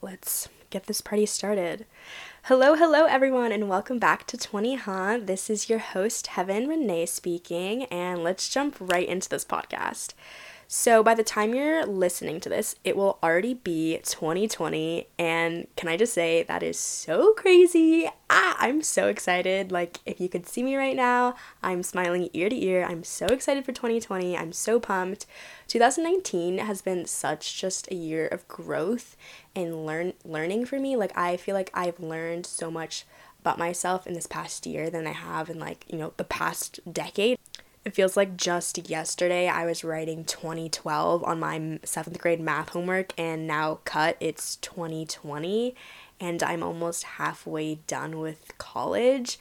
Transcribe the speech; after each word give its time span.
let's 0.00 0.48
get 0.70 0.86
this 0.86 1.00
party 1.00 1.26
started. 1.26 1.84
Hello, 2.44 2.76
hello, 2.76 3.06
everyone, 3.06 3.50
and 3.50 3.68
welcome 3.68 3.98
back 3.98 4.24
to 4.28 4.36
20 4.36 4.76
Huh. 4.76 5.18
This 5.20 5.50
is 5.50 5.68
your 5.68 5.80
host, 5.80 6.28
Heaven 6.28 6.68
Renee, 6.68 7.06
speaking, 7.06 7.84
and 7.86 8.22
let's 8.22 8.48
jump 8.48 8.76
right 8.78 9.08
into 9.08 9.28
this 9.28 9.44
podcast. 9.44 10.12
So, 10.76 11.04
by 11.04 11.14
the 11.14 11.22
time 11.22 11.54
you're 11.54 11.86
listening 11.86 12.40
to 12.40 12.48
this, 12.48 12.74
it 12.82 12.96
will 12.96 13.20
already 13.22 13.54
be 13.54 14.00
2020. 14.02 15.06
And 15.20 15.68
can 15.76 15.88
I 15.88 15.96
just 15.96 16.12
say, 16.12 16.42
that 16.42 16.64
is 16.64 16.76
so 16.76 17.32
crazy? 17.34 18.10
Ah, 18.28 18.56
I'm 18.58 18.82
so 18.82 19.06
excited. 19.06 19.70
Like, 19.70 20.00
if 20.04 20.20
you 20.20 20.28
could 20.28 20.48
see 20.48 20.64
me 20.64 20.74
right 20.74 20.96
now, 20.96 21.36
I'm 21.62 21.84
smiling 21.84 22.28
ear 22.32 22.48
to 22.48 22.60
ear. 22.60 22.84
I'm 22.84 23.04
so 23.04 23.26
excited 23.26 23.64
for 23.64 23.70
2020. 23.70 24.36
I'm 24.36 24.52
so 24.52 24.80
pumped. 24.80 25.26
2019 25.68 26.58
has 26.58 26.82
been 26.82 27.06
such 27.06 27.56
just 27.56 27.88
a 27.92 27.94
year 27.94 28.26
of 28.26 28.48
growth 28.48 29.16
and 29.54 29.86
learn 29.86 30.14
learning 30.24 30.66
for 30.66 30.80
me. 30.80 30.96
Like, 30.96 31.16
I 31.16 31.36
feel 31.36 31.54
like 31.54 31.70
I've 31.72 32.00
learned 32.00 32.46
so 32.46 32.68
much 32.68 33.06
about 33.38 33.58
myself 33.58 34.08
in 34.08 34.14
this 34.14 34.26
past 34.26 34.66
year 34.66 34.90
than 34.90 35.06
I 35.06 35.12
have 35.12 35.48
in 35.48 35.60
like, 35.60 35.84
you 35.88 35.98
know, 35.98 36.14
the 36.16 36.24
past 36.24 36.80
decade. 36.92 37.38
It 37.84 37.94
feels 37.94 38.16
like 38.16 38.38
just 38.38 38.88
yesterday 38.88 39.46
I 39.46 39.66
was 39.66 39.84
writing 39.84 40.24
2012 40.24 41.22
on 41.22 41.38
my 41.38 41.78
seventh 41.84 42.18
grade 42.18 42.40
math 42.40 42.70
homework, 42.70 43.12
and 43.18 43.46
now 43.46 43.80
cut 43.84 44.16
it's 44.20 44.56
2020, 44.56 45.74
and 46.18 46.42
I'm 46.42 46.62
almost 46.62 47.02
halfway 47.04 47.74
done 47.86 48.20
with 48.20 48.56
college. 48.56 49.38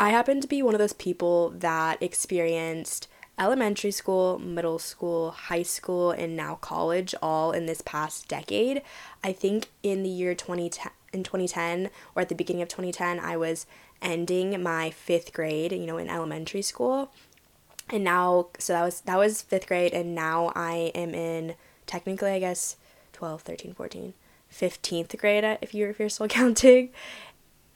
I 0.00 0.10
happen 0.10 0.40
to 0.40 0.48
be 0.48 0.62
one 0.62 0.74
of 0.74 0.78
those 0.78 0.94
people 0.94 1.50
that 1.50 2.02
experienced 2.02 3.06
elementary 3.38 3.90
school, 3.90 4.38
middle 4.38 4.78
school, 4.78 5.32
high 5.32 5.62
school, 5.62 6.10
and 6.10 6.34
now 6.34 6.54
college 6.54 7.14
all 7.20 7.52
in 7.52 7.66
this 7.66 7.82
past 7.82 8.28
decade. 8.28 8.80
I 9.22 9.34
think 9.34 9.68
in 9.82 10.02
the 10.02 10.08
year 10.08 10.34
2010, 10.34 10.90
in 11.12 11.22
2010 11.22 11.90
or 12.14 12.22
at 12.22 12.30
the 12.30 12.34
beginning 12.34 12.62
of 12.62 12.68
2010, 12.68 13.20
I 13.20 13.36
was 13.36 13.66
ending 14.00 14.62
my 14.62 14.88
fifth 14.88 15.34
grade, 15.34 15.72
you 15.72 15.86
know, 15.86 15.98
in 15.98 16.08
elementary 16.08 16.62
school 16.62 17.10
and 17.90 18.04
now 18.04 18.48
so 18.58 18.72
that 18.72 18.82
was 18.82 19.00
that 19.02 19.18
was 19.18 19.42
fifth 19.42 19.66
grade 19.66 19.92
and 19.92 20.14
now 20.14 20.52
i 20.54 20.90
am 20.94 21.14
in 21.14 21.54
technically 21.86 22.30
i 22.30 22.38
guess 22.38 22.76
12 23.12 23.42
13 23.42 23.74
14 23.74 24.14
15th 24.52 25.18
grade 25.18 25.58
if 25.60 25.74
you're 25.74 25.90
if 25.90 25.98
you're 25.98 26.08
still 26.08 26.28
counting. 26.40 26.90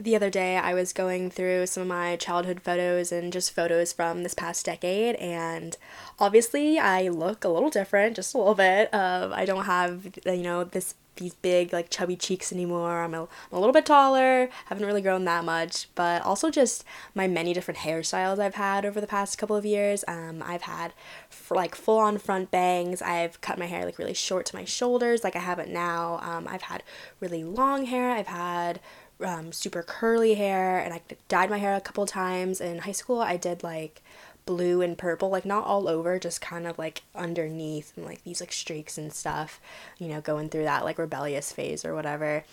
The 0.01 0.15
other 0.15 0.31
day 0.31 0.57
i 0.57 0.75
was 0.75 0.93
going 0.93 1.29
through 1.29 1.67
some 1.67 1.83
of 1.83 1.89
my 1.89 2.15
childhood 2.17 2.61
photos 2.61 3.11
and 3.11 3.33
just 3.33 3.53
photos 3.53 3.93
from 3.93 4.23
this 4.23 4.35
past 4.35 4.65
decade 4.65 5.17
and 5.17 5.77
obviously 6.21 6.79
i 6.79 7.09
look 7.09 7.45
a 7.45 7.49
little 7.49 7.71
different 7.71 8.15
just 8.15 8.33
a 8.33 8.39
little 8.39 8.55
bit. 8.55 8.95
Of 8.95 9.33
i 9.33 9.45
don't 9.45 9.65
have 9.65 10.07
you 10.25 10.43
know 10.43 10.63
this 10.63 10.95
these 11.19 11.35
big 11.35 11.73
like 11.73 11.91
chubby 11.91 12.17
cheeks 12.17 12.53
anymore. 12.53 13.03
I'm 13.03 13.15
a, 13.15 13.23
I'm 13.23 13.29
a 13.53 13.59
little 13.59 13.73
bit 13.73 13.87
taller, 13.87 14.49
haven't 14.67 14.87
really 14.87 15.03
grown 15.03 15.25
that 15.25 15.45
much, 15.45 15.89
but 15.95 16.23
also 16.23 16.51
just 16.51 16.85
my 17.15 17.27
many 17.27 17.53
different 17.53 17.81
hairstyles 17.81 18.39
I've 18.39 18.55
had 18.55 18.85
over 18.85 19.01
the 19.01 19.07
past 19.07 19.39
couple 19.39 19.57
of 19.57 19.65
years. 19.65 20.05
Um, 20.09 20.43
I've 20.45 20.63
had 20.63 20.93
for, 21.29 21.55
like 21.55 21.75
full 21.75 21.99
on 21.99 22.19
front 22.19 22.51
bangs. 22.51 23.03
I've 23.03 23.41
cut 23.41 23.59
my 23.59 23.67
hair 23.67 23.85
like 23.85 23.99
really 23.99 24.15
short 24.15 24.47
to 24.47 24.57
my 24.57 24.65
shoulders, 24.65 25.23
like 25.23 25.37
I 25.37 25.41
have 25.41 25.59
it 25.59 25.69
now. 25.69 26.19
Um, 26.23 26.49
I've 26.49 26.63
had 26.63 26.83
really 27.21 27.45
long 27.45 27.87
hair. 27.87 28.11
I've 28.11 28.29
had 28.29 28.81
um, 29.21 29.53
super 29.53 29.83
curly 29.83 30.35
hair, 30.35 30.79
and 30.79 30.95
I 30.95 31.01
dyed 31.29 31.51
my 31.51 31.59
hair 31.59 31.75
a 31.75 31.81
couple 31.81 32.07
times. 32.07 32.61
In 32.61 32.79
high 32.79 32.93
school, 32.93 33.21
I 33.21 33.37
did 33.37 33.63
like 33.63 34.03
blue 34.49 34.81
and 34.81 34.97
purple, 34.97 35.29
like 35.29 35.45
not 35.45 35.67
all 35.67 35.89
over, 35.89 36.19
just 36.19 36.41
kind 36.41 36.67
of 36.67 36.79
like 36.79 37.03
underneath 37.15 37.93
and 37.97 38.07
like 38.07 38.25
these 38.25 38.41
like 38.41 38.51
streaks 38.51 38.97
and 38.97 39.13
stuff, 39.13 39.61
you 39.99 40.09
know, 40.09 40.23
going 40.23 40.49
through 40.49 40.65
that 40.65 40.87
like 40.87 40.97
rebellious 40.99 41.53
phase 41.53 41.85
or 41.85 41.95
whatever. 41.95 42.45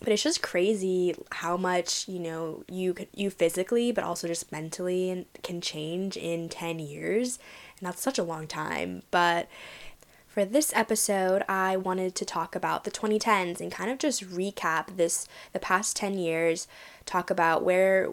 But 0.00 0.14
it's 0.14 0.22
just 0.22 0.40
crazy 0.40 1.14
how 1.30 1.58
much, 1.58 2.08
you 2.08 2.18
know, 2.18 2.64
you 2.70 2.94
you 3.14 3.28
physically 3.28 3.92
but 3.92 4.02
also 4.02 4.26
just 4.26 4.50
mentally 4.50 5.26
can 5.42 5.60
change 5.60 6.16
in 6.16 6.48
10 6.48 6.78
years. 6.78 7.38
And 7.78 7.86
that's 7.86 8.00
such 8.00 8.18
a 8.18 8.22
long 8.22 8.46
time, 8.46 9.02
but 9.10 9.46
for 10.26 10.44
this 10.44 10.72
episode, 10.76 11.42
I 11.48 11.76
wanted 11.76 12.14
to 12.14 12.24
talk 12.24 12.54
about 12.54 12.84
the 12.84 12.90
2010s 12.90 13.60
and 13.60 13.70
kind 13.70 13.90
of 13.90 13.98
just 13.98 14.22
recap 14.30 14.96
this 14.96 15.26
the 15.52 15.58
past 15.58 15.96
10 15.96 16.16
years, 16.18 16.68
talk 17.04 17.30
about 17.30 17.64
where 17.64 18.08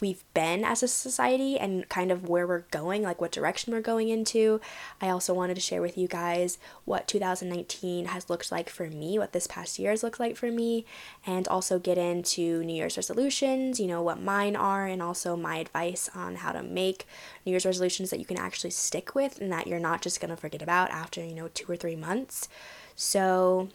we've 0.00 0.24
been 0.34 0.64
as 0.64 0.82
a 0.82 0.88
society 0.88 1.58
and 1.58 1.88
kind 1.88 2.10
of 2.10 2.28
where 2.28 2.46
we're 2.46 2.64
going, 2.70 3.02
like 3.02 3.20
what 3.20 3.32
direction 3.32 3.72
we're 3.72 3.80
going 3.80 4.08
into. 4.08 4.60
I 5.00 5.08
also 5.08 5.34
wanted 5.34 5.54
to 5.54 5.60
share 5.60 5.82
with 5.82 5.98
you 5.98 6.08
guys 6.08 6.58
what 6.84 7.08
2019 7.08 8.06
has 8.06 8.30
looked 8.30 8.50
like 8.50 8.68
for 8.68 8.88
me, 8.88 9.18
what 9.18 9.32
this 9.32 9.46
past 9.46 9.78
year 9.78 9.90
has 9.90 10.02
looked 10.02 10.20
like 10.20 10.36
for 10.36 10.50
me, 10.50 10.84
and 11.26 11.46
also 11.48 11.78
get 11.78 11.98
into 11.98 12.62
New 12.64 12.74
Year's 12.74 12.96
resolutions, 12.96 13.78
you 13.78 13.86
know, 13.86 14.02
what 14.02 14.20
mine 14.20 14.56
are, 14.56 14.86
and 14.86 15.02
also 15.02 15.36
my 15.36 15.56
advice 15.56 16.08
on 16.14 16.36
how 16.36 16.52
to 16.52 16.62
make 16.62 17.06
New 17.44 17.50
Year's 17.50 17.66
resolutions 17.66 18.10
that 18.10 18.20
you 18.20 18.26
can 18.26 18.38
actually 18.38 18.70
stick 18.70 19.14
with 19.14 19.40
and 19.40 19.52
that 19.52 19.66
you're 19.66 19.78
not 19.78 20.02
just 20.02 20.20
going 20.20 20.30
to 20.30 20.36
forget 20.36 20.62
about 20.62 20.90
after, 20.90 21.24
you 21.24 21.34
know, 21.34 21.48
two 21.48 21.70
or 21.70 21.76
three 21.76 21.96
months. 21.96 22.48
So, 22.94 23.68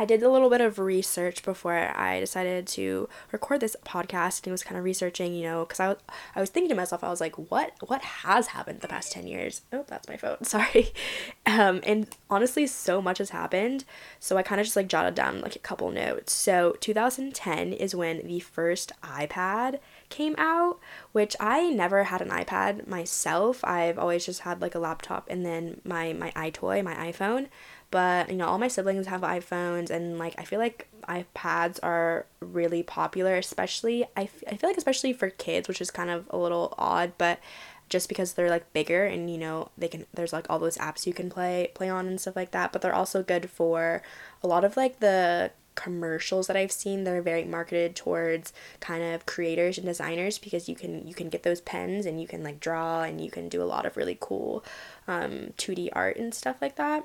I 0.00 0.06
did 0.06 0.22
a 0.22 0.30
little 0.30 0.48
bit 0.48 0.62
of 0.62 0.78
research 0.78 1.42
before 1.42 1.74
I 1.74 2.20
decided 2.20 2.66
to 2.68 3.06
record 3.32 3.60
this 3.60 3.76
podcast 3.84 4.44
and 4.44 4.50
was 4.52 4.62
kind 4.62 4.78
of 4.78 4.84
researching, 4.84 5.34
you 5.34 5.42
know, 5.42 5.66
because 5.66 5.78
I 5.78 5.88
was, 5.88 5.98
I 6.34 6.40
was 6.40 6.48
thinking 6.48 6.70
to 6.70 6.74
myself, 6.74 7.04
I 7.04 7.10
was 7.10 7.20
like, 7.20 7.36
what 7.36 7.74
what 7.86 8.00
has 8.00 8.46
happened 8.46 8.80
the 8.80 8.88
past 8.88 9.12
10 9.12 9.26
years? 9.26 9.60
Oh, 9.74 9.84
that's 9.86 10.08
my 10.08 10.16
phone. 10.16 10.42
Sorry. 10.42 10.94
Um, 11.44 11.82
and 11.84 12.06
honestly, 12.30 12.66
so 12.66 13.02
much 13.02 13.18
has 13.18 13.28
happened. 13.28 13.84
So 14.18 14.38
I 14.38 14.42
kind 14.42 14.58
of 14.58 14.66
just 14.66 14.74
like 14.74 14.88
jotted 14.88 15.14
down 15.14 15.42
like 15.42 15.54
a 15.54 15.58
couple 15.58 15.90
notes. 15.90 16.32
So 16.32 16.78
2010 16.80 17.74
is 17.74 17.94
when 17.94 18.26
the 18.26 18.40
first 18.40 18.92
iPad 19.02 19.80
came 20.08 20.34
out, 20.38 20.80
which 21.12 21.36
I 21.38 21.68
never 21.68 22.04
had 22.04 22.22
an 22.22 22.30
iPad 22.30 22.88
myself. 22.88 23.62
I've 23.64 23.98
always 23.98 24.24
just 24.24 24.40
had 24.40 24.62
like 24.62 24.74
a 24.74 24.78
laptop 24.78 25.26
and 25.28 25.44
then 25.44 25.82
my 25.84 26.14
my 26.14 26.30
iToy, 26.30 26.82
my 26.82 26.94
iPhone 26.94 27.48
but 27.90 28.30
you 28.30 28.36
know 28.36 28.46
all 28.46 28.58
my 28.58 28.68
siblings 28.68 29.06
have 29.06 29.22
iphones 29.22 29.90
and 29.90 30.18
like 30.18 30.34
i 30.38 30.44
feel 30.44 30.58
like 30.58 30.88
ipads 31.08 31.78
are 31.82 32.26
really 32.40 32.82
popular 32.82 33.36
especially 33.36 34.04
I, 34.16 34.22
f- 34.22 34.44
I 34.46 34.56
feel 34.56 34.70
like 34.70 34.76
especially 34.76 35.12
for 35.12 35.30
kids 35.30 35.68
which 35.68 35.80
is 35.80 35.90
kind 35.90 36.10
of 36.10 36.26
a 36.30 36.36
little 36.36 36.74
odd 36.78 37.12
but 37.18 37.40
just 37.88 38.08
because 38.08 38.34
they're 38.34 38.50
like 38.50 38.72
bigger 38.72 39.04
and 39.04 39.30
you 39.30 39.38
know 39.38 39.70
they 39.76 39.88
can 39.88 40.06
there's 40.14 40.32
like 40.32 40.46
all 40.48 40.58
those 40.58 40.78
apps 40.78 41.06
you 41.06 41.12
can 41.12 41.28
play 41.28 41.70
play 41.74 41.88
on 41.88 42.06
and 42.06 42.20
stuff 42.20 42.36
like 42.36 42.52
that 42.52 42.72
but 42.72 42.80
they're 42.82 42.94
also 42.94 43.22
good 43.22 43.50
for 43.50 44.02
a 44.42 44.46
lot 44.46 44.64
of 44.64 44.76
like 44.76 45.00
the 45.00 45.50
commercials 45.74 46.46
that 46.46 46.56
I've 46.56 46.72
seen 46.72 47.04
that 47.04 47.14
are 47.14 47.22
very 47.22 47.44
marketed 47.44 47.96
towards 47.96 48.52
kind 48.80 49.02
of 49.02 49.24
creators 49.24 49.78
and 49.78 49.86
designers 49.86 50.38
because 50.38 50.68
you 50.68 50.74
can 50.74 51.06
you 51.06 51.14
can 51.14 51.28
get 51.28 51.42
those 51.42 51.60
pens 51.60 52.06
and 52.06 52.20
you 52.20 52.26
can 52.26 52.42
like 52.42 52.60
draw 52.60 53.02
and 53.02 53.20
you 53.20 53.30
can 53.30 53.48
do 53.48 53.62
a 53.62 53.64
lot 53.64 53.86
of 53.86 53.96
really 53.96 54.18
cool 54.20 54.64
um, 55.08 55.54
2D 55.56 55.88
art 55.92 56.16
and 56.16 56.34
stuff 56.34 56.56
like 56.60 56.76
that. 56.76 57.04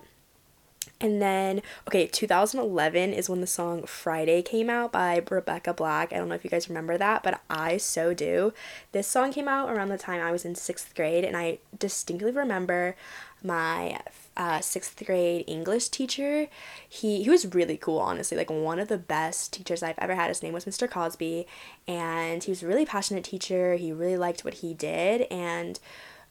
And 0.99 1.21
then, 1.21 1.61
okay, 1.87 2.07
2011 2.07 3.13
is 3.13 3.29
when 3.29 3.41
the 3.41 3.47
song 3.47 3.83
Friday 3.83 4.41
came 4.41 4.69
out 4.69 4.91
by 4.91 5.21
Rebecca 5.29 5.73
Black. 5.73 6.13
I 6.13 6.17
don't 6.17 6.29
know 6.29 6.35
if 6.35 6.43
you 6.43 6.49
guys 6.49 6.69
remember 6.69 6.97
that, 6.97 7.23
but 7.23 7.41
I 7.49 7.77
so 7.77 8.13
do. 8.13 8.53
This 8.91 9.07
song 9.07 9.33
came 9.33 9.47
out 9.47 9.69
around 9.69 9.89
the 9.89 9.97
time 9.97 10.21
I 10.21 10.31
was 10.31 10.45
in 10.45 10.55
sixth 10.55 10.95
grade, 10.95 11.23
and 11.23 11.35
I 11.35 11.59
distinctly 11.77 12.31
remember 12.31 12.95
my 13.43 13.99
uh, 14.37 14.59
sixth 14.59 15.05
grade 15.05 15.43
English 15.47 15.89
teacher. 15.89 16.47
He, 16.87 17.23
he 17.23 17.29
was 17.29 17.53
really 17.53 17.77
cool, 17.77 17.99
honestly, 17.99 18.37
like 18.37 18.49
one 18.49 18.79
of 18.79 18.87
the 18.87 18.97
best 18.97 19.53
teachers 19.53 19.83
I've 19.83 19.99
ever 19.99 20.15
had. 20.15 20.29
His 20.29 20.43
name 20.43 20.53
was 20.53 20.65
Mr. 20.65 20.89
Cosby, 20.89 21.45
and 21.87 22.43
he 22.43 22.51
was 22.51 22.63
a 22.63 22.67
really 22.67 22.85
passionate 22.85 23.23
teacher. 23.23 23.75
He 23.75 23.91
really 23.91 24.17
liked 24.17 24.43
what 24.43 24.55
he 24.55 24.73
did, 24.73 25.21
and 25.31 25.79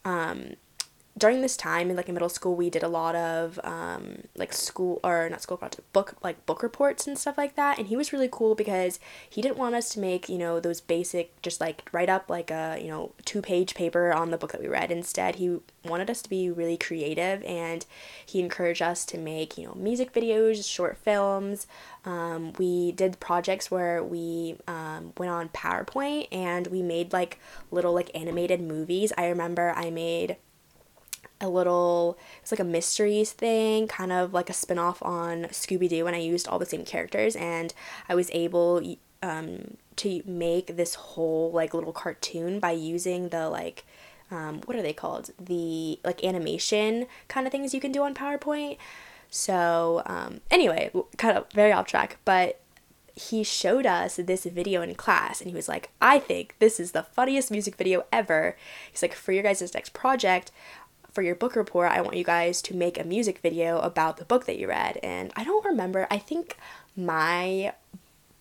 um, 0.04 0.54
during 1.16 1.42
this 1.42 1.56
time 1.56 1.91
in 1.91 1.97
like 1.97 2.08
middle 2.08 2.28
school 2.28 2.56
we 2.56 2.69
did 2.69 2.82
a 2.82 2.88
lot 2.88 3.14
of 3.14 3.60
um, 3.62 4.22
like 4.36 4.52
school 4.52 4.98
or 5.04 5.28
not 5.28 5.41
school 5.41 5.56
project 5.56 5.92
book 5.92 6.16
like 6.22 6.44
book 6.44 6.62
reports 6.62 7.06
and 7.06 7.16
stuff 7.16 7.38
like 7.38 7.55
that. 7.55 7.78
And 7.78 7.87
he 7.87 7.96
was 7.96 8.12
really 8.12 8.28
cool 8.31 8.55
because 8.55 8.99
he 9.28 9.40
didn't 9.40 9.56
want 9.56 9.75
us 9.76 9.88
to 9.90 10.00
make 10.00 10.28
you 10.28 10.38
know 10.38 10.58
those 10.58 10.81
basic 10.81 11.40
just 11.40 11.61
like 11.61 11.88
write 11.93 12.08
up 12.08 12.28
like 12.28 12.50
a 12.50 12.78
you 12.81 12.88
know 12.88 13.12
two 13.25 13.40
page 13.40 13.75
paper 13.75 14.12
on 14.12 14.31
the 14.31 14.37
book 14.37 14.52
that 14.52 14.61
we 14.61 14.69
read. 14.69 14.90
Instead 14.90 15.37
he 15.37 15.58
wanted 15.84 16.11
us 16.11 16.20
to 16.22 16.31
be 16.31 16.50
really 16.50 16.76
creative 16.76 17.43
and 17.44 17.87
he 18.26 18.40
encouraged 18.40 18.82
us 18.82 19.05
to 19.06 19.19
make 19.19 19.56
you 19.56 19.67
know 19.67 19.75
music 19.75 20.12
videos 20.12 20.69
short 20.69 20.96
films. 20.96 21.69
Um, 22.05 22.52
we 22.58 22.93
did 22.93 23.20
projects 23.20 23.70
where 23.70 24.02
we 24.02 24.56
um, 24.67 25.12
went 25.17 25.31
on 25.31 25.49
powerpoint 25.50 26.28
and 26.32 26.67
we 26.67 26.82
made 26.82 27.12
like 27.12 27.38
little 27.70 27.94
like 27.94 28.10
animated 28.14 28.60
movies. 28.60 29.12
I 29.17 29.28
remember 29.28 29.72
i 29.76 29.90
made 29.90 30.37
a 31.40 31.48
little 31.48 32.16
it's 32.40 32.52
like 32.52 32.60
a 32.60 32.64
mysteries 32.64 33.32
thing 33.32 33.86
kind 33.88 34.12
of 34.12 34.32
like 34.32 34.48
a 34.48 34.52
spin-off 34.52 35.02
on 35.02 35.44
scooby-doo 35.44 36.06
and 36.06 36.14
i 36.14 36.19
used 36.19 36.46
all 36.48 36.58
the 36.58 36.66
same 36.66 36.84
characters 36.84 37.36
and 37.36 37.75
i 38.08 38.14
was 38.14 38.31
able 38.32 38.96
um, 39.22 39.76
to 39.96 40.22
make 40.26 40.76
this 40.76 40.94
whole 40.94 41.50
like 41.50 41.75
little 41.75 41.92
cartoon 41.92 42.60
by 42.60 42.70
using 42.70 43.31
the 43.31 43.48
like 43.48 43.84
um, 44.31 44.60
what 44.64 44.76
are 44.76 44.82
they 44.82 44.92
called 44.92 45.31
the 45.38 45.98
like 46.04 46.22
animation 46.25 47.06
kind 47.28 47.46
of 47.46 47.50
things 47.50 47.75
you 47.75 47.81
can 47.81 47.92
do 47.92 48.02
on 48.02 48.14
powerpoint 48.14 48.78
So, 49.34 50.02
um, 50.06 50.42
anyway, 50.48 50.92
kind 51.16 51.36
of 51.36 51.50
very 51.52 51.72
off 51.72 51.88
track, 51.88 52.19
but 52.25 52.60
he 53.16 53.42
showed 53.42 53.84
us 53.84 54.14
this 54.14 54.44
video 54.44 54.81
in 54.81 54.94
class 54.94 55.40
and 55.40 55.50
he 55.50 55.56
was 55.56 55.69
like, 55.69 55.90
I 56.00 56.20
think 56.20 56.54
this 56.60 56.78
is 56.78 56.92
the 56.92 57.02
funniest 57.02 57.50
music 57.50 57.75
video 57.75 58.04
ever. 58.12 58.56
He's 58.90 59.02
like, 59.02 59.12
for 59.12 59.32
your 59.32 59.42
guys' 59.42 59.75
next 59.75 59.92
project, 59.92 60.52
for 61.14 61.22
your 61.22 61.37
book 61.37 61.55
report, 61.55 61.93
I 61.93 62.00
want 62.00 62.16
you 62.16 62.25
guys 62.25 62.61
to 62.62 62.76
make 62.76 62.99
a 62.99 63.05
music 63.05 63.38
video 63.38 63.78
about 63.78 64.16
the 64.16 64.25
book 64.25 64.46
that 64.46 64.58
you 64.58 64.69
read. 64.69 64.99
And 65.02 65.32
I 65.37 65.44
don't 65.44 65.64
remember, 65.64 66.08
I 66.11 66.19
think 66.19 66.56
my 66.96 67.72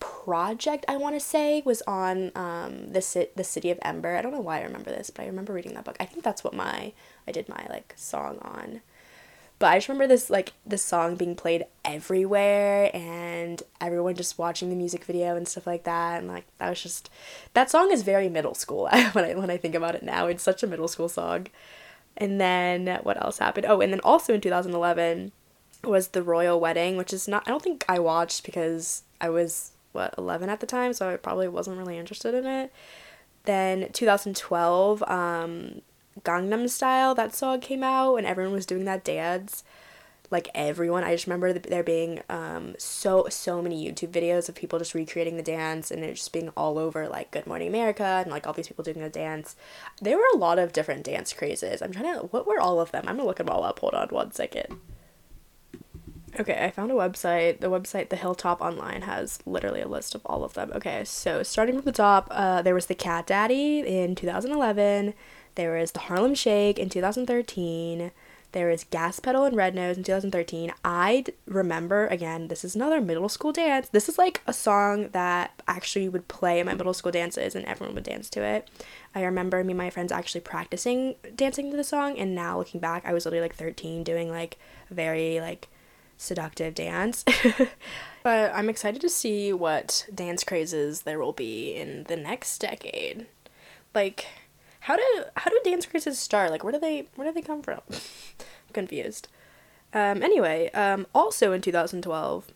project 0.00 0.84
I 0.88 0.96
want 0.96 1.14
to 1.14 1.20
say 1.20 1.62
was 1.64 1.82
on 1.86 2.32
um, 2.34 2.92
the 2.92 3.00
ci- 3.00 3.28
the 3.36 3.44
city 3.44 3.70
of 3.70 3.78
Ember. 3.82 4.16
I 4.16 4.22
don't 4.22 4.32
know 4.32 4.40
why 4.40 4.58
I 4.60 4.64
remember 4.64 4.90
this, 4.90 5.08
but 5.08 5.22
I 5.22 5.26
remember 5.26 5.52
reading 5.52 5.74
that 5.74 5.84
book. 5.84 5.96
I 6.00 6.04
think 6.04 6.24
that's 6.24 6.42
what 6.42 6.52
my 6.52 6.92
I 7.28 7.32
did 7.32 7.48
my 7.48 7.64
like 7.70 7.94
song 7.96 8.38
on. 8.42 8.80
But 9.60 9.66
I 9.68 9.76
just 9.76 9.88
remember 9.88 10.08
this 10.08 10.28
like 10.30 10.52
this 10.66 10.84
song 10.84 11.14
being 11.14 11.36
played 11.36 11.64
everywhere 11.84 12.90
and 12.92 13.62
everyone 13.80 14.14
just 14.14 14.36
watching 14.36 14.68
the 14.68 14.76
music 14.76 15.04
video 15.04 15.36
and 15.36 15.46
stuff 15.46 15.66
like 15.66 15.84
that 15.84 16.18
and 16.18 16.28
like 16.28 16.44
that 16.58 16.68
was 16.68 16.82
just 16.82 17.08
that 17.54 17.70
song 17.70 17.92
is 17.92 18.02
very 18.02 18.28
middle 18.28 18.54
school 18.54 18.88
when 19.12 19.24
I 19.24 19.34
when 19.34 19.50
I 19.50 19.56
think 19.56 19.74
about 19.74 19.94
it 19.94 20.02
now. 20.02 20.26
It's 20.26 20.42
such 20.42 20.62
a 20.62 20.66
middle 20.66 20.88
school 20.88 21.08
song. 21.08 21.46
And 22.16 22.40
then 22.40 23.00
what 23.02 23.22
else 23.22 23.38
happened? 23.38 23.66
Oh, 23.68 23.80
and 23.80 23.92
then 23.92 24.00
also 24.00 24.34
in 24.34 24.40
2011 24.40 25.32
was 25.82 26.08
the 26.08 26.22
royal 26.22 26.60
wedding, 26.60 26.96
which 26.96 27.12
is 27.12 27.28
not 27.28 27.42
I 27.46 27.50
don't 27.50 27.62
think 27.62 27.84
I 27.88 27.98
watched 27.98 28.44
because 28.44 29.02
I 29.20 29.28
was 29.28 29.72
what 29.92 30.14
11 30.18 30.48
at 30.48 30.60
the 30.60 30.66
time, 30.66 30.92
so 30.92 31.10
I 31.10 31.16
probably 31.16 31.48
wasn't 31.48 31.78
really 31.78 31.98
interested 31.98 32.34
in 32.34 32.46
it. 32.46 32.72
Then 33.44 33.90
2012 33.92 35.02
um 35.04 35.82
Gangnam 36.22 36.70
Style 36.70 37.14
that 37.14 37.34
song 37.34 37.60
came 37.60 37.82
out 37.82 38.16
and 38.16 38.26
everyone 38.26 38.54
was 38.54 38.66
doing 38.66 38.84
that 38.84 39.04
dance. 39.04 39.64
Like 40.30 40.48
everyone, 40.54 41.04
I 41.04 41.14
just 41.14 41.26
remember 41.26 41.52
there 41.52 41.82
being 41.82 42.20
um, 42.28 42.74
so 42.78 43.26
so 43.30 43.60
many 43.60 43.84
YouTube 43.84 44.10
videos 44.10 44.48
of 44.48 44.54
people 44.54 44.78
just 44.78 44.94
recreating 44.94 45.36
the 45.36 45.42
dance 45.42 45.90
and 45.90 46.02
it 46.02 46.14
just 46.14 46.32
being 46.32 46.48
all 46.56 46.78
over 46.78 47.08
like 47.08 47.30
Good 47.30 47.46
Morning 47.46 47.68
America 47.68 48.02
and 48.22 48.30
like 48.30 48.46
all 48.46 48.52
these 48.52 48.68
people 48.68 48.84
doing 48.84 49.00
the 49.00 49.10
dance. 49.10 49.54
There 50.00 50.16
were 50.16 50.24
a 50.34 50.38
lot 50.38 50.58
of 50.58 50.72
different 50.72 51.04
dance 51.04 51.32
crazes. 51.32 51.82
I'm 51.82 51.92
trying 51.92 52.14
to 52.14 52.20
what 52.26 52.46
were 52.46 52.60
all 52.60 52.80
of 52.80 52.90
them? 52.90 53.04
I'm 53.06 53.16
gonna 53.16 53.28
look 53.28 53.36
them 53.36 53.50
all 53.50 53.64
up. 53.64 53.78
Hold 53.80 53.94
on 53.94 54.08
one 54.08 54.32
second. 54.32 54.80
Okay, 56.38 56.64
I 56.64 56.70
found 56.70 56.90
a 56.90 56.94
website. 56.94 57.60
The 57.60 57.70
website 57.70 58.08
The 58.08 58.16
Hilltop 58.16 58.60
Online 58.60 59.02
has 59.02 59.38
literally 59.46 59.80
a 59.80 59.88
list 59.88 60.16
of 60.16 60.22
all 60.26 60.42
of 60.42 60.54
them. 60.54 60.72
Okay, 60.74 61.04
so 61.04 61.44
starting 61.44 61.76
from 61.76 61.84
the 61.84 61.92
top, 61.92 62.26
uh, 62.30 62.60
there 62.60 62.74
was 62.74 62.86
the 62.86 62.94
Cat 62.94 63.26
Daddy 63.26 63.80
in 63.80 64.16
2011. 64.16 65.14
There 65.54 65.78
was 65.78 65.92
the 65.92 66.00
Harlem 66.00 66.34
Shake 66.34 66.78
in 66.78 66.88
2013. 66.88 68.10
There 68.54 68.68
was 68.68 68.84
Gas 68.84 69.18
Pedal 69.18 69.46
and 69.46 69.56
Red 69.56 69.74
Nose 69.74 69.96
in 69.96 70.04
2013. 70.04 70.72
I 70.84 71.24
remember, 71.44 72.06
again, 72.06 72.46
this 72.46 72.64
is 72.64 72.76
another 72.76 73.00
middle 73.00 73.28
school 73.28 73.50
dance. 73.50 73.88
This 73.88 74.08
is 74.08 74.16
like 74.16 74.42
a 74.46 74.52
song 74.52 75.08
that 75.08 75.60
actually 75.66 76.08
would 76.08 76.28
play 76.28 76.60
in 76.60 76.66
my 76.66 76.74
middle 76.74 76.94
school 76.94 77.10
dances 77.10 77.56
and 77.56 77.64
everyone 77.64 77.96
would 77.96 78.04
dance 78.04 78.30
to 78.30 78.44
it. 78.44 78.70
I 79.12 79.24
remember 79.24 79.64
me 79.64 79.72
and 79.72 79.78
my 79.78 79.90
friends 79.90 80.12
actually 80.12 80.42
practicing 80.42 81.16
dancing 81.34 81.72
to 81.72 81.76
the 81.76 81.82
song, 81.82 82.16
and 82.16 82.32
now 82.32 82.56
looking 82.56 82.78
back, 82.78 83.02
I 83.04 83.12
was 83.12 83.24
literally 83.24 83.42
like 83.42 83.56
13 83.56 84.04
doing 84.04 84.30
like 84.30 84.56
very 84.88 85.40
like 85.40 85.66
seductive 86.16 86.76
dance. 86.76 87.24
but 88.22 88.54
I'm 88.54 88.68
excited 88.68 89.00
to 89.00 89.08
see 89.08 89.52
what 89.52 90.06
dance 90.14 90.44
crazes 90.44 91.02
there 91.02 91.18
will 91.18 91.32
be 91.32 91.74
in 91.74 92.04
the 92.04 92.16
next 92.16 92.58
decade. 92.58 93.26
Like, 93.96 94.26
how 94.84 94.96
do 94.96 95.24
how 95.36 95.50
do 95.50 95.58
dance 95.64 95.86
crazes 95.86 96.18
start? 96.18 96.50
Like 96.50 96.62
where 96.62 96.72
do 96.72 96.78
they 96.78 97.08
where 97.16 97.26
do 97.26 97.32
they 97.32 97.40
come 97.40 97.62
from? 97.62 97.80
Confused. 98.74 99.28
Um, 99.94 100.22
anyway, 100.22 100.70
um, 100.72 101.06
also 101.14 101.52
in 101.52 101.62
2012, 101.62 102.48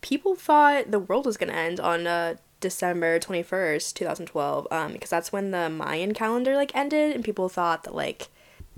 people 0.00 0.36
thought 0.36 0.92
the 0.92 1.00
world 1.00 1.26
was 1.26 1.36
gonna 1.36 1.52
end 1.52 1.80
on 1.80 2.06
uh, 2.06 2.36
December 2.60 3.18
21st, 3.18 3.94
2012, 3.94 4.68
um, 4.70 4.92
because 4.92 5.10
that's 5.10 5.32
when 5.32 5.50
the 5.50 5.68
Mayan 5.68 6.14
calendar 6.14 6.54
like 6.54 6.74
ended, 6.76 7.16
and 7.16 7.24
people 7.24 7.48
thought 7.48 7.82
that 7.82 7.96
like 7.96 8.28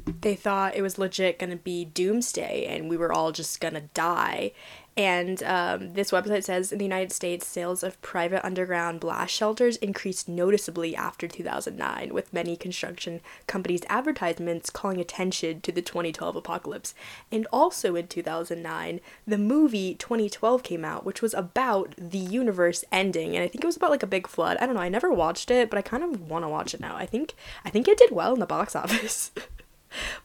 they 0.07 0.35
thought 0.35 0.75
it 0.75 0.83
was 0.83 0.99
legit 0.99 1.39
gonna 1.39 1.57
be 1.57 1.85
doomsday 1.85 2.65
and 2.65 2.89
we 2.89 2.97
were 2.97 3.13
all 3.13 3.33
just 3.33 3.61
gonna 3.61 3.83
die 3.93 4.53
and 4.97 5.43
um, 5.43 5.93
this 5.93 6.11
website 6.11 6.45
says 6.45 6.73
in 6.73 6.79
the 6.79 6.85
United 6.85 7.13
States, 7.13 7.47
sales 7.47 7.83
of 7.83 8.01
private 8.01 8.45
underground 8.47 9.01
blast 9.01 9.35
shelters 9.35 9.77
increased 9.77 10.27
noticeably 10.27 10.97
after 10.97 11.29
2009, 11.29 12.15
with 12.15 12.33
many 12.33 12.57
construction 12.57 13.21
companies' 13.47 13.83
advertisements 13.91 14.71
calling 14.71 14.99
attention 14.99 15.61
to 15.61 15.71
the 15.71 15.83
2012 15.83 16.37
apocalypse. 16.37 16.95
And 17.31 17.47
also 17.53 17.95
in 17.95 18.09
2009, 18.09 19.01
the 19.27 19.37
movie 19.37 19.95
2012 19.97 20.63
came 20.63 20.85
out, 20.85 21.05
which 21.05 21.21
was 21.21 21.35
about 21.35 21.95
the 21.99 22.17
universe 22.17 22.83
ending, 22.91 23.37
and 23.37 23.45
I 23.45 23.49
think 23.49 23.65
it 23.65 23.67
was 23.67 23.77
about 23.77 23.91
like 23.91 24.03
a 24.03 24.07
big 24.07 24.27
flood. 24.27 24.57
I 24.63 24.67
don't 24.67 24.77
know. 24.77 24.81
I 24.81 24.89
never 24.89 25.13
watched 25.13 25.51
it, 25.51 25.69
but 25.69 25.79
I 25.79 25.83
kind 25.83 26.05
of 26.05 26.31
want 26.31 26.45
to 26.45 26.49
watch 26.49 26.73
it 26.73 26.81
now. 26.81 26.97
I 26.97 27.05
think 27.05 27.35
I 27.67 27.71
think 27.71 27.87
it 27.87 27.99
did 27.99 28.13
well 28.13 28.33
in 28.33 28.41
the 28.41 28.47
box 28.47 28.75
office. 28.77 29.31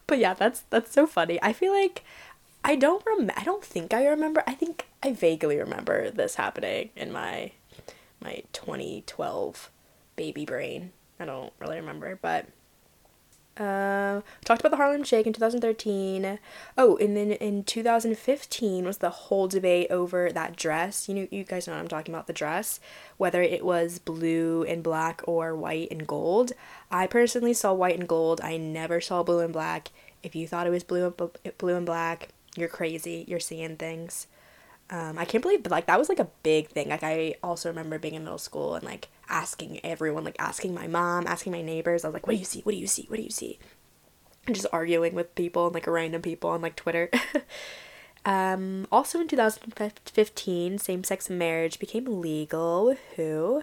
but 0.06 0.18
yeah, 0.18 0.32
that's 0.32 0.60
that's 0.70 0.92
so 0.92 1.06
funny. 1.06 1.38
I 1.42 1.52
feel 1.52 1.72
like 1.72 2.02
I 2.64 2.76
don't 2.76 3.04
rem 3.06 3.30
I 3.36 3.44
don't 3.44 3.64
think 3.64 3.92
I 3.92 4.06
remember. 4.06 4.42
I 4.46 4.54
think 4.54 4.86
I 5.02 5.12
vaguely 5.12 5.58
remember 5.58 6.10
this 6.10 6.36
happening 6.36 6.90
in 6.96 7.12
my 7.12 7.52
my 8.22 8.42
2012 8.52 9.70
baby 10.16 10.44
brain. 10.44 10.92
I 11.18 11.24
don't 11.24 11.52
really 11.60 11.76
remember, 11.76 12.18
but 12.20 12.46
uh, 13.58 14.22
talked 14.44 14.60
about 14.60 14.70
the 14.70 14.76
Harlem 14.76 15.04
Shake 15.04 15.26
in 15.26 15.32
2013. 15.32 16.38
Oh, 16.78 16.96
and 16.96 17.16
then 17.16 17.32
in 17.32 17.64
2015 17.64 18.84
was 18.84 18.98
the 18.98 19.10
whole 19.10 19.46
debate 19.46 19.90
over 19.90 20.32
that 20.32 20.56
dress. 20.56 21.08
You 21.08 21.14
know, 21.14 21.28
you 21.30 21.44
guys 21.44 21.66
know 21.66 21.74
what 21.74 21.80
I'm 21.80 21.88
talking 21.88 22.14
about 22.14 22.26
the 22.26 22.32
dress, 22.32 22.80
whether 23.18 23.42
it 23.42 23.64
was 23.64 23.98
blue 23.98 24.64
and 24.64 24.82
black 24.82 25.20
or 25.26 25.54
white 25.54 25.88
and 25.90 26.06
gold. 26.06 26.52
I 26.90 27.06
personally 27.06 27.52
saw 27.52 27.74
white 27.74 27.98
and 27.98 28.08
gold. 28.08 28.40
I 28.40 28.56
never 28.56 29.00
saw 29.00 29.22
blue 29.22 29.40
and 29.40 29.52
black. 29.52 29.90
If 30.22 30.34
you 30.34 30.46
thought 30.48 30.66
it 30.66 30.70
was 30.70 30.84
blue 30.84 31.10
blue 31.58 31.76
and 31.76 31.86
black, 31.86 32.30
you're 32.56 32.68
crazy. 32.68 33.24
You're 33.26 33.40
seeing 33.40 33.76
things. 33.76 34.26
Um, 34.90 35.18
I 35.18 35.24
can't 35.24 35.42
believe, 35.42 35.62
but 35.62 35.72
like 35.72 35.86
that 35.86 35.98
was 35.98 36.08
like 36.08 36.18
a 36.18 36.28
big 36.42 36.68
thing. 36.68 36.90
Like 36.90 37.02
I 37.02 37.36
also 37.42 37.68
remember 37.68 37.98
being 37.98 38.14
in 38.14 38.24
middle 38.24 38.38
school 38.38 38.74
and 38.74 38.84
like 38.84 39.08
asking 39.28 39.80
everyone, 39.84 40.24
like 40.24 40.36
asking 40.38 40.74
my 40.74 40.86
mom, 40.86 41.26
asking 41.26 41.52
my 41.52 41.62
neighbors. 41.62 42.04
I 42.04 42.08
was 42.08 42.14
like, 42.14 42.26
"What 42.26 42.34
do 42.34 42.38
you 42.38 42.44
see? 42.44 42.60
What 42.60 42.72
do 42.72 42.78
you 42.78 42.86
see? 42.86 43.06
What 43.08 43.16
do 43.16 43.22
you 43.22 43.30
see?" 43.30 43.58
And 44.46 44.54
just 44.54 44.66
arguing 44.72 45.14
with 45.14 45.34
people 45.34 45.66
and 45.66 45.74
like 45.74 45.86
random 45.86 46.20
people 46.20 46.50
on 46.50 46.60
like 46.60 46.76
Twitter. 46.76 47.10
um, 48.24 48.86
also 48.92 49.20
in 49.20 49.28
2015, 49.28 50.78
same-sex 50.78 51.30
marriage 51.30 51.78
became 51.78 52.20
legal. 52.20 52.96
Who? 53.16 53.62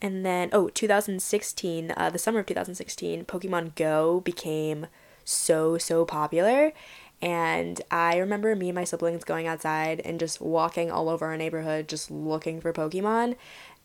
And 0.00 0.24
then 0.24 0.50
oh, 0.52 0.68
2016, 0.68 1.94
uh, 1.96 2.10
the 2.10 2.18
summer 2.18 2.40
of 2.40 2.46
2016, 2.46 3.24
Pokemon 3.24 3.74
Go 3.74 4.20
became 4.20 4.86
so 5.24 5.78
so 5.78 6.04
popular 6.04 6.72
and 7.22 7.80
I 7.88 8.16
remember 8.18 8.56
me 8.56 8.68
and 8.68 8.74
my 8.74 8.82
siblings 8.82 9.22
going 9.22 9.46
outside 9.46 10.00
and 10.04 10.18
just 10.18 10.40
walking 10.40 10.90
all 10.90 11.08
over 11.08 11.26
our 11.26 11.36
neighborhood 11.36 11.86
just 11.86 12.10
looking 12.10 12.60
for 12.60 12.72
Pokemon. 12.72 13.36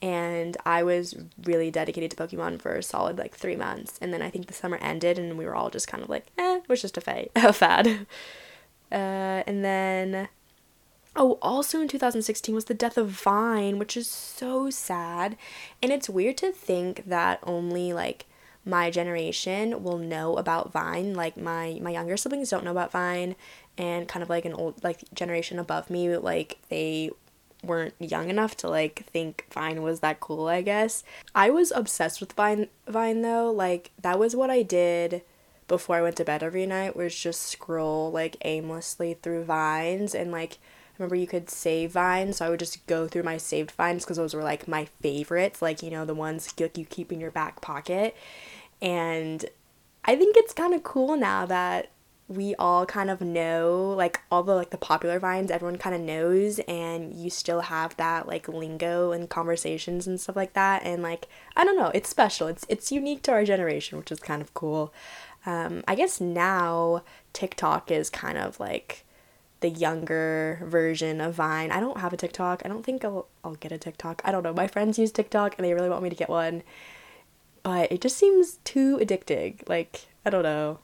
And 0.01 0.58
I 0.65 0.82
was 0.82 1.15
really 1.44 1.70
dedicated 1.70 2.12
to 2.12 2.17
Pokemon 2.17 2.62
for 2.62 2.75
a 2.75 2.84
solid 2.84 3.20
like 3.20 3.36
three 3.36 3.56
months. 3.56 4.00
And 4.01 4.12
then 4.12 4.24
I 4.24 4.32
think 4.32 4.48
the 4.48 4.53
summer 4.53 4.77
ended 4.77 5.20
and 5.20 5.38
we 5.38 5.46
were 5.46 5.56
all 5.56 5.70
just 5.70 5.88
kind 5.88 6.03
of 6.03 6.10
like, 6.10 6.25
eh, 6.39 6.58
it 6.58 6.70
was 6.70 6.82
just 6.82 6.98
a, 6.98 7.01
fa- 7.01 7.29
a 7.36 7.53
fad. 7.53 8.08
Uh, 8.91 9.44
and 9.46 9.63
then, 9.63 10.29
oh, 11.15 11.38
also 11.39 11.79
in 11.79 11.88
2016 11.88 12.56
was 12.56 12.65
the 12.65 12.74
death 12.74 12.98
of 12.98 13.10
Vine, 13.10 13.77
which 13.77 13.96
is 13.96 14.10
so 14.10 14.72
sad. 14.72 15.38
And 15.84 15.91
it's 15.91 16.10
weird 16.10 16.38
to 16.38 16.51
think 16.51 17.08
that 17.08 17.39
only 17.44 17.94
like 17.94 18.25
my 18.67 18.91
generation 18.91 19.81
will 19.81 19.97
know 19.97 20.36
about 20.36 20.71
Vine. 20.71 21.13
Like 21.13 21.38
my 21.38 21.79
my 21.81 21.91
younger 21.91 22.17
siblings 22.17 22.50
don't 22.50 22.65
know 22.65 22.71
about 22.71 22.91
Vine 22.91 23.36
and 23.77 24.07
kind 24.07 24.21
of 24.21 24.29
like 24.29 24.45
an 24.45 24.53
old 24.53 24.83
like 24.83 25.01
generation 25.13 25.57
above 25.57 25.89
me 25.89 26.15
like 26.17 26.57
they 26.69 27.09
weren't 27.63 27.95
young 28.00 28.29
enough 28.29 28.55
to 28.57 28.69
like 28.69 29.05
think 29.05 29.45
Vine 29.51 29.81
was 29.81 30.01
that 30.01 30.19
cool, 30.19 30.47
I 30.47 30.62
guess. 30.62 31.03
I 31.33 31.50
was 31.50 31.71
obsessed 31.71 32.19
with 32.19 32.33
Vine 32.33 32.67
Vine 32.88 33.21
though. 33.21 33.51
Like 33.51 33.91
that 34.01 34.19
was 34.19 34.36
what 34.36 34.50
I 34.50 34.63
did 34.63 35.21
before 35.67 35.95
I 35.95 36.01
went 36.01 36.17
to 36.17 36.25
bed 36.25 36.43
every 36.43 36.65
night 36.65 36.95
was 36.95 37.15
just 37.15 37.41
scroll 37.41 38.12
like 38.12 38.38
aimlessly 38.43 39.15
through 39.21 39.43
vines 39.45 40.15
and 40.15 40.31
like 40.31 40.57
remember 40.97 41.15
you 41.15 41.27
could 41.27 41.50
save 41.50 41.91
vines 41.91 42.38
so 42.38 42.45
i 42.45 42.50
would 42.50 42.59
just 42.59 42.86
go 42.88 43.07
through 43.07 43.24
my 43.24 43.38
saved 43.38 43.71
vines 43.71 44.03
because 44.03 44.17
those 44.17 44.33
were 44.33 44.43
like 44.43 44.67
my 44.67 44.86
favorites 45.01 45.62
like 45.62 45.83
you 45.83 45.91
know 45.91 46.05
the 46.05 46.13
ones 46.13 46.53
like 46.59 46.77
you 46.77 46.86
keep 46.86 47.12
in 47.12 47.19
your 47.19 47.31
back 47.31 47.62
pocket 47.62 48.15
and 48.81 49.46
I 50.05 50.15
think 50.15 50.38
it's 50.38 50.53
kind 50.53 50.74
of 50.74 50.84
cool 50.84 51.17
now 51.17 51.46
that 51.46 51.91
we 52.29 52.55
all 52.55 52.86
kind 52.86 53.10
of 53.10 53.22
know 53.22 53.93
like 53.96 54.19
all 54.29 54.43
the 54.43 54.53
like 54.53 54.69
the 54.69 54.77
popular 54.77 55.17
vines 55.17 55.50
everyone 55.50 55.77
kind 55.77 55.96
of 55.96 56.01
knows 56.01 56.60
and 56.67 57.13
you 57.13 57.29
still 57.29 57.62
have 57.62 57.96
that 57.96 58.27
like 58.27 58.50
lingo 58.50 59.13
and 59.13 59.29
conversations 59.29 60.05
and 60.05 60.19
stuff 60.19 60.36
like 60.36 60.51
that 60.51 60.84
and 60.84 61.01
like 61.01 61.27
I 61.55 61.63
don't 61.63 61.77
know 61.77 61.91
it's 61.93 62.10
special 62.10 62.48
it's 62.48 62.65
it's 62.67 62.91
unique 62.91 63.24
to 63.24 63.31
our 63.31 63.46
generation 63.46 63.98
which 63.98 64.12
is 64.12 64.19
kind 64.19 64.41
of 64.41 64.53
cool 64.53 64.93
um, 65.46 65.84
I 65.88 65.96
guess 65.96 66.19
now 66.19 67.03
TikTok 67.31 67.89
is 67.89 68.10
kind 68.10 68.38
of 68.38 68.60
like 68.60 69.05
the 69.62 69.69
younger 69.69 70.62
version 70.63 71.19
of 71.22 71.36
Vine. 71.36 71.72
I 71.72 71.79
don't 71.79 72.00
have 72.00 72.13
a 72.13 72.17
TikTok. 72.17 72.62
I 72.63 72.67
don't 72.67 72.84
think 72.84 73.03
I'll 73.03 73.27
I'll 73.43 73.55
get 73.55 73.72
a 73.72 73.77
TikTok. 73.77 74.22
I 74.25 74.31
don't 74.31 74.43
know. 74.43 74.53
My 74.53 74.67
friends 74.67 75.00
use 75.00 75.12
TikTok 75.12 75.57
and 75.57 75.65
they 75.65 75.74
really 75.74 75.89
want 75.89 76.03
me 76.03 76.10
to 76.10 76.15
get 76.15 76.29
one. 76.29 76.63
But 77.64 77.92
it 77.92 78.02
just 78.02 78.18
seems 78.18 78.58
too 78.64 78.98
addicting. 78.98 79.68
Like, 79.68 80.08
I 80.26 80.30
don't 80.30 80.44
know. 80.44 80.80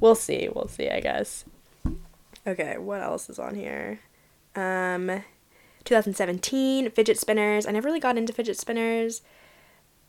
We'll 0.00 0.14
see. 0.14 0.48
We'll 0.52 0.68
see, 0.68 0.88
I 0.88 1.00
guess. 1.00 1.44
Okay, 2.46 2.76
what 2.78 3.00
else 3.00 3.30
is 3.30 3.38
on 3.38 3.54
here? 3.54 4.00
Um 4.54 5.22
2017 5.84 6.90
fidget 6.90 7.18
spinners. 7.18 7.66
I 7.66 7.72
never 7.72 7.86
really 7.86 8.00
got 8.00 8.16
into 8.18 8.32
fidget 8.32 8.58
spinners 8.58 9.22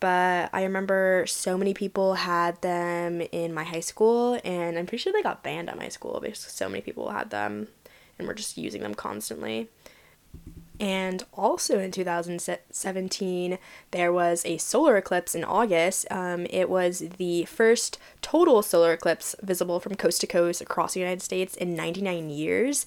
but 0.03 0.49
I 0.51 0.63
remember 0.63 1.23
so 1.27 1.57
many 1.57 1.73
people 1.73 2.15
had 2.15 2.61
them 2.61 3.21
in 3.31 3.53
my 3.53 3.63
high 3.63 3.79
school, 3.79 4.37
and 4.43 4.77
I'm 4.77 4.85
pretty 4.85 5.01
sure 5.01 5.13
they 5.13 5.21
got 5.21 5.43
banned 5.43 5.69
at 5.69 5.77
my 5.77 5.87
school 5.87 6.19
because 6.21 6.39
so 6.39 6.67
many 6.67 6.81
people 6.81 7.11
had 7.11 7.29
them 7.29 7.69
and 8.19 8.27
were 8.27 8.33
just 8.33 8.57
using 8.57 8.81
them 8.81 8.95
constantly. 8.95 9.69
And 10.83 11.23
also 11.31 11.79
in 11.79 11.91
2017, 11.91 13.57
there 13.91 14.11
was 14.11 14.43
a 14.45 14.57
solar 14.57 14.97
eclipse 14.97 15.33
in 15.33 15.45
August. 15.45 16.05
Um, 16.11 16.45
it 16.49 16.69
was 16.69 16.99
the 17.17 17.45
first 17.45 17.97
total 18.21 18.61
solar 18.61 18.91
eclipse 18.91 19.33
visible 19.41 19.79
from 19.79 19.95
coast 19.95 20.19
to 20.19 20.27
coast 20.27 20.59
across 20.59 20.93
the 20.93 20.99
United 20.99 21.21
States 21.21 21.55
in 21.55 21.73
99 21.73 22.29
years, 22.29 22.85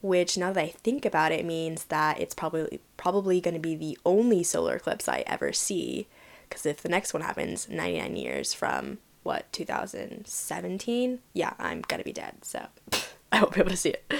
which 0.00 0.38
now 0.38 0.54
that 0.54 0.64
I 0.64 0.68
think 0.68 1.04
about 1.04 1.32
it 1.32 1.44
means 1.44 1.84
that 1.84 2.18
it's 2.18 2.34
probably 2.34 2.80
probably 2.96 3.42
going 3.42 3.52
to 3.52 3.60
be 3.60 3.76
the 3.76 3.98
only 4.06 4.42
solar 4.42 4.76
eclipse 4.76 5.06
I 5.06 5.22
ever 5.26 5.52
see. 5.52 6.06
Because 6.48 6.64
if 6.64 6.80
the 6.80 6.88
next 6.88 7.12
one 7.12 7.22
happens 7.22 7.68
99 7.68 8.16
years 8.16 8.54
from 8.54 9.00
what 9.22 9.52
2017, 9.52 11.18
yeah, 11.34 11.52
I'm 11.58 11.82
gonna 11.82 12.04
be 12.04 12.12
dead. 12.14 12.36
So 12.40 12.68
I 13.32 13.42
won't 13.42 13.52
be 13.52 13.60
able 13.60 13.70
to 13.70 13.76
see 13.76 13.90
it. 13.90 14.10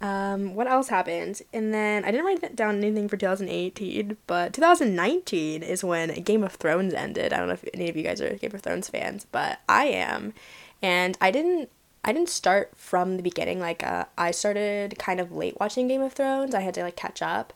Um, 0.00 0.54
what 0.54 0.68
else 0.68 0.88
happened? 0.88 1.42
And 1.52 1.74
then 1.74 2.04
I 2.04 2.10
didn't 2.10 2.26
write 2.26 2.54
down 2.54 2.76
anything 2.78 3.08
for 3.08 3.16
2018, 3.16 4.16
but 4.26 4.52
2019 4.52 5.62
is 5.62 5.82
when 5.82 6.22
Game 6.22 6.44
of 6.44 6.52
Thrones 6.52 6.94
ended. 6.94 7.32
I 7.32 7.38
don't 7.38 7.48
know 7.48 7.54
if 7.54 7.64
any 7.74 7.88
of 7.88 7.96
you 7.96 8.04
guys 8.04 8.20
are 8.20 8.34
Game 8.34 8.54
of 8.54 8.60
Thrones 8.60 8.88
fans, 8.88 9.26
but 9.30 9.58
I 9.68 9.86
am. 9.86 10.34
And 10.80 11.18
I 11.20 11.30
didn't 11.30 11.70
I 12.04 12.12
didn't 12.12 12.28
start 12.28 12.70
from 12.76 13.16
the 13.16 13.22
beginning. 13.24 13.58
Like 13.58 13.84
uh, 13.84 14.04
I 14.16 14.30
started 14.30 14.98
kind 14.98 15.18
of 15.18 15.32
late 15.32 15.58
watching 15.58 15.88
Game 15.88 16.00
of 16.00 16.12
Thrones. 16.12 16.54
I 16.54 16.60
had 16.60 16.74
to 16.74 16.82
like 16.82 16.96
catch 16.96 17.20
up 17.20 17.52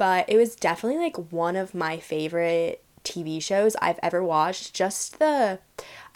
but 0.00 0.24
it 0.30 0.38
was 0.38 0.56
definitely 0.56 0.98
like 0.98 1.30
one 1.30 1.56
of 1.56 1.74
my 1.74 1.98
favorite 1.98 2.82
TV 3.04 3.42
shows 3.42 3.76
I've 3.82 3.98
ever 4.02 4.24
watched. 4.24 4.72
Just 4.72 5.18
the 5.18 5.58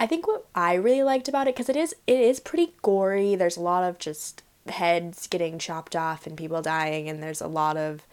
I 0.00 0.06
think 0.06 0.26
what 0.26 0.46
I 0.54 0.72
really 0.72 1.02
liked 1.02 1.28
about 1.28 1.48
it 1.48 1.54
cuz 1.54 1.68
it 1.68 1.76
is 1.76 1.94
it 2.06 2.18
is 2.18 2.40
pretty 2.40 2.72
gory. 2.80 3.34
There's 3.34 3.58
a 3.58 3.60
lot 3.60 3.84
of 3.84 3.98
just 3.98 4.42
heads 4.68 5.26
getting 5.26 5.58
chopped 5.58 5.94
off 5.94 6.26
and 6.26 6.36
people 6.36 6.62
dying 6.62 7.08
and 7.08 7.22
there's 7.22 7.40
a 7.40 7.48
lot 7.48 7.76
of 7.76 8.06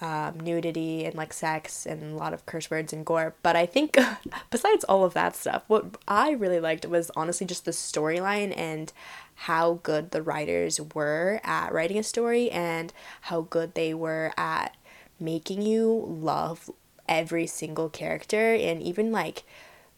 um, 0.00 0.38
nudity 0.40 1.04
and 1.04 1.14
like 1.14 1.32
sex 1.32 1.86
and 1.86 2.02
a 2.02 2.16
lot 2.16 2.34
of 2.34 2.44
curse 2.44 2.70
words 2.70 2.92
and 2.92 3.06
gore. 3.06 3.34
But 3.42 3.56
I 3.56 3.66
think 3.66 3.96
besides 4.50 4.84
all 4.84 5.04
of 5.04 5.14
that 5.14 5.34
stuff, 5.34 5.62
what 5.68 5.96
I 6.06 6.32
really 6.32 6.60
liked 6.60 6.86
was 6.86 7.10
honestly 7.16 7.46
just 7.46 7.64
the 7.64 7.70
storyline 7.70 8.56
and 8.56 8.92
how 9.34 9.80
good 9.82 10.10
the 10.10 10.22
writers 10.22 10.80
were 10.94 11.40
at 11.44 11.72
writing 11.72 11.98
a 11.98 12.02
story 12.02 12.50
and 12.50 12.92
how 13.22 13.42
good 13.42 13.74
they 13.74 13.94
were 13.94 14.32
at 14.36 14.76
making 15.18 15.62
you 15.62 16.04
love 16.06 16.70
every 17.08 17.46
single 17.46 17.88
character. 17.88 18.54
And 18.54 18.82
even 18.82 19.12
like 19.12 19.44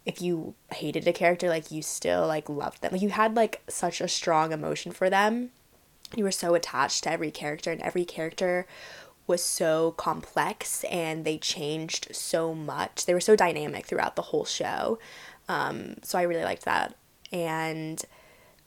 if 0.07 0.23
you 0.23 0.55
hated 0.73 1.09
a 1.09 1.13
character 1.13 1.49
like 1.49 1.71
you 1.73 1.83
still 1.83 2.27
like 2.27 2.49
loved 2.49 2.83
them. 2.83 2.93
Like 2.93 3.03
you 3.03 3.11
had 3.11 3.35
like 3.35 3.63
such 3.69 4.01
a 4.01 4.09
strong 4.09 4.53
emotion 4.53 4.93
for 4.93 5.11
them 5.11 5.51
you 6.17 6.25
were 6.25 6.31
so 6.31 6.55
attached 6.55 7.05
to 7.05 7.13
every 7.13 7.31
character 7.31 7.71
and 7.71 7.83
every 7.83 8.05
character 8.05 8.67
was 9.27 9.43
so 9.43 9.93
complex 9.93 10.85
and 10.85 11.25
they 11.25 11.39
changed 11.39 12.09
so 12.13 12.55
much. 12.55 13.05
They 13.05 13.15
were 13.15 13.21
so 13.21 13.37
dynamic 13.37 13.87
throughout 13.87 14.17
the 14.17 14.23
whole 14.23 14.45
show. 14.47 14.99
Um, 15.49 15.97
so 16.03 16.19
i 16.19 16.23
really 16.23 16.45
liked 16.45 16.65
that. 16.65 16.95
And 17.31 18.03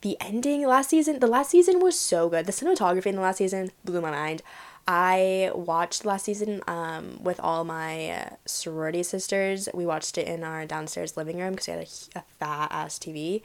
the 0.02 0.16
ending 0.20 0.66
last 0.66 0.90
season 0.90 1.18
the 1.20 1.26
last 1.26 1.50
season 1.50 1.80
was 1.80 1.98
so 1.98 2.28
good. 2.28 2.46
The 2.46 2.52
cinematography 2.52 3.06
in 3.06 3.16
the 3.16 3.22
last 3.22 3.38
season 3.38 3.70
blew 3.84 4.00
my 4.00 4.10
mind. 4.10 4.42
I 4.86 5.52
watched 5.54 6.04
last 6.04 6.24
season 6.24 6.60
um, 6.66 7.22
with 7.22 7.38
all 7.38 7.62
my 7.64 8.10
uh, 8.10 8.30
sorority 8.46 9.04
sisters. 9.04 9.68
We 9.72 9.86
watched 9.86 10.18
it 10.18 10.26
in 10.26 10.42
our 10.42 10.66
downstairs 10.66 11.16
living 11.16 11.38
room 11.38 11.52
because 11.52 11.68
we 11.68 11.72
had 11.74 11.82
a, 11.82 12.18
a 12.18 12.24
fat 12.40 12.68
ass 12.72 12.98
TV, 12.98 13.42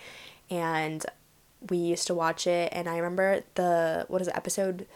and 0.49 1.05
we 1.69 1.77
used 1.77 2.07
to 2.07 2.13
watch 2.13 2.47
it. 2.47 2.69
And 2.71 2.87
I 2.87 2.97
remember 2.97 3.43
the 3.55 4.05
what 4.07 4.21
is 4.21 4.27
it 4.27 4.35
episode 4.35 4.87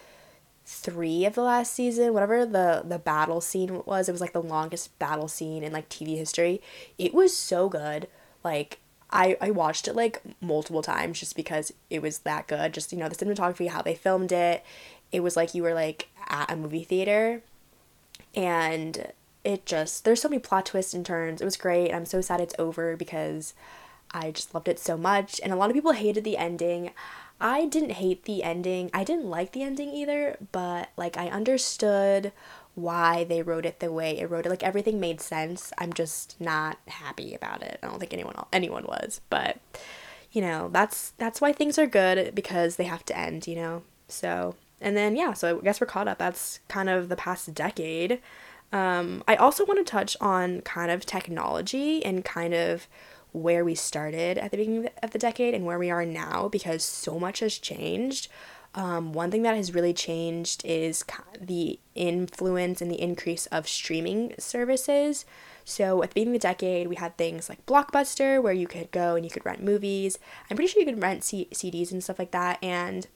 three 0.65 1.25
of 1.25 1.35
the 1.35 1.41
last 1.41 1.73
season, 1.73 2.13
whatever 2.13 2.45
the 2.45 2.83
the 2.85 2.99
battle 2.99 3.41
scene 3.41 3.81
was. 3.85 4.07
It 4.07 4.13
was 4.13 4.21
like 4.21 4.33
the 4.33 4.41
longest 4.41 4.97
battle 4.99 5.27
scene 5.27 5.63
in 5.63 5.73
like 5.73 5.89
TV 5.89 6.17
history. 6.17 6.61
It 6.97 7.13
was 7.13 7.35
so 7.35 7.69
good. 7.69 8.07
Like 8.43 8.79
I, 9.11 9.37
I 9.41 9.51
watched 9.51 9.87
it 9.87 9.95
like 9.95 10.21
multiple 10.39 10.81
times 10.81 11.19
just 11.19 11.35
because 11.35 11.73
it 11.89 12.01
was 12.01 12.19
that 12.19 12.47
good. 12.47 12.73
Just, 12.73 12.93
you 12.93 12.99
know, 12.99 13.09
the 13.09 13.15
cinematography, 13.15 13.67
how 13.69 13.81
they 13.81 13.95
filmed 13.95 14.31
it. 14.31 14.63
It 15.11 15.21
was 15.21 15.35
like 15.35 15.53
you 15.53 15.63
were 15.63 15.73
like 15.73 16.07
at 16.27 16.49
a 16.49 16.55
movie 16.55 16.85
theater 16.85 17.41
and 18.33 19.11
it 19.43 19.65
just 19.65 20.05
there's 20.05 20.21
so 20.21 20.29
many 20.29 20.39
plot 20.39 20.67
twists 20.67 20.93
and 20.93 21.05
turns. 21.05 21.41
It 21.41 21.45
was 21.45 21.57
great. 21.57 21.93
I'm 21.93 22.05
so 22.05 22.21
sad 22.21 22.39
it's 22.39 22.55
over 22.57 22.95
because 22.95 23.53
I 24.13 24.31
just 24.31 24.53
loved 24.53 24.67
it 24.67 24.79
so 24.79 24.97
much 24.97 25.39
and 25.43 25.51
a 25.51 25.55
lot 25.55 25.69
of 25.69 25.75
people 25.75 25.93
hated 25.93 26.23
the 26.23 26.37
ending. 26.37 26.91
I 27.39 27.65
didn't 27.65 27.93
hate 27.93 28.25
the 28.25 28.43
ending. 28.43 28.91
I 28.93 29.03
didn't 29.03 29.25
like 29.25 29.51
the 29.51 29.63
ending 29.63 29.89
either, 29.93 30.37
but 30.51 30.89
like 30.95 31.17
I 31.17 31.27
understood 31.29 32.31
why 32.75 33.23
they 33.23 33.41
wrote 33.41 33.65
it 33.65 33.79
the 33.79 33.91
way 33.91 34.17
it 34.19 34.29
wrote 34.29 34.45
it. 34.45 34.49
Like 34.49 34.63
everything 34.63 34.99
made 34.99 35.21
sense. 35.21 35.73
I'm 35.77 35.91
just 35.91 36.39
not 36.39 36.77
happy 36.87 37.33
about 37.33 37.63
it. 37.63 37.79
I 37.81 37.87
don't 37.87 37.99
think 37.99 38.13
anyone 38.13 38.35
anyone 38.53 38.85
was, 38.85 39.21
but 39.29 39.57
you 40.31 40.41
know, 40.41 40.69
that's 40.71 41.11
that's 41.17 41.41
why 41.41 41.51
things 41.51 41.77
are 41.77 41.87
good 41.87 42.33
because 42.33 42.75
they 42.75 42.85
have 42.85 43.03
to 43.05 43.17
end, 43.17 43.47
you 43.47 43.55
know. 43.55 43.83
So, 44.07 44.55
and 44.79 44.95
then 44.95 45.15
yeah, 45.15 45.33
so 45.33 45.59
I 45.59 45.61
guess 45.61 45.81
we're 45.81 45.87
caught 45.87 46.07
up. 46.07 46.17
That's 46.17 46.59
kind 46.67 46.89
of 46.89 47.09
the 47.09 47.15
past 47.15 47.53
decade. 47.53 48.21
Um, 48.71 49.23
I 49.27 49.35
also 49.35 49.65
want 49.65 49.85
to 49.85 49.91
touch 49.91 50.15
on 50.21 50.61
kind 50.61 50.91
of 50.91 51.05
technology 51.05 52.03
and 52.05 52.23
kind 52.23 52.53
of 52.53 52.87
where 53.33 53.63
we 53.63 53.75
started 53.75 54.37
at 54.37 54.51
the 54.51 54.57
beginning 54.57 54.89
of 55.01 55.11
the 55.11 55.19
decade 55.19 55.53
and 55.53 55.65
where 55.65 55.79
we 55.79 55.89
are 55.89 56.05
now 56.05 56.47
because 56.49 56.83
so 56.83 57.19
much 57.19 57.39
has 57.39 57.57
changed. 57.57 58.27
Um, 58.73 59.11
one 59.11 59.31
thing 59.31 59.41
that 59.43 59.55
has 59.55 59.73
really 59.73 59.93
changed 59.93 60.63
is 60.65 61.03
the 61.39 61.79
influence 61.93 62.81
and 62.81 62.89
the 62.89 63.01
increase 63.01 63.45
of 63.47 63.67
streaming 63.67 64.33
services. 64.39 65.25
So 65.65 66.01
at 66.03 66.09
the 66.09 66.13
beginning 66.15 66.35
of 66.35 66.41
the 66.41 66.47
decade, 66.47 66.87
we 66.87 66.95
had 66.95 67.17
things 67.17 67.49
like 67.49 67.65
Blockbuster, 67.65 68.41
where 68.41 68.53
you 68.53 68.67
could 68.67 68.91
go 68.91 69.15
and 69.15 69.25
you 69.25 69.31
could 69.31 69.45
rent 69.45 69.63
movies. 69.63 70.17
I'm 70.49 70.55
pretty 70.55 70.71
sure 70.71 70.81
you 70.81 70.85
could 70.85 71.01
rent 71.01 71.23
C- 71.23 71.49
CDs 71.53 71.91
and 71.91 72.03
stuff 72.03 72.19
like 72.19 72.31
that. 72.31 72.59
And 72.63 73.07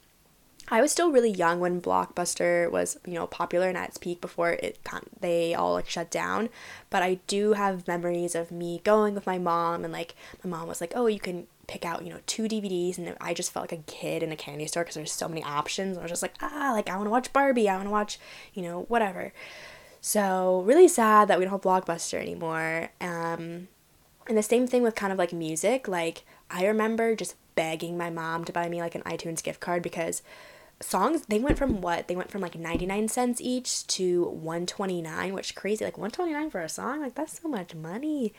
I 0.70 0.82
was 0.82 0.92
still 0.92 1.12
really 1.12 1.30
young 1.30 1.60
when 1.60 1.82
Blockbuster 1.82 2.72
was, 2.72 2.98
you 3.06 3.14
know, 3.14 3.28
popular 3.28 3.68
and 3.68 3.78
at 3.78 3.90
its 3.90 3.98
peak 3.98 4.20
before 4.20 4.54
it 4.54 4.80
they 5.20 5.54
all 5.54 5.74
like 5.74 5.88
shut 5.88 6.10
down. 6.10 6.50
But 6.90 7.04
I 7.04 7.20
do 7.28 7.54
have 7.54 7.88
memories 7.88 8.34
of 8.34 8.52
me 8.52 8.82
going 8.84 9.14
with 9.14 9.28
my 9.28 9.38
mom 9.38 9.84
and 9.84 9.94
like 9.94 10.16
my 10.44 10.50
mom 10.50 10.68
was 10.68 10.82
like, 10.82 10.94
"Oh, 10.96 11.06
you 11.08 11.20
can 11.20 11.48
pick 11.68 11.86
out, 11.86 12.04
you 12.04 12.12
know, 12.12 12.20
two 12.26 12.44
DVDs 12.44 12.98
and 12.98 13.16
I 13.22 13.34
just 13.34 13.52
felt 13.52 13.72
like 13.72 13.80
a 13.80 13.84
kid 13.84 14.24
in 14.24 14.32
a 14.32 14.36
candy 14.36 14.66
store 14.68 14.84
because 14.84 14.96
there's 14.96 15.12
so 15.12 15.28
many 15.28 15.44
options. 15.44 15.98
I 15.98 16.02
was 16.02 16.12
just 16.12 16.22
like, 16.24 16.36
"Ah, 16.42 16.72
like 16.74 16.90
I 16.90 16.96
want 16.96 17.08
to 17.08 17.12
watch 17.12 17.34
Barbie, 17.34 17.70
I 17.70 17.76
want 17.76 17.88
to 17.88 17.92
watch, 17.92 18.20
you 18.54 18.64
know, 18.64 18.84
whatever." 18.88 19.34
So, 20.02 20.62
really 20.66 20.88
sad 20.88 21.28
that 21.28 21.40
we 21.40 21.46
don't 21.46 21.52
have 21.52 21.62
Blockbuster 21.62 22.20
anymore. 22.20 22.90
Um 23.02 23.68
and 24.28 24.38
the 24.38 24.44
same 24.44 24.66
thing 24.68 24.82
with 24.82 24.96
kind 24.96 25.14
of 25.14 25.20
like 25.20 25.34
music, 25.34 25.88
like 25.88 26.24
I 26.50 26.66
remember 26.66 27.16
just 27.16 27.36
begging 27.56 27.98
my 27.98 28.10
mom 28.10 28.44
to 28.46 28.54
buy 28.54 28.68
me 28.70 28.82
like 28.82 28.96
an 28.96 29.04
iTunes 29.04 29.44
gift 29.44 29.60
card 29.60 29.82
because 29.84 30.22
songs 30.82 31.26
they 31.28 31.40
went 31.40 31.58
from 31.58 31.82
what? 31.82 32.08
They 32.08 32.16
went 32.16 32.32
from 32.32 32.42
like 32.42 32.56
99 32.56 33.08
cents 33.08 33.42
each 33.42 33.88
to 33.88 34.26
129 34.26 35.34
which 35.34 35.56
crazy. 35.56 35.86
Like 35.86 35.98
129 35.98 36.50
for 36.50 36.62
a 36.62 36.70
song? 36.70 37.02
Like 37.02 37.16
that's 37.16 37.42
so 37.42 37.48
much 37.48 37.74
money. 37.76 38.34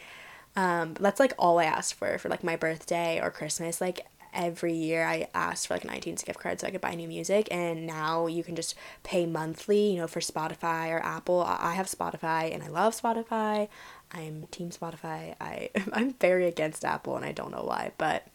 Um 0.54 0.94
that's 0.94 1.20
like 1.20 1.34
all 1.38 1.58
i 1.58 1.64
asked 1.64 1.94
for 1.94 2.18
for 2.18 2.28
like 2.28 2.44
my 2.44 2.56
birthday 2.56 3.20
or 3.22 3.30
christmas. 3.30 3.80
Like 3.80 4.06
every 4.34 4.74
year 4.74 5.06
i 5.06 5.26
asked 5.32 5.66
for 5.66 5.72
like 5.72 5.84
an 5.84 5.88
itunes 5.90 6.22
gift 6.22 6.38
card 6.38 6.60
so 6.60 6.66
i 6.66 6.70
could 6.70 6.80
buy 6.80 6.94
new 6.94 7.08
music. 7.08 7.48
And 7.50 7.86
now 7.86 8.26
you 8.26 8.44
can 8.44 8.54
just 8.54 8.74
pay 9.02 9.24
monthly 9.26 9.92
you 9.92 9.98
know 9.98 10.06
for 10.06 10.20
spotify 10.20 10.90
or 10.90 11.02
apple. 11.04 11.42
I 11.42 11.74
have 11.74 11.86
spotify 11.86 12.52
and 12.52 12.62
i 12.62 12.68
love 12.68 13.00
spotify. 13.00 13.68
I'm 14.12 14.46
team 14.50 14.70
spotify. 14.70 15.34
I 15.40 15.70
i'm 15.92 16.14
very 16.14 16.46
against 16.46 16.84
apple 16.84 17.16
and 17.16 17.24
i 17.24 17.32
don't 17.32 17.50
know 17.50 17.64
why 17.64 17.92
but 17.98 18.26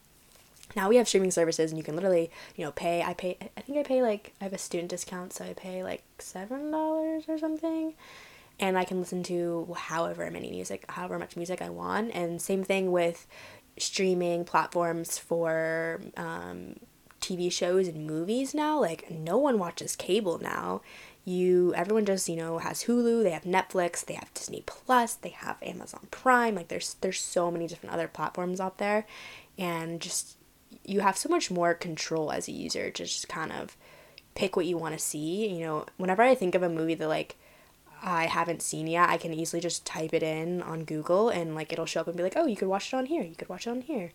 now 0.75 0.89
we 0.89 0.95
have 0.97 1.07
streaming 1.07 1.31
services 1.31 1.71
and 1.71 1.77
you 1.77 1.83
can 1.83 1.95
literally 1.95 2.29
you 2.55 2.65
know 2.65 2.71
pay 2.71 3.01
i 3.03 3.13
pay 3.13 3.37
i 3.57 3.61
think 3.61 3.77
i 3.77 3.83
pay 3.83 4.01
like 4.01 4.33
i 4.41 4.43
have 4.43 4.53
a 4.53 4.57
student 4.57 4.89
discount 4.89 5.33
so 5.33 5.45
i 5.45 5.53
pay 5.53 5.83
like 5.83 6.03
seven 6.19 6.71
dollars 6.71 7.23
or 7.27 7.37
something 7.37 7.93
and 8.59 8.77
i 8.77 8.83
can 8.83 8.99
listen 8.99 9.23
to 9.23 9.75
however 9.77 10.29
many 10.31 10.51
music 10.51 10.85
however 10.89 11.17
much 11.17 11.35
music 11.35 11.61
i 11.61 11.69
want 11.69 12.11
and 12.13 12.41
same 12.41 12.63
thing 12.63 12.91
with 12.91 13.27
streaming 13.77 14.45
platforms 14.45 15.17
for 15.17 16.01
um, 16.17 16.75
TV 17.21 17.51
shows 17.51 17.87
and 17.87 18.05
movies 18.05 18.53
now. 18.53 18.79
Like 18.79 19.09
no 19.09 19.37
one 19.37 19.59
watches 19.59 19.95
cable 19.95 20.39
now. 20.39 20.81
You 21.23 21.73
everyone 21.75 22.05
just, 22.05 22.27
you 22.27 22.35
know, 22.35 22.57
has 22.57 22.85
Hulu, 22.85 23.23
they 23.23 23.29
have 23.29 23.43
Netflix, 23.43 24.03
they 24.03 24.15
have 24.15 24.33
Disney 24.33 24.63
Plus, 24.65 25.13
they 25.13 25.29
have 25.29 25.61
Amazon 25.61 26.07
Prime. 26.09 26.55
Like 26.55 26.67
there's 26.67 26.95
there's 27.01 27.19
so 27.19 27.51
many 27.51 27.67
different 27.67 27.93
other 27.93 28.07
platforms 28.07 28.59
out 28.59 28.79
there 28.79 29.05
and 29.57 30.01
just 30.01 30.37
you 30.85 31.01
have 31.01 31.17
so 31.17 31.29
much 31.29 31.51
more 31.51 31.73
control 31.73 32.31
as 32.31 32.47
a 32.47 32.51
user 32.51 32.89
to 32.91 33.03
just 33.03 33.29
kind 33.29 33.51
of 33.51 33.77
pick 34.35 34.55
what 34.55 34.65
you 34.65 34.77
want 34.77 34.97
to 34.97 35.03
see. 35.03 35.47
You 35.47 35.65
know, 35.65 35.85
whenever 35.97 36.21
I 36.23 36.35
think 36.35 36.55
of 36.55 36.63
a 36.63 36.69
movie 36.69 36.95
that 36.95 37.07
like 37.07 37.38
I 38.03 38.25
haven't 38.25 38.61
seen 38.61 38.88
yet, 38.88 39.09
I 39.09 39.17
can 39.17 39.33
easily 39.33 39.61
just 39.61 39.85
type 39.85 40.13
it 40.13 40.23
in 40.23 40.61
on 40.61 40.85
Google 40.85 41.29
and 41.29 41.55
like 41.55 41.71
it'll 41.71 41.85
show 41.85 42.01
up 42.01 42.07
and 42.07 42.17
be 42.17 42.23
like, 42.23 42.35
oh, 42.35 42.47
you 42.47 42.55
could 42.55 42.67
watch 42.67 42.93
it 42.93 42.97
on 42.97 43.05
here, 43.05 43.23
you 43.23 43.35
could 43.35 43.50
watch 43.50 43.67
it 43.67 43.71
on 43.71 43.81
here. 43.81 44.11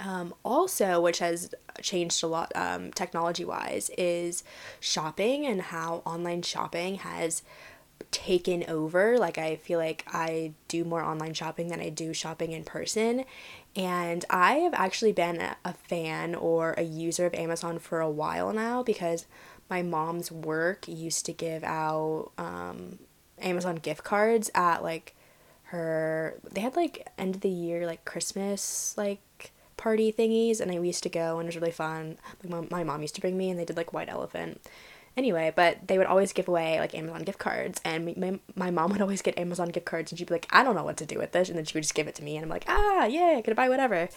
Um, 0.00 0.34
also, 0.44 1.00
which 1.00 1.18
has 1.18 1.54
changed 1.80 2.22
a 2.22 2.26
lot 2.26 2.52
um, 2.54 2.92
technology 2.92 3.44
wise, 3.44 3.90
is 3.96 4.42
shopping 4.80 5.46
and 5.46 5.62
how 5.62 6.02
online 6.04 6.42
shopping 6.42 6.96
has 6.96 7.42
taken 8.10 8.64
over. 8.68 9.18
Like, 9.18 9.38
I 9.38 9.56
feel 9.56 9.78
like 9.78 10.04
I 10.08 10.52
do 10.66 10.84
more 10.84 11.02
online 11.02 11.34
shopping 11.34 11.68
than 11.68 11.80
I 11.80 11.90
do 11.90 12.12
shopping 12.12 12.52
in 12.52 12.64
person. 12.64 13.24
And 13.78 14.24
I 14.28 14.54
have 14.54 14.74
actually 14.74 15.12
been 15.12 15.40
a 15.64 15.72
fan 15.72 16.34
or 16.34 16.74
a 16.76 16.82
user 16.82 17.26
of 17.26 17.34
Amazon 17.34 17.78
for 17.78 18.00
a 18.00 18.10
while 18.10 18.52
now 18.52 18.82
because 18.82 19.26
my 19.70 19.82
mom's 19.82 20.32
work 20.32 20.88
used 20.88 21.24
to 21.26 21.32
give 21.32 21.62
out 21.62 22.32
um, 22.36 22.98
Amazon 23.40 23.76
gift 23.76 24.02
cards 24.02 24.50
at 24.52 24.82
like 24.82 25.14
her, 25.66 26.40
they 26.50 26.60
had 26.60 26.74
like 26.74 27.06
end 27.16 27.36
of 27.36 27.40
the 27.40 27.48
year, 27.48 27.86
like 27.86 28.04
Christmas, 28.04 28.94
like 28.96 29.52
party 29.76 30.12
thingies 30.12 30.60
and 30.60 30.72
I 30.72 30.78
used 30.80 31.04
to 31.04 31.08
go 31.08 31.38
and 31.38 31.46
it 31.46 31.54
was 31.54 31.56
really 31.56 31.70
fun. 31.70 32.18
My 32.42 32.50
mom, 32.50 32.68
my 32.72 32.82
mom 32.82 33.02
used 33.02 33.14
to 33.14 33.20
bring 33.20 33.38
me 33.38 33.48
and 33.48 33.60
they 33.60 33.64
did 33.64 33.76
like 33.76 33.92
White 33.92 34.08
Elephant. 34.08 34.60
Anyway, 35.18 35.52
but 35.56 35.88
they 35.88 35.98
would 35.98 36.06
always 36.06 36.32
give 36.32 36.46
away 36.46 36.78
like 36.78 36.94
Amazon 36.94 37.24
gift 37.24 37.40
cards 37.40 37.80
and 37.84 38.16
my, 38.16 38.38
my 38.54 38.70
mom 38.70 38.92
would 38.92 39.00
always 39.00 39.20
get 39.20 39.36
Amazon 39.36 39.68
gift 39.68 39.84
cards 39.84 40.12
and 40.12 40.18
she'd 40.18 40.28
be 40.28 40.34
like, 40.34 40.46
I 40.50 40.62
don't 40.62 40.76
know 40.76 40.84
what 40.84 40.96
to 40.98 41.06
do 41.06 41.18
with 41.18 41.32
this. 41.32 41.48
And 41.48 41.58
then 41.58 41.64
she 41.64 41.76
would 41.76 41.82
just 41.82 41.96
give 41.96 42.06
it 42.06 42.14
to 42.14 42.22
me 42.22 42.36
and 42.36 42.44
I'm 42.44 42.48
like, 42.48 42.64
ah, 42.68 43.06
yeah, 43.06 43.34
I 43.36 43.42
could 43.42 43.56
buy 43.56 43.68
whatever. 43.68 44.08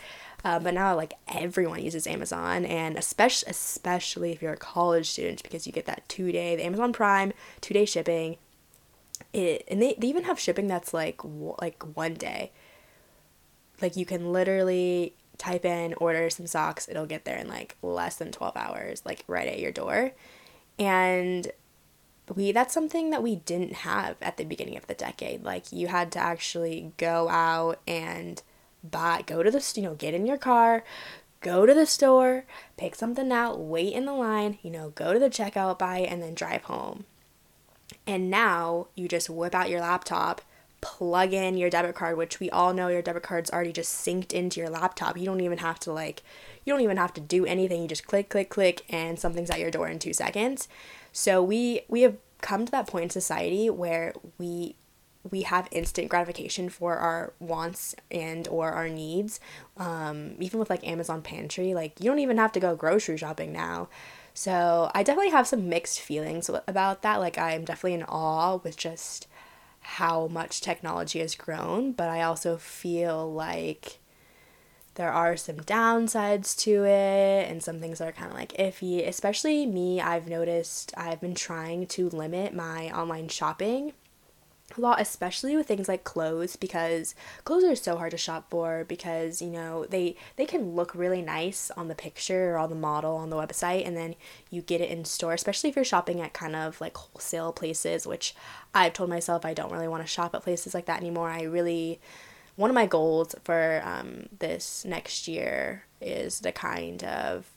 Uh, 0.46 0.60
but 0.60 0.76
now 0.76 0.96
like 0.96 1.16
everyone 1.28 1.84
uses 1.84 2.06
Amazon 2.06 2.66
and 2.66 3.00
especially, 3.00 3.50
especially 3.50 4.32
if 4.32 4.44
you're 4.44 4.54
a 4.54 4.58
college 4.58 5.10
student 5.10 5.42
because 5.42 5.66
you 5.66 5.74
get 5.74 5.88
that 5.88 6.08
two 6.08 6.32
day, 6.32 6.56
the 6.56 6.64
Amazon 6.64 6.94
Prime, 6.94 7.34
two 7.62 7.74
day 7.74 7.86
shipping. 7.86 8.38
It, 9.34 9.64
and 9.68 9.82
they, 9.82 9.96
they 9.98 10.06
even 10.06 10.26
have 10.26 10.40
shipping 10.40 10.68
that's 10.68 10.94
like 10.94 11.20
like 11.24 11.82
one 11.96 12.14
day 12.14 12.52
like 13.82 13.96
you 13.96 14.06
can 14.06 14.32
literally 14.32 15.16
type 15.40 15.66
in 15.66 15.96
order 15.96 16.30
some 16.30 16.46
socks, 16.46 16.88
it'll 16.88 17.08
get 17.08 17.26
there 17.26 17.38
in 17.38 17.48
like 17.48 17.76
less 17.82 18.18
than 18.18 18.32
12 18.32 18.56
hours, 18.56 19.02
like 19.04 19.24
right 19.28 19.48
at 19.48 19.60
your 19.60 19.72
door. 19.72 20.12
And 20.82 21.52
we 22.34 22.52
that's 22.52 22.74
something 22.74 23.12
that 23.12 23.22
we 23.22 23.36
didn't 23.36 23.74
have 23.74 24.16
at 24.20 24.38
the 24.38 24.44
beginning 24.44 24.78
of 24.78 24.88
the 24.88 24.96
decade. 24.96 25.44
Like 25.44 25.72
you 25.72 25.88
had 25.88 26.12
to 26.14 26.20
actually 26.20 26.92
go 26.98 27.30
out 27.30 27.80
and 27.88 28.42
buy 28.84 29.24
go 29.26 29.44
to 29.44 29.52
the 29.52 29.72
you 29.76 29.84
know, 29.84 29.94
get 29.94 30.16
in 30.16 30.26
your 30.26 30.40
car, 30.40 30.84
go 31.40 31.68
to 31.68 31.74
the 31.74 31.86
store, 31.86 32.46
pick 32.78 32.96
something 32.96 33.32
out, 33.32 33.60
wait 33.60 33.94
in 33.94 34.06
the 34.06 34.14
line, 34.14 34.58
you 34.64 34.72
know, 34.72 34.90
go 34.90 35.14
to 35.14 35.20
the 35.20 35.30
checkout, 35.30 35.78
buy 35.78 36.00
and 36.00 36.22
then 36.22 36.34
drive 36.34 36.64
home. 36.64 37.06
And 38.08 38.32
now 38.32 38.88
you 38.96 39.08
just 39.08 39.30
whip 39.30 39.54
out 39.54 39.70
your 39.70 39.82
laptop 39.82 40.42
plug 40.82 41.32
in 41.32 41.58
your 41.58 41.70
debit 41.70 41.94
card, 41.94 42.18
which 42.18 42.40
we 42.40 42.50
all 42.50 42.74
know 42.74 42.88
your 42.88 43.04
debit 43.04 43.22
card's 43.22 43.52
already 43.52 43.72
just 43.72 44.04
synced 44.04 44.34
into 44.34 44.60
your 44.60 44.70
laptop. 44.70 45.16
You 45.16 45.26
don't 45.26 45.42
even 45.42 45.60
have 45.60 45.80
to 45.82 45.94
like 45.94 46.24
you 46.64 46.74
don't 46.74 46.82
even 46.82 46.98
have 46.98 47.14
to 47.14 47.22
do 47.22 47.46
anything. 47.46 47.82
You 47.82 47.88
just 47.88 48.08
click, 48.08 48.30
click, 48.30 48.50
click 48.50 48.84
and 48.90 49.20
something's 49.20 49.50
at 49.50 49.60
your 49.60 49.72
door 49.72 49.88
in 49.88 50.00
2 50.00 50.14
seconds. 50.14 50.68
So 51.12 51.44
we 51.44 51.82
we 51.88 52.02
have 52.02 52.18
come 52.42 52.66
to 52.66 52.72
that 52.72 52.88
point 52.88 53.04
in 53.04 53.10
society 53.10 53.70
where 53.70 54.14
we 54.38 54.76
we 55.30 55.44
have 55.44 55.68
instant 55.72 56.10
gratification 56.10 56.68
for 56.70 56.98
our 56.98 57.34
wants 57.40 57.96
and 58.10 58.48
or 58.48 58.72
our 58.72 58.90
needs 58.90 59.40
um, 59.78 60.34
even 60.40 60.60
with 60.60 60.68
like 60.68 60.88
amazon 60.88 61.22
pantry 61.22 61.76
like 61.76 62.00
you 62.00 62.10
don't 62.10 62.18
even 62.18 62.40
have 62.40 62.52
to 62.52 62.60
go 62.60 62.76
grocery 62.76 63.16
shopping 63.18 63.54
now 63.54 63.88
so 64.34 64.90
i 64.96 65.04
definitely 65.04 65.30
have 65.30 65.46
some 65.46 65.70
mixed 65.70 66.00
feelings 66.00 66.50
about 66.68 67.04
that 67.04 67.20
like 67.20 67.38
i'm 67.38 67.64
definitely 67.64 67.94
in 67.94 68.02
awe 68.02 68.56
with 68.64 68.76
just 68.76 69.28
how 69.82 70.28
much 70.28 70.62
technology 70.62 71.20
has 71.20 71.36
grown, 71.36 71.92
but 71.92 72.10
I 72.10 72.22
also 72.22 72.58
feel 72.58 73.32
like 73.32 73.98
there 74.96 75.12
are 75.12 75.38
some 75.38 75.58
downsides 75.58 76.58
to 76.60 76.84
it 76.84 77.50
and 77.50 77.64
some 77.64 77.80
things 77.80 78.00
that 78.00 78.10
are 78.10 78.12
kind 78.12 78.32
of 78.32 78.38
like 78.38 78.54
iffy. 78.54 79.08
Especially 79.08 79.66
me, 79.66 80.02
I've 80.02 80.28
noticed 80.28 80.94
I've 80.98 81.22
been 81.22 81.36
trying 81.36 81.88
to 81.88 82.10
limit 82.10 82.54
my 82.54 82.92
online 82.92 83.30
shopping 83.30 83.94
a 84.78 84.82
lot 84.82 85.02
especially 85.02 85.56
with 85.56 85.68
things 85.68 85.88
like 85.88 86.04
clothes 86.04 86.56
because 86.56 87.16
clothes 87.44 87.64
are 87.64 87.76
so 87.76 87.98
hard 87.98 88.12
to 88.12 88.18
shop 88.18 88.50
for 88.50 88.86
because 88.88 89.42
you 89.42 89.50
know 89.50 89.86
they 89.86 90.16
they 90.36 90.46
can 90.46 90.76
look 90.76 90.94
really 90.96 91.22
nice 91.22 91.72
on 91.72 91.88
the 91.88 91.96
picture 91.96 92.54
or 92.54 92.58
on 92.58 92.70
the 92.70 92.76
model 92.76 93.16
on 93.16 93.30
the 93.30 93.36
website 93.36 93.86
and 93.86 93.96
then 93.96 94.16
you 94.50 94.62
get 94.62 94.82
it 94.82 94.90
in 94.90 95.06
store 95.06 95.34
especially 95.34 95.70
if 95.70 95.76
you're 95.76 95.86
shopping 95.86 96.22
at 96.22 96.34
kind 96.34 96.56
of 96.56 96.80
like 96.82 96.96
wholesale 96.96 97.52
places 97.52 98.08
which 98.08 98.36
I've 98.74 98.94
told 98.94 99.10
myself 99.10 99.46
I 99.46 99.54
don't 99.54 99.72
really 99.72 99.88
want 99.88 100.04
to 100.04 100.08
shop 100.08 100.34
at 100.36 100.44
places 100.44 100.74
like 100.74 100.86
that 100.86 101.00
anymore 101.00 101.30
I 101.30 101.44
really 101.44 102.00
one 102.56 102.70
of 102.70 102.76
my 102.76 102.86
goals 102.86 103.36
for 103.44 103.82
um, 103.84 104.28
this 104.40 104.86
next 104.86 105.28
year 105.28 105.86
is 106.00 106.40
the 106.40 106.52
kind 106.52 107.04
of 107.04 107.50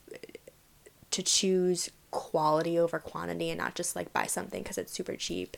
to 1.11 1.23
choose 1.23 1.91
quality 2.11 2.79
over 2.79 2.99
quantity 2.99 3.51
and 3.51 3.59
not 3.59 3.75
just 3.75 3.97
like 3.97 4.13
buy 4.13 4.27
something 4.27 4.63
because 4.63 4.79
it's 4.79 4.93
super 4.93 5.17
cheap 5.17 5.57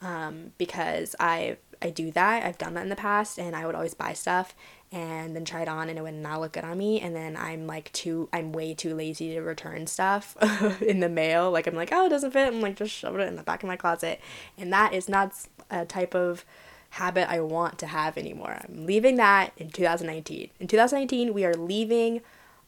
um, 0.00 0.52
because 0.58 1.14
I 1.18 1.56
I 1.80 1.90
do 1.90 2.10
that. 2.12 2.44
I've 2.44 2.58
done 2.58 2.74
that 2.74 2.82
in 2.82 2.88
the 2.88 2.96
past, 2.96 3.38
and 3.38 3.54
I 3.54 3.64
would 3.64 3.74
always 3.74 3.94
buy 3.94 4.12
stuff 4.12 4.54
and 4.90 5.36
then 5.36 5.44
try 5.44 5.62
it 5.62 5.68
on, 5.68 5.88
and 5.88 5.98
it 5.98 6.02
would 6.02 6.14
not 6.14 6.40
look 6.40 6.52
good 6.52 6.64
on 6.64 6.76
me. 6.76 7.00
And 7.00 7.14
then 7.14 7.36
I'm 7.36 7.66
like 7.66 7.92
too, 7.92 8.28
I'm 8.32 8.52
way 8.52 8.74
too 8.74 8.94
lazy 8.94 9.34
to 9.34 9.40
return 9.40 9.86
stuff 9.86 10.36
in 10.82 11.00
the 11.00 11.08
mail. 11.08 11.50
Like 11.50 11.66
I'm 11.66 11.76
like, 11.76 11.90
oh, 11.92 12.06
it 12.06 12.10
doesn't 12.10 12.32
fit. 12.32 12.48
I'm 12.48 12.60
like, 12.60 12.76
just 12.76 12.92
shove 12.94 13.16
it 13.18 13.28
in 13.28 13.36
the 13.36 13.42
back 13.42 13.62
of 13.62 13.68
my 13.68 13.76
closet, 13.76 14.20
and 14.56 14.72
that 14.72 14.92
is 14.92 15.08
not 15.08 15.32
a 15.70 15.84
type 15.84 16.14
of 16.14 16.44
habit 16.90 17.30
I 17.30 17.40
want 17.40 17.78
to 17.78 17.86
have 17.86 18.16
anymore. 18.16 18.60
I'm 18.62 18.86
leaving 18.86 19.16
that 19.16 19.52
in 19.56 19.70
2019. 19.70 20.50
In 20.58 20.66
2019, 20.66 21.34
we 21.34 21.44
are 21.44 21.54
leaving 21.54 22.22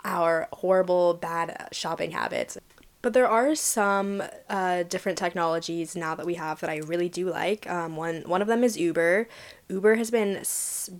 our 0.04 0.48
horrible, 0.52 1.14
bad 1.14 1.68
shopping 1.72 2.12
habits. 2.12 2.58
But 3.02 3.14
there 3.14 3.26
are 3.26 3.54
some 3.54 4.22
uh, 4.50 4.82
different 4.82 5.16
technologies 5.16 5.96
now 5.96 6.14
that 6.14 6.26
we 6.26 6.34
have 6.34 6.60
that 6.60 6.68
I 6.68 6.78
really 6.78 7.08
do 7.08 7.30
like. 7.30 7.68
Um, 7.68 7.96
one 7.96 8.22
one 8.26 8.42
of 8.42 8.48
them 8.48 8.62
is 8.62 8.76
Uber. 8.76 9.26
Uber 9.68 9.94
has 9.94 10.10
been 10.10 10.42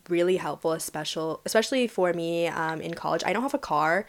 really 0.08 0.38
helpful, 0.38 0.72
especially 0.72 1.36
especially 1.44 1.86
for 1.86 2.14
me 2.14 2.48
um, 2.48 2.80
in 2.80 2.94
college. 2.94 3.22
I 3.26 3.34
don't 3.34 3.42
have 3.42 3.52
a 3.52 3.58
car, 3.58 4.06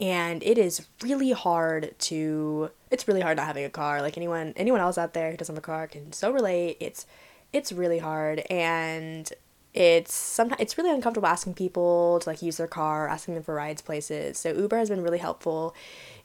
and 0.00 0.42
it 0.42 0.58
is 0.58 0.88
really 1.00 1.30
hard 1.30 1.94
to. 2.00 2.70
It's 2.90 3.06
really 3.06 3.20
hard 3.20 3.36
not 3.36 3.46
having 3.46 3.64
a 3.64 3.70
car. 3.70 4.02
Like 4.02 4.16
anyone 4.16 4.52
anyone 4.56 4.80
else 4.80 4.98
out 4.98 5.14
there 5.14 5.30
who 5.30 5.36
doesn't 5.36 5.54
have 5.54 5.62
a 5.62 5.64
car 5.64 5.86
can 5.86 6.12
so 6.12 6.32
relate. 6.32 6.76
It's 6.80 7.06
it's 7.52 7.72
really 7.72 7.98
hard, 7.98 8.40
and 8.50 9.30
it's 9.74 10.14
sometimes 10.14 10.60
it's 10.60 10.78
really 10.78 10.90
uncomfortable 10.90 11.28
asking 11.28 11.54
people 11.54 12.18
to 12.20 12.28
like 12.28 12.42
use 12.42 12.56
their 12.56 12.66
car, 12.66 13.08
asking 13.08 13.34
them 13.34 13.42
for 13.42 13.54
rides 13.54 13.82
places. 13.82 14.38
So 14.38 14.52
Uber 14.52 14.78
has 14.78 14.88
been 14.88 15.02
really 15.02 15.18
helpful 15.18 15.74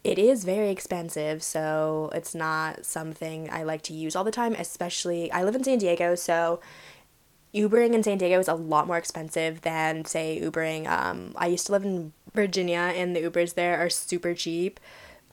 it 0.04 0.20
is 0.20 0.44
very 0.44 0.70
expensive, 0.70 1.42
so 1.42 2.10
it's 2.14 2.36
not 2.36 2.86
something 2.86 3.50
I 3.50 3.64
like 3.64 3.84
to 3.84 3.94
use 3.94 4.16
all 4.16 4.26
the 4.26 4.32
time, 4.32 4.54
especially 4.54 5.32
I 5.32 5.44
live 5.44 5.56
in 5.56 5.64
San 5.64 5.78
Diego, 5.78 6.16
so 6.16 6.60
Ubering 7.54 7.94
in 7.94 8.04
San 8.04 8.18
Diego 8.18 8.40
is 8.40 8.50
a 8.50 8.54
lot 8.54 8.88
more 8.88 8.98
expensive 8.98 9.62
than 9.62 10.04
say 10.04 10.42
Ubering. 10.42 10.88
Um, 10.88 11.34
I 11.38 11.48
used 11.48 11.68
to 11.68 11.72
live 11.72 11.86
in 11.86 12.12
Virginia 12.34 12.92
and 12.96 13.16
the 13.16 13.22
Ubers 13.22 13.54
there 13.54 13.78
are 13.78 13.90
super 13.90 14.34
cheap. 14.34 14.80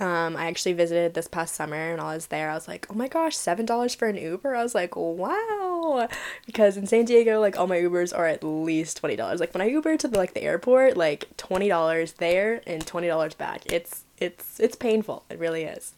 Um, 0.00 0.34
I 0.34 0.46
actually 0.46 0.72
visited 0.72 1.12
this 1.12 1.28
past 1.28 1.54
summer 1.54 1.92
and 1.92 2.00
I 2.00 2.14
was 2.14 2.28
there. 2.28 2.50
I 2.50 2.54
was 2.54 2.66
like, 2.66 2.86
oh 2.88 2.94
my 2.94 3.06
gosh, 3.06 3.36
$7 3.36 3.94
for 3.94 4.08
an 4.08 4.16
Uber? 4.16 4.56
I 4.56 4.62
was 4.62 4.74
like, 4.74 4.96
wow. 4.96 6.08
Because 6.46 6.78
in 6.78 6.86
San 6.86 7.04
Diego, 7.04 7.38
like 7.38 7.58
all 7.58 7.66
my 7.66 7.76
Ubers 7.76 8.16
are 8.16 8.26
at 8.26 8.42
least 8.42 9.00
$20. 9.02 9.38
Like 9.38 9.52
when 9.52 9.60
I 9.60 9.66
Uber 9.66 9.98
to 9.98 10.08
the, 10.08 10.16
like 10.16 10.32
the 10.32 10.42
airport, 10.42 10.96
like 10.96 11.28
$20 11.36 12.16
there 12.16 12.62
and 12.66 12.84
$20 12.84 13.36
back. 13.36 13.70
It's 13.70 14.04
it's 14.18 14.58
it's 14.60 14.76
painful. 14.76 15.24
It 15.28 15.38
really 15.38 15.64
is. 15.64 15.94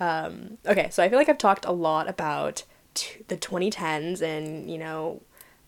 Um, 0.00 0.58
okay, 0.66 0.88
so 0.90 1.02
I 1.02 1.08
feel 1.08 1.18
like 1.18 1.28
I've 1.28 1.38
talked 1.38 1.64
a 1.64 1.72
lot 1.72 2.08
about 2.08 2.64
t- 2.94 3.24
the 3.28 3.36
2010s 3.36 4.20
and 4.20 4.70
you 4.70 4.78
know 4.78 5.22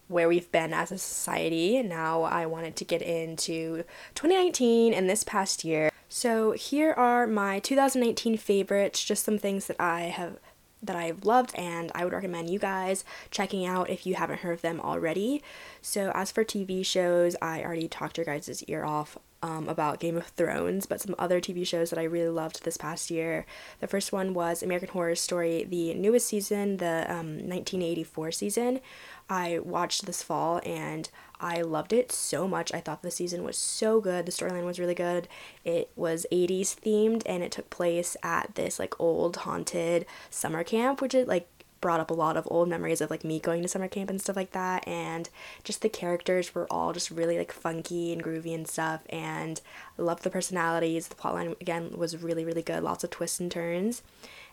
where 0.08 0.28
we've 0.28 0.50
been 0.50 0.72
as 0.72 0.90
a 0.90 0.98
society. 0.98 1.76
And 1.76 1.88
Now 1.88 2.22
I 2.22 2.46
wanted 2.46 2.74
to 2.76 2.84
get 2.84 3.00
into 3.00 3.84
2019 4.16 4.92
and 4.92 5.08
this 5.08 5.22
past 5.22 5.64
year. 5.64 5.89
So 6.12 6.50
here 6.52 6.92
are 6.92 7.28
my 7.28 7.60
2019 7.60 8.36
favorites, 8.36 9.04
just 9.04 9.24
some 9.24 9.38
things 9.38 9.68
that 9.68 9.80
I 9.80 10.00
have 10.02 10.38
that 10.82 10.96
I've 10.96 11.24
loved 11.24 11.54
and 11.54 11.92
I 11.94 12.02
would 12.02 12.12
recommend 12.12 12.50
you 12.50 12.58
guys 12.58 13.04
checking 13.30 13.64
out 13.64 13.90
if 13.90 14.06
you 14.06 14.16
haven't 14.16 14.40
heard 14.40 14.54
of 14.54 14.62
them 14.62 14.80
already. 14.80 15.40
So 15.80 16.10
as 16.12 16.32
for 16.32 16.44
TV 16.44 16.84
shows, 16.84 17.36
I 17.40 17.62
already 17.62 17.86
talked 17.86 18.16
your 18.16 18.24
guys' 18.24 18.64
ear 18.64 18.84
off 18.84 19.18
um, 19.42 19.68
about 19.68 20.00
Game 20.00 20.16
of 20.16 20.26
Thrones, 20.26 20.86
but 20.86 21.00
some 21.00 21.14
other 21.18 21.40
TV 21.40 21.66
shows 21.66 21.90
that 21.90 21.98
I 21.98 22.04
really 22.04 22.28
loved 22.28 22.64
this 22.64 22.76
past 22.76 23.10
year. 23.10 23.46
The 23.80 23.86
first 23.86 24.12
one 24.12 24.34
was 24.34 24.62
American 24.62 24.90
Horror 24.90 25.14
Story, 25.14 25.64
the 25.64 25.94
newest 25.94 26.28
season, 26.28 26.76
the 26.76 27.06
um, 27.08 27.38
1984 27.48 28.32
season. 28.32 28.80
I 29.28 29.60
watched 29.60 30.06
this 30.06 30.22
fall 30.22 30.60
and 30.64 31.08
I 31.40 31.62
loved 31.62 31.92
it 31.92 32.12
so 32.12 32.46
much. 32.46 32.74
I 32.74 32.80
thought 32.80 33.02
the 33.02 33.10
season 33.10 33.44
was 33.44 33.56
so 33.56 34.00
good. 34.00 34.26
The 34.26 34.32
storyline 34.32 34.66
was 34.66 34.78
really 34.78 34.94
good. 34.94 35.28
It 35.64 35.90
was 35.96 36.26
80s 36.30 36.76
themed 36.76 37.22
and 37.24 37.42
it 37.42 37.52
took 37.52 37.70
place 37.70 38.16
at 38.22 38.56
this 38.56 38.78
like 38.78 38.98
old 39.00 39.38
haunted 39.38 40.04
summer 40.28 40.64
camp, 40.64 41.00
which 41.00 41.14
is 41.14 41.26
like 41.26 41.48
brought 41.80 42.00
up 42.00 42.10
a 42.10 42.14
lot 42.14 42.36
of 42.36 42.46
old 42.50 42.68
memories 42.68 43.00
of 43.00 43.10
like 43.10 43.24
me 43.24 43.38
going 43.38 43.62
to 43.62 43.68
summer 43.68 43.88
camp 43.88 44.10
and 44.10 44.20
stuff 44.20 44.36
like 44.36 44.52
that 44.52 44.86
and 44.86 45.30
just 45.64 45.82
the 45.82 45.88
characters 45.88 46.54
were 46.54 46.66
all 46.70 46.92
just 46.92 47.10
really 47.10 47.38
like 47.38 47.52
funky 47.52 48.12
and 48.12 48.22
groovy 48.22 48.54
and 48.54 48.68
stuff 48.68 49.00
and 49.08 49.60
I 49.98 50.02
loved 50.02 50.22
the 50.22 50.30
personalities 50.30 51.08
the 51.08 51.14
plotline 51.14 51.60
again 51.60 51.92
was 51.96 52.16
really 52.22 52.44
really 52.44 52.62
good 52.62 52.82
lots 52.82 53.04
of 53.04 53.10
twists 53.10 53.40
and 53.40 53.50
turns 53.50 54.02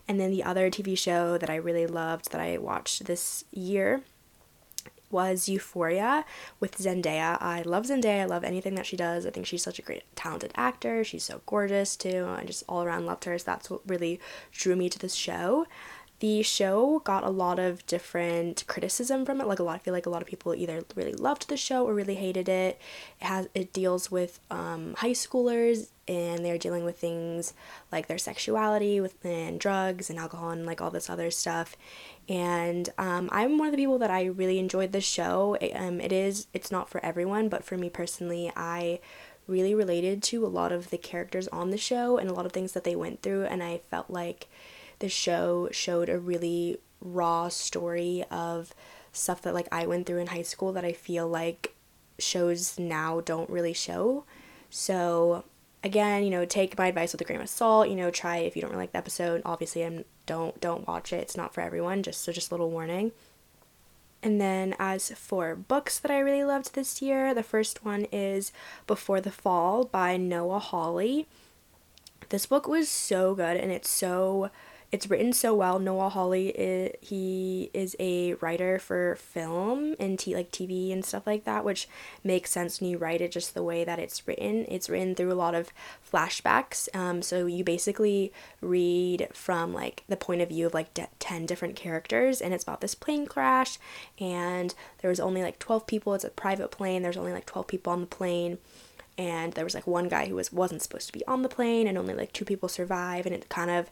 and 0.07 0.19
then 0.19 0.31
the 0.31 0.43
other 0.43 0.69
TV 0.69 0.97
show 0.97 1.37
that 1.37 1.49
I 1.49 1.55
really 1.55 1.85
loved 1.85 2.31
that 2.31 2.41
I 2.41 2.57
watched 2.57 3.05
this 3.05 3.43
year 3.51 4.03
was 5.09 5.47
Euphoria 5.47 6.25
with 6.59 6.77
Zendaya. 6.77 7.37
I 7.41 7.61
love 7.61 7.85
Zendaya. 7.85 8.21
I 8.21 8.25
love 8.25 8.43
anything 8.43 8.75
that 8.75 8.85
she 8.85 8.97
does. 8.97 9.25
I 9.25 9.29
think 9.29 9.45
she's 9.45 9.63
such 9.63 9.79
a 9.79 9.81
great, 9.81 10.03
talented 10.15 10.51
actor. 10.55 11.03
She's 11.03 11.23
so 11.23 11.41
gorgeous 11.45 11.95
too. 11.95 12.27
I 12.29 12.43
just 12.43 12.63
all 12.67 12.83
around 12.83 13.05
loved 13.05 13.25
her. 13.25 13.37
So 13.37 13.45
that's 13.45 13.69
what 13.69 13.81
really 13.87 14.19
drew 14.51 14.75
me 14.75 14.89
to 14.89 14.99
this 14.99 15.13
show 15.13 15.65
the 16.19 16.41
show 16.41 16.99
got 16.99 17.23
a 17.23 17.30
lot 17.30 17.60
of 17.60 17.86
different 17.86 18.63
criticism 18.67 19.25
from 19.25 19.39
it. 19.39 19.47
Like 19.47 19.60
a 19.60 19.63
lot 19.63 19.75
i 19.75 19.77
feel 19.77 19.93
like 19.93 20.06
a 20.06 20.10
lot 20.10 20.21
of 20.21 20.27
people 20.27 20.56
either 20.56 20.84
really 20.95 21.13
loved 21.13 21.47
the 21.47 21.58
show 21.58 21.86
or 21.86 21.93
really 21.93 22.15
hated 22.15 22.49
it. 22.49 22.80
It 23.21 23.25
has 23.25 23.47
it 23.53 23.71
deals 23.71 24.10
with 24.10 24.39
um, 24.49 24.95
high 24.97 25.12
schoolers 25.12 25.89
and 26.08 26.43
they're 26.43 26.58
dealing 26.58 26.86
with 26.86 26.97
things 26.97 27.53
like 27.91 28.08
their 28.08 28.17
sexuality 28.17 28.99
with 29.01 29.23
and 29.25 29.60
drugs 29.60 30.10
and 30.10 30.17
alcohol 30.17 30.49
and 30.51 30.65
like 30.65 30.82
all 30.82 30.89
this 30.89 31.10
other 31.10 31.30
stuff. 31.30 31.77
And 32.27 32.89
um, 32.97 33.30
i'm 33.32 33.58
one 33.58 33.67
of 33.67 33.71
the 33.71 33.77
people 33.77 33.99
that 33.99 34.12
i 34.12 34.25
really 34.25 34.58
enjoyed 34.58 34.91
the 34.93 35.01
show. 35.01 35.56
It, 35.62 35.71
um, 35.75 36.01
it 36.01 36.12
is 36.12 36.47
it's 36.53 36.71
not 36.71 36.89
for 36.89 37.03
everyone 37.06 37.47
but 37.47 37.63
for 37.63 37.77
me 37.77 37.89
personally 37.89 38.51
i 38.56 38.99
really 39.47 39.73
related 39.73 40.21
to 40.21 40.45
a 40.45 40.47
lot 40.47 40.71
of 40.71 40.89
the 40.89 40.97
characters 40.97 41.47
on 41.49 41.69
the 41.69 41.77
show 41.77 42.17
and 42.17 42.30
a 42.30 42.34
lot 42.34 42.45
of 42.45 42.51
things 42.51 42.73
that 42.73 42.84
they 42.84 42.95
went 42.95 43.21
through 43.21 43.45
and 43.45 43.63
i 43.63 43.77
felt 43.89 44.10
like 44.10 44.47
the 44.99 45.10
show 45.10 45.69
showed 45.71 46.10
a 46.10 46.19
really 46.19 46.77
raw 47.01 47.49
story 47.49 48.23
of 48.31 48.73
stuff 49.12 49.41
that 49.41 49.53
like 49.53 49.67
I 49.71 49.86
went 49.86 50.05
through 50.05 50.19
in 50.19 50.27
high 50.27 50.41
school 50.41 50.73
that 50.73 50.86
I 50.86 50.93
feel 50.93 51.27
like 51.27 51.75
shows 52.19 52.77
now 52.79 53.21
don't 53.21 53.49
really 53.49 53.73
show. 53.73 54.25
So 54.69 55.43
again, 55.83 56.23
you 56.23 56.29
know, 56.29 56.45
take 56.45 56.77
my 56.77 56.88
advice 56.88 57.12
with 57.12 57.21
a 57.21 57.23
grain 57.23 57.41
of 57.41 57.49
salt. 57.49 57.89
You 57.89 57.95
know, 57.95 58.12
try 58.12 58.38
if 58.38 58.55
you 58.55 58.62
don't 58.62 58.71
really 58.71 58.83
like 58.83 58.91
the 58.91 58.97
episode. 58.97 59.41
Obviously, 59.45 59.83
I'm 59.83 60.05
don't 60.25 60.60
don't 60.62 60.88
watch 60.88 61.13
it. 61.13 61.21
It's 61.21 61.38
not 61.38 61.53
for 61.53 61.62
everyone. 61.62 62.03
Just 62.03 62.21
so 62.21 62.31
just 62.31 62.51
a 62.51 62.53
little 62.53 62.71
warning. 62.71 63.12
And 64.23 64.41
then 64.41 64.75
as 64.79 65.12
for 65.12 65.55
books 65.55 65.99
that 65.99 66.12
I 66.12 66.19
really 66.19 66.43
loved 66.43 66.73
this 66.73 67.01
year, 67.01 67.33
the 67.33 67.43
first 67.43 67.86
one 67.86 68.07
is 68.12 68.51
Before 68.88 69.21
the 69.21 69.31
Fall 69.31 69.86
by 69.86 70.17
Noah 70.17 70.60
Hawley. 70.60 71.27
This 72.29 72.47
book 72.47 72.67
was 72.67 72.89
so 72.89 73.36
good 73.36 73.57
and 73.57 73.71
it's 73.71 73.89
so 73.89 74.49
it's 74.89 75.10
written 75.10 75.34
so 75.34 75.54
well. 75.54 75.80
Noah 75.80 76.10
Hawley 76.10 76.50
is, 76.50 76.95
he 77.02 77.69
is 77.73 77.95
a 78.00 78.36
writer 78.36 78.80
for 78.80 79.15
film 79.15 79.95
and 80.00 80.17
t- 80.17 80.34
like 80.34 80.50
TV 80.50 80.93
and 80.93 81.04
stuff 81.04 81.28
like 81.28 81.43
that, 81.43 81.65
which 81.65 81.89
makes 82.23 82.52
sense 82.52 82.80
when 82.80 82.89
you 82.89 82.97
write 82.97 83.19
it 83.19 83.32
just 83.32 83.54
the 83.54 83.63
way 83.63 83.84
that 83.84 84.00
it's 84.00 84.26
written. 84.26 84.65
It's 84.69 84.89
written 84.89 85.13
through 85.13 85.32
a 85.32 85.36
lot 85.36 85.56
of 85.56 85.71
flashbacks. 86.10 86.88
Um, 86.95 87.21
so 87.21 87.45
you 87.47 87.65
basically 87.65 88.32
read 88.62 89.28
from 89.34 89.73
like 89.73 90.04
the 90.08 90.15
point 90.15 90.41
of 90.41 90.50
view 90.50 90.67
of 90.67 90.73
like 90.73 90.93
de- 90.93 91.10
10 91.19 91.45
different 91.45 91.76
characters 91.76 92.39
and 92.39 92.54
it's 92.54 92.63
about 92.63 92.80
this 92.80 92.95
plane 92.95 93.26
crash 93.26 93.78
and 94.19 94.73
there 95.00 95.10
was 95.10 95.19
only 95.19 95.41
like 95.41 95.60
12 95.60 95.86
people. 95.86 96.13
It's 96.13 96.23
a 96.23 96.30
private 96.30 96.71
plane. 96.71 97.02
There's 97.02 97.17
only 97.17 97.34
like 97.34 97.45
12 97.45 97.67
people 97.67 97.91
on 97.91 98.02
the 98.02 98.08
plane 98.08 98.58
and 99.17 99.54
there 99.54 99.65
was 99.65 99.76
like 99.76 99.88
one 99.88 100.08
guy 100.08 100.28
who 100.28 100.36
was 100.36 100.54
wasn't 100.54 100.82
supposed 100.82 101.08
to 101.08 101.13
be 101.13 101.26
on 101.26 101.41
the 101.41 101.50
plane 101.50 101.88
and 101.88 101.97
only 101.97 102.13
like 102.13 102.32
two 102.32 102.45
people 102.45 102.69
survive 102.69 103.26
and 103.26 103.36
it 103.36 103.50
kind 103.50 103.71
of 103.71 103.89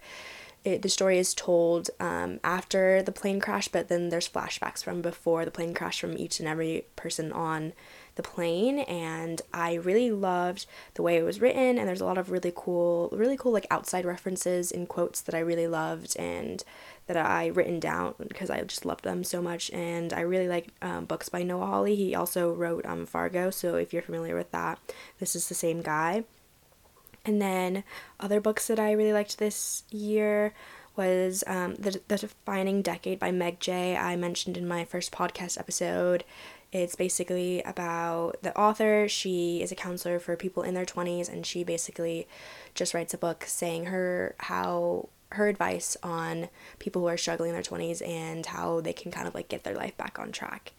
it, 0.65 0.81
the 0.81 0.89
story 0.89 1.19
is 1.19 1.33
told 1.35 1.91
um, 1.99 2.39
after 2.43 3.03
the 3.03 3.11
plane 3.11 3.39
crash, 3.39 3.67
but 3.67 3.87
then 3.87 4.09
there's 4.09 4.27
flashbacks 4.27 4.83
from 4.83 5.01
before 5.01 5.45
the 5.45 5.51
plane 5.51 5.75
crash 5.75 6.01
from 6.01 6.17
each 6.17 6.39
and 6.39 6.49
every 6.49 6.85
person 6.95 7.31
on 7.31 7.73
the 8.15 8.23
plane. 8.23 8.79
And 8.79 9.41
I 9.53 9.75
really 9.75 10.09
loved 10.09 10.65
the 10.95 11.03
way 11.03 11.17
it 11.17 11.23
was 11.23 11.39
written, 11.39 11.77
and 11.77 11.87
there's 11.87 12.01
a 12.01 12.05
lot 12.05 12.17
of 12.17 12.31
really 12.31 12.51
cool, 12.53 13.09
really 13.13 13.37
cool 13.37 13.51
like 13.51 13.67
outside 13.69 14.05
references 14.05 14.71
and 14.71 14.89
quotes 14.89 15.21
that 15.21 15.35
I 15.35 15.39
really 15.39 15.67
loved 15.67 16.17
and 16.17 16.63
that 17.05 17.17
I 17.17 17.47
written 17.47 17.79
down 17.79 18.15
because 18.27 18.49
I 18.49 18.61
just 18.61 18.85
loved 18.85 19.03
them 19.03 19.23
so 19.23 19.43
much. 19.43 19.69
And 19.71 20.11
I 20.11 20.21
really 20.21 20.47
like 20.47 20.69
um, 20.81 21.05
books 21.05 21.29
by 21.29 21.43
Noah 21.43 21.67
Hawley. 21.67 21.95
He 21.95 22.15
also 22.15 22.51
wrote 22.51 22.85
um, 22.87 23.05
Fargo, 23.05 23.51
so 23.51 23.75
if 23.75 23.93
you're 23.93 24.01
familiar 24.01 24.35
with 24.35 24.49
that, 24.51 24.79
this 25.19 25.35
is 25.35 25.47
the 25.47 25.53
same 25.53 25.83
guy. 25.83 26.23
And 27.25 27.41
then 27.41 27.83
other 28.19 28.39
books 28.39 28.67
that 28.67 28.79
I 28.79 28.91
really 28.91 29.13
liked 29.13 29.37
this 29.37 29.83
year 29.89 30.53
was 30.95 31.43
um, 31.47 31.75
the, 31.75 31.99
the 32.07 32.17
Defining 32.17 32.81
Decade 32.81 33.19
by 33.19 33.31
Meg 33.31 33.59
Jay. 33.59 33.97
I 33.97 34.15
mentioned 34.15 34.57
in 34.57 34.67
my 34.67 34.85
first 34.85 35.11
podcast 35.11 35.59
episode. 35.59 36.23
It's 36.71 36.95
basically 36.95 37.61
about 37.63 38.41
the 38.41 38.57
author. 38.57 39.07
She 39.07 39.61
is 39.61 39.71
a 39.71 39.75
counselor 39.75 40.19
for 40.19 40.35
people 40.35 40.63
in 40.63 40.73
their 40.73 40.85
20s, 40.85 41.29
and 41.29 41.45
she 41.45 41.63
basically 41.63 42.27
just 42.73 42.93
writes 42.93 43.13
a 43.13 43.17
book 43.17 43.43
saying 43.47 43.85
her 43.85 44.35
how 44.39 45.09
her 45.31 45.47
advice 45.47 45.97
on 46.03 46.49
people 46.79 47.01
who 47.01 47.07
are 47.07 47.17
struggling 47.17 47.49
in 47.49 47.55
their 47.55 47.63
20s 47.63 48.05
and 48.07 48.45
how 48.45 48.79
they 48.79 48.93
can 48.93 49.11
kind 49.11 49.27
of 49.27 49.35
like 49.35 49.49
get 49.49 49.63
their 49.63 49.75
life 49.75 49.95
back 49.97 50.17
on 50.19 50.31
track. 50.31 50.73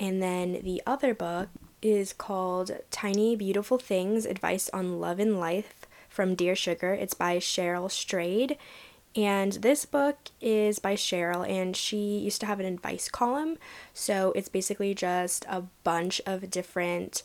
And 0.00 0.22
then 0.22 0.60
the 0.62 0.82
other 0.86 1.14
book 1.14 1.48
is 1.82 2.12
called 2.12 2.70
Tiny 2.90 3.36
Beautiful 3.36 3.78
Things 3.78 4.24
Advice 4.24 4.70
on 4.72 5.00
Love 5.00 5.18
and 5.18 5.38
Life 5.38 5.81
from 6.12 6.34
Dear 6.34 6.54
Sugar. 6.54 6.92
It's 6.92 7.14
by 7.14 7.38
Cheryl 7.38 7.90
Strayed. 7.90 8.58
And 9.14 9.52
this 9.54 9.84
book 9.84 10.16
is 10.40 10.78
by 10.78 10.94
Cheryl, 10.94 11.46
and 11.48 11.76
she 11.76 12.18
used 12.18 12.40
to 12.40 12.46
have 12.46 12.60
an 12.60 12.66
advice 12.66 13.08
column. 13.08 13.58
So 13.92 14.32
it's 14.34 14.48
basically 14.48 14.94
just 14.94 15.44
a 15.48 15.64
bunch 15.84 16.20
of 16.24 16.50
different 16.50 17.22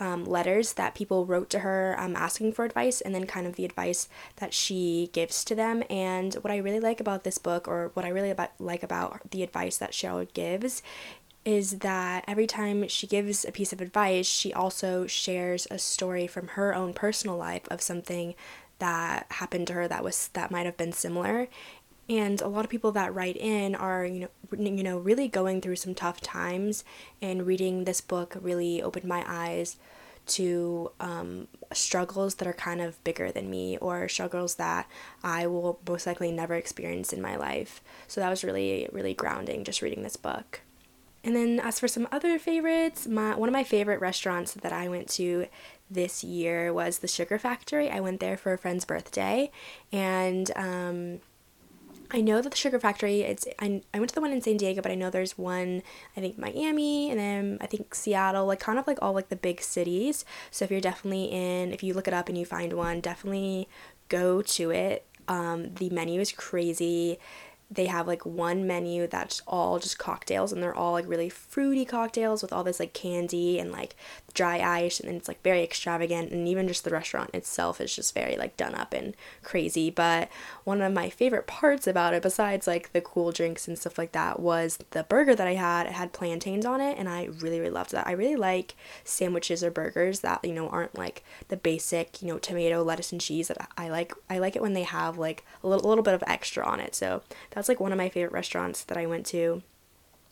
um, 0.00 0.24
letters 0.24 0.74
that 0.74 0.94
people 0.94 1.24
wrote 1.24 1.50
to 1.50 1.60
her 1.60 1.96
um, 1.98 2.14
asking 2.16 2.52
for 2.52 2.64
advice, 2.64 3.00
and 3.00 3.14
then 3.14 3.26
kind 3.26 3.46
of 3.46 3.56
the 3.56 3.64
advice 3.64 4.08
that 4.36 4.54
she 4.54 5.10
gives 5.12 5.44
to 5.44 5.54
them. 5.54 5.82
And 5.90 6.34
what 6.34 6.52
I 6.52 6.56
really 6.56 6.80
like 6.80 7.00
about 7.00 7.24
this 7.24 7.38
book, 7.38 7.66
or 7.66 7.90
what 7.94 8.04
I 8.04 8.08
really 8.08 8.30
about, 8.30 8.50
like 8.60 8.82
about 8.82 9.30
the 9.30 9.42
advice 9.42 9.78
that 9.78 9.92
Cheryl 9.92 10.32
gives, 10.34 10.82
is 11.44 11.78
that 11.80 12.24
every 12.26 12.46
time 12.46 12.88
she 12.88 13.06
gives 13.06 13.44
a 13.44 13.52
piece 13.52 13.72
of 13.72 13.80
advice, 13.80 14.26
she 14.26 14.52
also 14.52 15.06
shares 15.06 15.66
a 15.70 15.78
story 15.78 16.26
from 16.26 16.48
her 16.48 16.74
own 16.74 16.94
personal 16.94 17.36
life 17.36 17.68
of 17.68 17.82
something 17.82 18.34
that 18.78 19.26
happened 19.30 19.66
to 19.68 19.72
her 19.74 19.88
that 19.88 20.02
was 20.02 20.28
that 20.28 20.50
might 20.50 20.66
have 20.66 20.76
been 20.76 20.92
similar. 20.92 21.48
And 22.08 22.40
a 22.40 22.48
lot 22.48 22.64
of 22.64 22.70
people 22.70 22.92
that 22.92 23.14
write 23.14 23.36
in 23.36 23.74
are, 23.74 24.04
you 24.04 24.20
know, 24.20 24.28
you 24.58 24.82
know, 24.82 24.98
really 24.98 25.26
going 25.28 25.60
through 25.60 25.76
some 25.76 25.94
tough 25.94 26.20
times. 26.20 26.84
And 27.22 27.46
reading 27.46 27.84
this 27.84 28.00
book 28.00 28.36
really 28.40 28.82
opened 28.82 29.06
my 29.06 29.24
eyes 29.26 29.76
to 30.26 30.90
um, 31.00 31.48
struggles 31.72 32.36
that 32.36 32.48
are 32.48 32.54
kind 32.54 32.80
of 32.80 33.02
bigger 33.04 33.30
than 33.30 33.50
me 33.50 33.76
or 33.78 34.08
struggles 34.08 34.56
that 34.56 34.88
I 35.22 35.46
will 35.46 35.78
most 35.86 36.06
likely 36.06 36.32
never 36.32 36.54
experience 36.54 37.12
in 37.12 37.20
my 37.22 37.36
life. 37.36 37.82
So 38.06 38.20
that 38.20 38.30
was 38.30 38.44
really, 38.44 38.88
really 38.92 39.14
grounding 39.14 39.64
just 39.64 39.82
reading 39.82 40.02
this 40.02 40.16
book. 40.16 40.60
And 41.24 41.34
then 41.34 41.58
as 41.58 41.80
for 41.80 41.88
some 41.88 42.06
other 42.12 42.38
favorites, 42.38 43.06
my 43.06 43.34
one 43.34 43.48
of 43.48 43.52
my 43.52 43.64
favorite 43.64 44.00
restaurants 44.00 44.52
that 44.52 44.72
I 44.72 44.88
went 44.88 45.08
to 45.10 45.46
this 45.90 46.22
year 46.22 46.72
was 46.72 46.98
the 46.98 47.08
Sugar 47.08 47.38
Factory. 47.38 47.90
I 47.90 48.00
went 48.00 48.20
there 48.20 48.36
for 48.36 48.52
a 48.52 48.58
friend's 48.58 48.84
birthday, 48.84 49.50
and 49.90 50.50
um, 50.54 51.20
I 52.10 52.20
know 52.20 52.42
that 52.42 52.50
the 52.50 52.56
Sugar 52.56 52.78
Factory. 52.78 53.22
It's 53.22 53.46
I, 53.58 53.80
I 53.94 53.98
went 53.98 54.10
to 54.10 54.14
the 54.14 54.20
one 54.20 54.32
in 54.32 54.42
San 54.42 54.58
Diego, 54.58 54.82
but 54.82 54.92
I 54.92 54.96
know 54.96 55.08
there's 55.08 55.38
one 55.38 55.82
I 56.14 56.20
think 56.20 56.38
Miami, 56.38 57.10
and 57.10 57.18
then 57.18 57.58
I 57.62 57.66
think 57.66 57.94
Seattle, 57.94 58.44
like 58.44 58.60
kind 58.60 58.78
of 58.78 58.86
like 58.86 58.98
all 59.00 59.14
like 59.14 59.30
the 59.30 59.36
big 59.36 59.62
cities. 59.62 60.26
So 60.50 60.66
if 60.66 60.70
you're 60.70 60.80
definitely 60.82 61.24
in, 61.24 61.72
if 61.72 61.82
you 61.82 61.94
look 61.94 62.06
it 62.06 62.14
up 62.14 62.28
and 62.28 62.36
you 62.36 62.44
find 62.44 62.74
one, 62.74 63.00
definitely 63.00 63.66
go 64.10 64.42
to 64.42 64.70
it. 64.70 65.06
Um, 65.26 65.74
the 65.76 65.88
menu 65.88 66.20
is 66.20 66.32
crazy 66.32 67.18
they 67.70 67.86
have 67.86 68.06
like 68.06 68.24
one 68.24 68.66
menu 68.66 69.06
that's 69.06 69.42
all 69.46 69.78
just 69.78 69.98
cocktails 69.98 70.52
and 70.52 70.62
they're 70.62 70.74
all 70.74 70.92
like 70.92 71.08
really 71.08 71.28
fruity 71.28 71.84
cocktails 71.84 72.42
with 72.42 72.52
all 72.52 72.64
this 72.64 72.80
like 72.80 72.92
candy 72.92 73.58
and 73.58 73.72
like 73.72 73.96
dry 74.34 74.58
ice 74.60 75.00
and 75.00 75.14
it's 75.14 75.28
like 75.28 75.42
very 75.42 75.62
extravagant 75.62 76.32
and 76.32 76.46
even 76.46 76.68
just 76.68 76.84
the 76.84 76.90
restaurant 76.90 77.30
itself 77.32 77.80
is 77.80 77.94
just 77.94 78.14
very 78.14 78.36
like 78.36 78.56
done 78.56 78.74
up 78.74 78.92
and 78.92 79.16
crazy. 79.42 79.90
But 79.90 80.28
one 80.64 80.82
of 80.82 80.92
my 80.92 81.08
favorite 81.08 81.46
parts 81.46 81.86
about 81.86 82.14
it 82.14 82.22
besides 82.22 82.66
like 82.66 82.92
the 82.92 83.00
cool 83.00 83.32
drinks 83.32 83.66
and 83.66 83.78
stuff 83.78 83.96
like 83.96 84.12
that 84.12 84.40
was 84.40 84.78
the 84.90 85.04
burger 85.04 85.34
that 85.34 85.46
I 85.46 85.54
had. 85.54 85.86
It 85.86 85.92
had 85.92 86.12
plantains 86.12 86.66
on 86.66 86.80
it 86.80 86.98
and 86.98 87.08
I 87.08 87.24
really 87.24 87.60
really 87.60 87.70
loved 87.70 87.92
that. 87.92 88.06
I 88.06 88.12
really 88.12 88.36
like 88.36 88.74
sandwiches 89.04 89.62
or 89.62 89.70
burgers 89.70 90.20
that 90.20 90.44
you 90.44 90.52
know 90.52 90.68
aren't 90.68 90.98
like 90.98 91.22
the 91.48 91.56
basic 91.56 92.20
you 92.20 92.28
know 92.28 92.38
tomato 92.38 92.82
lettuce 92.82 93.12
and 93.12 93.20
cheese 93.20 93.48
that 93.48 93.68
I 93.78 93.88
like. 93.88 94.12
I 94.28 94.38
like 94.38 94.56
it 94.56 94.62
when 94.62 94.74
they 94.74 94.82
have 94.82 95.16
like 95.16 95.44
a 95.62 95.68
little, 95.68 95.86
a 95.86 95.88
little 95.88 96.04
bit 96.04 96.14
of 96.14 96.24
extra 96.26 96.66
on 96.66 96.80
it. 96.80 96.94
So 96.94 97.22
that's 97.50 97.68
like 97.68 97.80
one 97.80 97.92
of 97.92 97.98
my 97.98 98.08
favorite 98.08 98.32
restaurants 98.32 98.84
that 98.84 98.98
I 98.98 99.06
went 99.06 99.26
to 99.26 99.62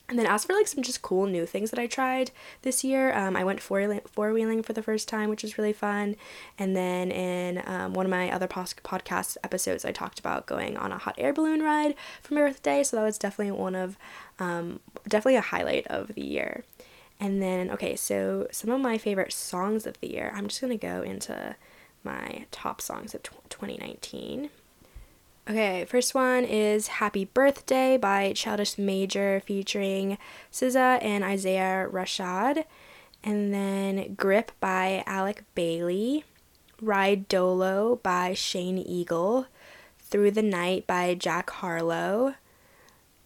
and 0.09 0.19
then 0.19 0.27
as 0.27 0.45
for 0.45 0.53
like 0.53 0.67
some 0.67 0.83
just 0.83 1.01
cool 1.01 1.27
new 1.27 1.47
things 1.47 1.71
that 1.71 1.79
I 1.79 1.87
tried 1.87 2.33
this 2.63 2.85
year, 2.85 3.17
um, 3.17 3.37
I 3.37 3.45
went 3.45 3.61
four 3.61 4.01
four 4.07 4.33
wheeling 4.33 4.63
for 4.63 4.73
the 4.73 4.83
first 4.83 5.09
time, 5.09 5.31
which 5.31 5.43
was 5.43 5.57
really 5.57 5.73
fun. 5.73 6.17
And 6.59 6.77
then 6.77 7.11
in 7.11 7.63
um, 7.67 7.95
one 7.95 8.05
of 8.05 8.11
my 8.11 8.31
other 8.31 8.49
podcast 8.49 9.37
episodes, 9.43 9.85
I 9.85 9.93
talked 9.93 10.19
about 10.19 10.47
going 10.47 10.77
on 10.77 10.93
a 10.93 10.99
hot 10.99 11.15
air 11.19 11.33
balloon 11.33 11.63
ride 11.63 11.95
for 12.21 12.35
my 12.35 12.43
birthday. 12.43 12.83
So 12.83 12.97
that 12.97 13.05
was 13.05 13.19
definitely 13.19 13.53
one 13.53 13.75
of 13.75 13.97
um, 14.39 14.81
definitely 15.09 15.37
a 15.37 15.41
highlight 15.41 15.87
of 15.87 16.09
the 16.09 16.25
year. 16.25 16.65
And 17.19 17.41
then 17.41 17.71
okay, 17.71 17.97
so 17.97 18.49
some 18.51 18.71
of 18.71 18.81
my 18.81 18.99
favorite 18.99 19.33
songs 19.33 19.87
of 19.87 19.99
the 20.01 20.11
year. 20.11 20.33
I'm 20.35 20.49
just 20.49 20.61
gonna 20.61 20.77
go 20.77 21.03
into 21.03 21.57
my 22.05 22.47
top 22.51 22.81
songs 22.81 23.15
of 23.15 23.23
t- 23.23 23.31
2019. 23.49 24.51
Okay, 25.51 25.85
first 25.87 26.15
one 26.15 26.45
is 26.45 26.87
Happy 26.87 27.25
Birthday 27.25 27.97
by 27.97 28.33
Childish 28.33 28.79
Major 28.79 29.43
featuring 29.45 30.17
SZA 30.53 31.03
and 31.03 31.25
Isaiah 31.25 31.89
Rashad. 31.91 32.65
And 33.25 33.53
then 33.53 34.15
Grip 34.15 34.53
by 34.61 35.03
Alec 35.05 35.43
Bailey. 35.57 36.23
Ride 36.81 37.27
Dolo 37.27 37.99
by 38.05 38.35
Shane 38.35 38.79
Eagle. 38.79 39.47
Through 39.99 40.31
the 40.31 40.43
Night 40.43 40.87
by 40.87 41.15
Jack 41.15 41.51
Harlow. 41.51 42.37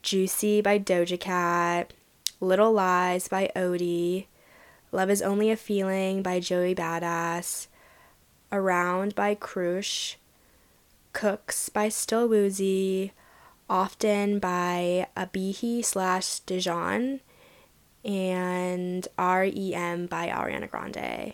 Juicy 0.00 0.62
by 0.62 0.78
Doja 0.78 1.20
Cat. 1.20 1.92
Little 2.40 2.72
Lies 2.72 3.28
by 3.28 3.50
Odie. 3.54 4.24
Love 4.90 5.10
is 5.10 5.20
Only 5.20 5.50
a 5.50 5.56
Feeling 5.56 6.22
by 6.22 6.40
Joey 6.40 6.74
Badass. 6.74 7.66
Around 8.50 9.14
by 9.14 9.34
Krush. 9.34 10.16
Cooks 11.16 11.70
by 11.70 11.88
Still 11.88 12.28
Woozy, 12.28 13.12
Often 13.70 14.38
by 14.38 15.06
Abhi 15.16 15.82
slash 15.82 16.40
Dijon, 16.40 17.20
and 18.04 19.08
REM 19.18 20.08
by 20.08 20.28
Ariana 20.28 20.70
Grande. 20.70 21.32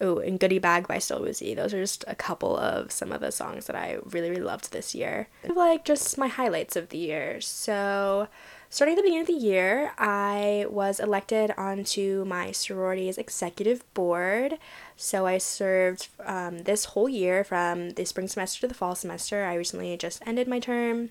Oh, 0.00 0.18
and 0.18 0.38
Goodie 0.38 0.60
Bag 0.60 0.86
by 0.86 0.98
Still 0.98 1.20
Woozy. 1.20 1.52
Those 1.52 1.74
are 1.74 1.80
just 1.80 2.04
a 2.06 2.14
couple 2.14 2.56
of 2.56 2.92
some 2.92 3.10
of 3.10 3.20
the 3.20 3.32
songs 3.32 3.66
that 3.66 3.74
I 3.74 3.98
really, 4.04 4.30
really 4.30 4.40
loved 4.40 4.70
this 4.70 4.94
year. 4.94 5.26
Like 5.52 5.84
just 5.84 6.16
my 6.16 6.28
highlights 6.28 6.76
of 6.76 6.90
the 6.90 6.98
year. 6.98 7.40
So 7.40 8.28
Starting 8.74 8.94
at 8.94 8.96
the 8.96 9.02
beginning 9.02 9.20
of 9.20 9.28
the 9.28 9.32
year, 9.34 9.92
I 9.98 10.66
was 10.68 10.98
elected 10.98 11.52
onto 11.56 12.24
my 12.24 12.50
sorority's 12.50 13.18
executive 13.18 13.84
board. 13.94 14.58
So 14.96 15.26
I 15.26 15.38
served 15.38 16.08
um, 16.18 16.64
this 16.64 16.86
whole 16.86 17.08
year 17.08 17.44
from 17.44 17.90
the 17.90 18.04
spring 18.04 18.26
semester 18.26 18.62
to 18.62 18.66
the 18.66 18.74
fall 18.74 18.96
semester. 18.96 19.44
I 19.44 19.54
recently 19.54 19.96
just 19.96 20.26
ended 20.26 20.48
my 20.48 20.58
term 20.58 21.10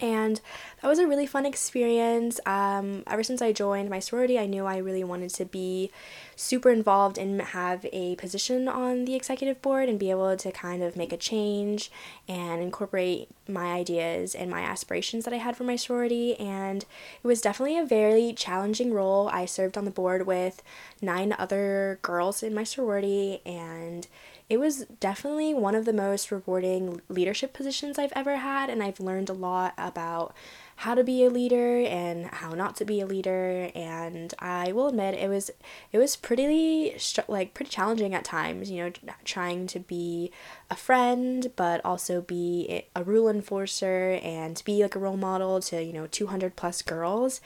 and 0.00 0.40
that 0.82 0.88
was 0.88 0.98
a 0.98 1.06
really 1.06 1.26
fun 1.26 1.46
experience. 1.46 2.40
Um, 2.46 3.02
ever 3.06 3.22
since 3.22 3.40
I 3.40 3.52
joined 3.52 3.90
my 3.90 4.00
sorority, 4.00 4.38
I 4.38 4.46
knew 4.46 4.66
I 4.66 4.78
really 4.78 5.04
wanted 5.04 5.30
to 5.30 5.44
be 5.44 5.90
super 6.36 6.70
involved 6.70 7.16
and 7.16 7.40
have 7.40 7.86
a 7.92 8.16
position 8.16 8.68
on 8.68 9.04
the 9.04 9.14
executive 9.14 9.62
board 9.62 9.88
and 9.88 9.98
be 9.98 10.10
able 10.10 10.36
to 10.36 10.52
kind 10.52 10.82
of 10.82 10.96
make 10.96 11.12
a 11.12 11.16
change 11.16 11.90
and 12.28 12.62
incorporate 12.62 13.28
my 13.48 13.72
ideas 13.72 14.34
and 14.34 14.50
my 14.50 14.62
aspirations 14.62 15.24
that 15.24 15.34
I 15.34 15.38
had 15.38 15.56
for 15.56 15.64
my 15.64 15.76
sorority. 15.76 16.38
And 16.38 16.82
it 17.22 17.26
was 17.26 17.40
definitely 17.40 17.78
a 17.78 17.84
very 17.84 18.32
challenging 18.32 18.92
role. 18.92 19.28
I 19.32 19.46
served 19.46 19.78
on 19.78 19.84
the 19.84 19.90
board 19.90 20.26
with 20.26 20.62
nine 21.00 21.34
other 21.38 21.98
girls 22.02 22.42
in 22.42 22.54
my 22.54 22.64
sorority, 22.64 23.40
and 23.44 24.06
it 24.50 24.58
was 24.58 24.84
definitely 25.00 25.54
one 25.54 25.74
of 25.74 25.86
the 25.86 25.92
most 25.92 26.30
rewarding 26.30 27.00
leadership 27.08 27.54
positions 27.54 27.98
I've 27.98 28.12
ever 28.14 28.36
had, 28.36 28.68
and 28.68 28.82
I've 28.82 29.00
learned 29.00 29.30
a 29.30 29.34
lot 29.34 29.72
about 29.78 30.34
how 30.76 30.94
to 30.94 31.02
be 31.02 31.24
a 31.24 31.30
leader 31.30 31.80
and 31.80 32.26
how 32.26 32.50
not 32.50 32.76
to 32.76 32.84
be 32.84 33.00
a 33.00 33.06
leader. 33.06 33.70
And 33.74 34.34
I 34.40 34.72
will 34.72 34.88
admit, 34.88 35.14
it 35.14 35.28
was 35.28 35.50
it 35.92 35.98
was 35.98 36.14
pretty 36.16 36.94
like 37.26 37.54
pretty 37.54 37.70
challenging 37.70 38.14
at 38.14 38.24
times. 38.24 38.70
You 38.70 38.84
know, 38.84 38.92
trying 39.24 39.66
to 39.68 39.80
be 39.80 40.30
a 40.70 40.76
friend, 40.76 41.50
but 41.56 41.82
also 41.82 42.20
be 42.20 42.84
a 42.94 43.02
rule 43.02 43.28
enforcer 43.30 44.20
and 44.22 44.60
be 44.66 44.82
like 44.82 44.94
a 44.94 44.98
role 44.98 45.16
model 45.16 45.60
to 45.62 45.82
you 45.82 45.92
know 45.94 46.06
two 46.06 46.26
hundred 46.26 46.54
plus 46.54 46.82
girls. 46.82 47.40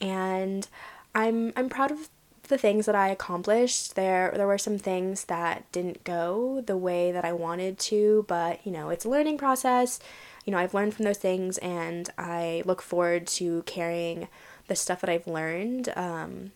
And 0.00 0.68
I'm 1.14 1.52
I'm 1.56 1.68
proud 1.70 1.90
of 1.90 2.10
the 2.48 2.58
things 2.58 2.86
that 2.86 2.94
I 2.94 3.08
accomplished, 3.08 3.94
there 3.94 4.32
there 4.34 4.46
were 4.46 4.58
some 4.58 4.78
things 4.78 5.24
that 5.24 5.70
didn't 5.72 6.04
go 6.04 6.60
the 6.60 6.76
way 6.76 7.12
that 7.12 7.24
I 7.24 7.32
wanted 7.32 7.78
to, 7.80 8.24
but 8.28 8.64
you 8.66 8.72
know, 8.72 8.90
it's 8.90 9.04
a 9.04 9.08
learning 9.08 9.38
process. 9.38 10.00
You 10.44 10.52
know, 10.52 10.58
I've 10.58 10.74
learned 10.74 10.94
from 10.94 11.04
those 11.04 11.18
things 11.18 11.58
and 11.58 12.10
I 12.18 12.62
look 12.66 12.82
forward 12.82 13.26
to 13.28 13.62
carrying 13.62 14.28
the 14.68 14.76
stuff 14.76 15.00
that 15.00 15.10
I've 15.10 15.26
learned 15.26 15.90
um, 15.96 16.52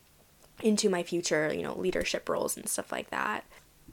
into 0.63 0.89
my 0.89 1.03
future, 1.03 1.53
you 1.53 1.63
know, 1.63 1.77
leadership 1.77 2.29
roles 2.29 2.57
and 2.57 2.69
stuff 2.69 2.93
like 2.93 3.11
that. 3.11 3.45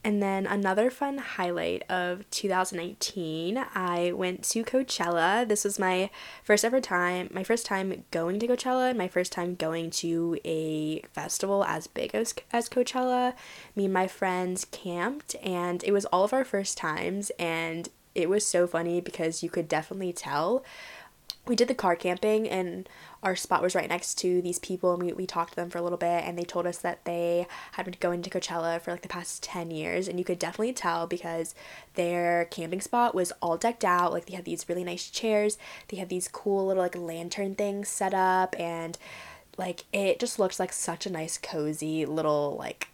And 0.05 0.21
then 0.21 0.45
another 0.45 0.91
fun 0.91 1.17
highlight 1.17 1.81
of 1.89 2.29
2019, 2.29 3.57
I 3.73 4.11
went 4.11 4.43
to 4.43 4.63
Coachella. 4.63 5.47
This 5.47 5.63
was 5.63 5.79
my 5.79 6.11
first 6.43 6.63
ever 6.63 6.79
time, 6.79 7.27
my 7.33 7.43
first 7.43 7.65
time 7.65 8.03
going 8.11 8.39
to 8.39 8.47
Coachella, 8.47 8.89
and 8.89 8.99
my 8.99 9.07
first 9.07 9.31
time 9.31 9.55
going 9.55 9.89
to 9.89 10.37
a 10.45 11.01
festival 11.11 11.63
as 11.63 11.87
big 11.87 12.13
as, 12.13 12.35
as 12.53 12.69
Coachella. 12.69 13.33
Me 13.75 13.85
and 13.85 13.93
my 13.95 14.05
friends 14.05 14.65
camped, 14.65 15.35
and 15.41 15.83
it 15.83 15.91
was 15.91 16.05
all 16.05 16.23
of 16.23 16.33
our 16.33 16.45
first 16.45 16.77
times, 16.77 17.31
and 17.39 17.89
it 18.13 18.29
was 18.29 18.45
so 18.45 18.67
funny 18.67 19.01
because 19.01 19.41
you 19.41 19.49
could 19.49 19.67
definitely 19.67 20.13
tell 20.13 20.63
we 21.47 21.55
did 21.55 21.67
the 21.67 21.75
car 21.75 21.95
camping 21.95 22.49
and 22.49 22.89
our 23.25 23.35
spot 23.35 23.63
was 23.63 23.73
right 23.73 23.89
next 23.89 24.19
to 24.19 24.39
these 24.43 24.59
people 24.59 24.93
and 24.93 25.01
we, 25.01 25.11
we 25.11 25.25
talked 25.25 25.49
to 25.49 25.55
them 25.55 25.71
for 25.71 25.79
a 25.79 25.81
little 25.81 25.97
bit 25.97 26.23
and 26.23 26.37
they 26.37 26.43
told 26.43 26.67
us 26.67 26.77
that 26.77 27.03
they 27.05 27.47
had 27.71 27.83
been 27.83 27.95
going 27.99 28.21
to 28.21 28.29
Coachella 28.29 28.79
for 28.79 28.91
like 28.91 29.01
the 29.01 29.07
past 29.07 29.41
10 29.41 29.71
years. 29.71 30.07
And 30.07 30.19
you 30.19 30.23
could 30.23 30.37
definitely 30.37 30.73
tell 30.73 31.07
because 31.07 31.55
their 31.95 32.45
camping 32.45 32.81
spot 32.81 33.15
was 33.15 33.33
all 33.41 33.57
decked 33.57 33.83
out. 33.83 34.13
Like 34.13 34.27
they 34.27 34.35
had 34.35 34.45
these 34.45 34.69
really 34.69 34.83
nice 34.83 35.09
chairs. 35.09 35.57
They 35.87 35.97
had 35.97 36.09
these 36.09 36.27
cool 36.27 36.67
little 36.67 36.83
like 36.83 36.95
lantern 36.95 37.55
things 37.55 37.89
set 37.89 38.13
up. 38.13 38.55
And 38.59 38.95
like 39.57 39.85
it 39.91 40.19
just 40.19 40.37
looked 40.37 40.59
like 40.59 40.71
such 40.71 41.07
a 41.07 41.11
nice 41.11 41.39
cozy 41.39 42.05
little 42.05 42.55
like 42.59 42.89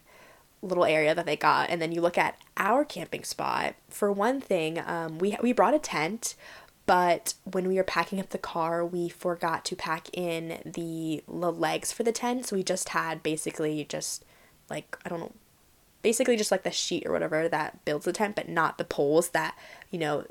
little 0.61 0.85
area 0.85 1.13
that 1.13 1.25
they 1.25 1.35
got. 1.35 1.69
And 1.69 1.81
then 1.81 1.91
you 1.91 1.99
look 1.99 2.17
at 2.17 2.37
our 2.55 2.85
camping 2.85 3.25
spot. 3.25 3.75
For 3.89 4.09
one 4.09 4.39
thing 4.39 4.79
um, 4.79 5.19
we 5.19 5.35
we 5.43 5.51
brought 5.51 5.73
a 5.73 5.79
tent 5.79 6.35
but 6.91 7.35
when 7.45 7.69
we 7.69 7.77
were 7.77 7.85
packing 7.85 8.19
up 8.19 8.31
the 8.31 8.37
car, 8.37 8.85
we 8.85 9.07
forgot 9.07 9.63
to 9.63 9.77
pack 9.77 10.09
in 10.11 10.59
the, 10.65 11.23
the 11.25 11.49
legs 11.49 11.93
for 11.93 12.03
the 12.03 12.11
tent. 12.11 12.47
So 12.47 12.57
we 12.57 12.63
just 12.63 12.89
had 12.89 13.23
basically 13.23 13.85
just 13.87 14.25
like, 14.69 14.97
I 15.05 15.07
don't 15.07 15.21
know, 15.21 15.31
basically 16.01 16.35
just 16.35 16.51
like 16.51 16.63
the 16.63 16.71
sheet 16.71 17.05
or 17.05 17.13
whatever 17.13 17.47
that 17.47 17.85
builds 17.85 18.03
the 18.03 18.11
tent, 18.11 18.35
but 18.35 18.49
not 18.49 18.77
the 18.77 18.83
poles 18.83 19.29
that, 19.29 19.57
you 19.89 19.99
know, 19.99 20.25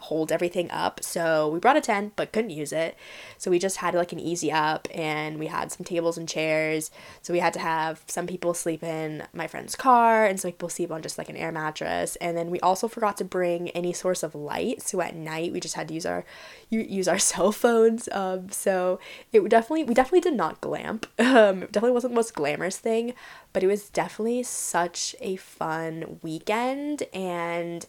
hold 0.00 0.30
everything 0.32 0.70
up. 0.70 1.02
So 1.02 1.48
we 1.48 1.58
brought 1.58 1.76
a 1.76 1.80
tent 1.80 2.12
but 2.16 2.32
couldn't 2.32 2.50
use 2.50 2.72
it. 2.72 2.96
So 3.38 3.50
we 3.50 3.58
just 3.58 3.78
had 3.78 3.94
like 3.94 4.12
an 4.12 4.20
easy 4.20 4.52
up 4.52 4.88
and 4.94 5.38
we 5.38 5.46
had 5.46 5.72
some 5.72 5.84
tables 5.84 6.16
and 6.16 6.28
chairs. 6.28 6.90
So 7.22 7.32
we 7.32 7.40
had 7.40 7.52
to 7.54 7.58
have 7.58 8.02
some 8.06 8.26
people 8.26 8.54
sleep 8.54 8.82
in 8.82 9.24
my 9.32 9.46
friend's 9.46 9.74
car 9.74 10.24
and 10.24 10.38
some 10.38 10.52
people 10.52 10.68
sleep 10.68 10.90
on 10.90 11.02
just 11.02 11.18
like 11.18 11.28
an 11.28 11.36
air 11.36 11.52
mattress. 11.52 12.16
And 12.16 12.36
then 12.36 12.50
we 12.50 12.60
also 12.60 12.88
forgot 12.88 13.16
to 13.18 13.24
bring 13.24 13.70
any 13.70 13.92
source 13.92 14.22
of 14.22 14.34
light. 14.34 14.82
So 14.82 15.00
at 15.00 15.14
night 15.14 15.52
we 15.52 15.60
just 15.60 15.74
had 15.74 15.88
to 15.88 15.94
use 15.94 16.06
our 16.06 16.24
use 16.70 17.08
our 17.08 17.18
cell 17.30 17.52
phones. 17.52 18.08
Um, 18.12 18.50
so 18.50 19.00
it 19.32 19.46
definitely 19.48 19.84
we 19.84 19.94
definitely 19.94 20.20
did 20.20 20.34
not 20.34 20.60
glamp. 20.60 21.06
Um, 21.36 21.64
it 21.64 21.72
definitely 21.72 21.92
wasn't 21.92 22.12
the 22.12 22.16
most 22.16 22.34
glamorous 22.34 22.78
thing, 22.78 23.12
but 23.52 23.62
it 23.62 23.66
was 23.66 23.90
definitely 23.90 24.42
such 24.44 25.14
a 25.20 25.36
fun 25.36 26.18
weekend 26.22 27.02
and 27.12 27.86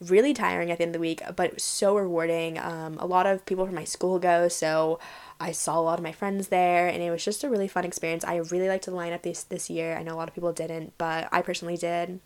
really 0.00 0.32
tiring 0.32 0.70
at 0.70 0.78
the 0.78 0.84
end 0.84 0.90
of 0.90 1.00
the 1.00 1.00
week, 1.00 1.22
but 1.36 1.46
it 1.48 1.54
was 1.54 1.62
so 1.62 1.96
rewarding. 1.96 2.58
Um, 2.58 2.96
a 2.98 3.06
lot 3.06 3.26
of 3.26 3.44
people 3.44 3.66
from 3.66 3.74
my 3.74 3.84
school 3.84 4.18
go, 4.18 4.48
so 4.48 4.98
I 5.38 5.52
saw 5.52 5.78
a 5.78 5.82
lot 5.82 5.98
of 5.98 6.02
my 6.02 6.12
friends 6.12 6.48
there, 6.48 6.88
and 6.88 7.02
it 7.02 7.10
was 7.10 7.24
just 7.24 7.44
a 7.44 7.50
really 7.50 7.68
fun 7.68 7.84
experience. 7.84 8.24
I 8.24 8.36
really 8.36 8.68
liked 8.68 8.86
the 8.86 8.92
lineup 8.92 9.22
this 9.22 9.42
this 9.42 9.68
year. 9.68 9.96
I 9.96 10.02
know 10.02 10.14
a 10.14 10.16
lot 10.16 10.28
of 10.28 10.34
people 10.34 10.52
didn't, 10.52 10.94
but 10.98 11.28
I 11.32 11.42
personally 11.42 11.76
did. 11.76 12.20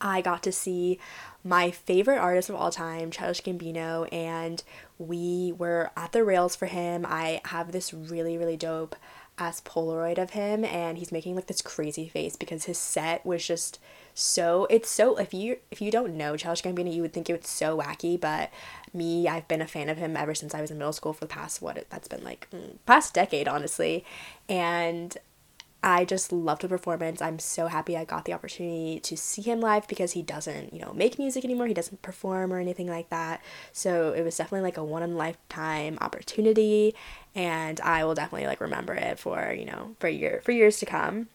I 0.00 0.22
got 0.22 0.42
to 0.44 0.52
see 0.52 0.98
my 1.44 1.70
favorite 1.70 2.18
artist 2.18 2.48
of 2.48 2.56
all 2.56 2.70
time, 2.70 3.10
Childish 3.10 3.42
Gambino, 3.42 4.10
and 4.12 4.62
we 4.98 5.52
were 5.56 5.90
at 5.96 6.12
the 6.12 6.24
rails 6.24 6.56
for 6.56 6.66
him. 6.66 7.04
I 7.06 7.40
have 7.46 7.72
this 7.72 7.92
really, 7.92 8.38
really 8.38 8.56
dope 8.56 8.96
ass 9.40 9.60
Polaroid 9.62 10.18
of 10.18 10.30
him, 10.30 10.64
and 10.64 10.98
he's 10.98 11.10
making 11.10 11.34
like 11.34 11.46
this 11.46 11.62
crazy 11.62 12.08
face 12.08 12.36
because 12.36 12.64
his 12.64 12.78
set 12.78 13.24
was 13.24 13.44
just 13.44 13.78
so 14.14 14.66
it's 14.70 14.90
so 14.90 15.16
if 15.16 15.32
you 15.32 15.56
if 15.70 15.80
you 15.80 15.90
don't 15.90 16.16
know 16.16 16.36
Childish 16.36 16.62
Gambino, 16.62 16.92
you 16.92 17.02
would 17.02 17.12
think 17.12 17.30
it 17.30 17.40
was 17.40 17.48
so 17.48 17.78
wacky, 17.78 18.20
but 18.20 18.50
me, 18.92 19.26
I've 19.26 19.48
been 19.48 19.62
a 19.62 19.66
fan 19.66 19.88
of 19.88 19.98
him 19.98 20.16
ever 20.16 20.34
since 20.34 20.54
I 20.54 20.60
was 20.60 20.70
in 20.70 20.78
middle 20.78 20.92
school 20.92 21.12
for 21.12 21.20
the 21.20 21.26
past 21.26 21.62
what 21.62 21.84
that's 21.90 22.08
been 22.08 22.22
like 22.22 22.48
mm, 22.52 22.76
past 22.86 23.14
decade 23.14 23.48
honestly, 23.48 24.04
and 24.48 25.16
I 25.82 26.04
just 26.04 26.30
loved 26.30 26.62
the 26.62 26.68
performance. 26.68 27.22
I'm 27.22 27.38
so 27.38 27.68
happy 27.68 27.96
I 27.96 28.04
got 28.04 28.26
the 28.26 28.34
opportunity 28.34 29.00
to 29.00 29.16
see 29.16 29.40
him 29.40 29.60
live 29.60 29.88
because 29.88 30.12
he 30.12 30.20
doesn't, 30.20 30.74
you 30.74 30.80
know, 30.80 30.92
make 30.92 31.18
music 31.18 31.42
anymore. 31.42 31.68
He 31.68 31.74
doesn't 31.74 32.02
perform 32.02 32.52
or 32.52 32.58
anything 32.58 32.86
like 32.86 33.08
that. 33.08 33.40
So 33.72 34.12
it 34.12 34.22
was 34.22 34.36
definitely 34.36 34.64
like 34.64 34.76
a 34.76 34.84
one 34.84 35.02
in 35.02 35.16
lifetime 35.16 35.96
opportunity 36.02 36.94
and 37.34 37.80
I 37.80 38.04
will 38.04 38.14
definitely 38.14 38.46
like 38.46 38.60
remember 38.60 38.94
it 38.94 39.18
for, 39.18 39.54
you 39.56 39.64
know, 39.64 39.96
for 39.98 40.08
year 40.08 40.40
for 40.44 40.52
years 40.52 40.78
to 40.78 40.86
come. 40.86 41.28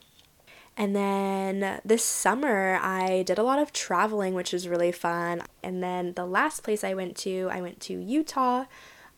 And 0.77 0.93
then 0.95 1.79
this 1.85 2.03
summer, 2.03 2.79
I 2.81 3.23
did 3.23 3.37
a 3.37 3.43
lot 3.43 3.59
of 3.59 3.71
traveling, 3.71 4.33
which 4.33 4.51
was 4.51 4.67
really 4.67 4.91
fun. 4.91 5.43
And 5.63 5.81
then 5.81 6.13
the 6.13 6.25
last 6.25 6.63
place 6.63 6.83
I 6.83 6.93
went 6.93 7.15
to, 7.17 7.47
I 7.49 7.61
went 7.61 7.79
to 7.81 7.93
Utah. 7.93 8.65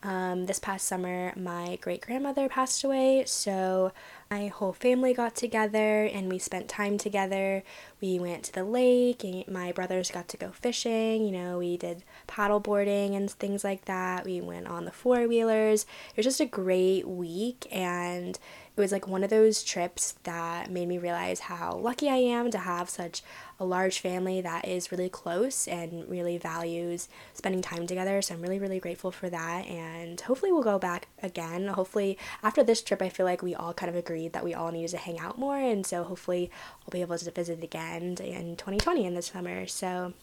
Um, 0.04 0.46
this 0.46 0.60
past 0.60 0.86
summer, 0.86 1.34
my 1.36 1.80
great 1.82 2.02
grandmother 2.02 2.48
passed 2.48 2.84
away, 2.84 3.24
so 3.26 3.92
my 4.30 4.48
whole 4.48 4.74
family 4.74 5.14
got 5.14 5.36
together 5.36 6.04
and 6.04 6.30
we 6.30 6.38
spent 6.38 6.68
time 6.68 6.98
together. 6.98 7.64
We 8.02 8.20
went 8.20 8.44
to 8.46 8.54
the 8.54 8.64
lake 8.64 9.24
and 9.24 9.48
my 9.48 9.72
brothers 9.72 10.12
got 10.12 10.28
to 10.30 10.38
go 10.38 10.52
fishing. 10.52 11.26
You 11.26 11.32
know, 11.32 11.58
we 11.60 11.78
did 11.78 12.04
paddle 12.28 12.60
boarding 12.60 13.16
and 13.16 13.30
things 13.32 13.64
like 13.64 13.86
that. 13.86 14.26
We 14.26 14.42
went 14.42 14.68
on 14.68 14.86
the 14.86 14.92
four 14.92 15.28
wheelers. 15.28 15.86
It 16.12 16.18
was 16.18 16.26
just 16.26 16.42
a 16.42 16.46
great 16.46 17.08
week 17.08 17.68
and 17.72 18.38
it 18.78 18.82
was 18.82 18.92
like 18.92 19.08
one 19.08 19.24
of 19.24 19.32
those 19.32 19.64
trips 19.64 20.14
that 20.24 20.70
made 20.70 20.88
me 20.88 21.00
realize 21.00 21.40
how 21.40 21.74
lucky 21.74 22.10
I 22.10 22.18
am 22.18 22.52
to 22.52 22.60
have 22.60 22.92
such 22.92 23.24
a 23.60 23.66
large 23.66 24.00
family 24.00 24.40
that 24.42 24.68
is 24.68 24.92
really 24.92 25.10
close 25.10 25.68
and 25.68 26.08
really 26.08 26.38
values 26.38 27.10
spending 27.34 27.64
time 27.64 27.88
together. 27.88 28.22
So 28.22 28.36
I'm 28.36 28.42
really, 28.42 28.60
really 28.60 28.80
grateful 28.80 29.10
for 29.10 29.32
that. 29.32 29.66
And 29.66 30.22
hopefully 30.22 30.52
we'll 30.52 30.62
go 30.62 30.78
back 30.78 31.08
again. 31.24 31.70
Hopefully, 31.70 32.20
after 32.44 32.64
this 32.64 32.84
trip, 32.84 33.02
I 33.02 33.10
feel 33.10 33.26
like 33.26 33.42
we 33.42 33.56
all 33.56 33.74
kind 33.74 33.90
of 33.90 33.96
agreed 34.18 34.34
that 34.34 34.44
we 34.44 34.54
all 34.54 34.72
needed 34.72 34.90
to 34.90 34.98
hang 34.98 35.20
out 35.20 35.38
more. 35.38 35.58
And 35.58 35.86
so 35.86 36.04
hopefully 36.04 36.50
I'll 36.82 36.92
be 36.92 37.02
able 37.02 37.18
to 37.18 37.32
visit 37.32 37.64
again 37.64 38.18
in 38.20 38.56
2020 38.56 39.06
in 39.06 39.14
the 39.14 39.22
summer. 39.22 39.68
So 39.68 40.14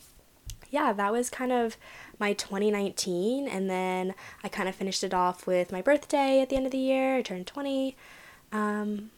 yeah, 0.70 0.92
that 0.92 1.12
was 1.12 1.30
kind 1.30 1.52
of 1.52 1.76
my 2.18 2.32
2019. 2.32 3.46
And 3.46 3.70
then 3.70 4.14
I 4.42 4.48
kind 4.48 4.68
of 4.68 4.74
finished 4.74 5.04
it 5.04 5.14
off 5.14 5.46
with 5.46 5.70
my 5.70 5.80
birthday 5.80 6.40
at 6.40 6.48
the 6.48 6.56
end 6.56 6.66
of 6.66 6.72
the 6.72 6.78
year. 6.78 7.16
I 7.16 7.22
turned 7.22 7.46
20. 7.46 7.96
Um, 8.50 9.10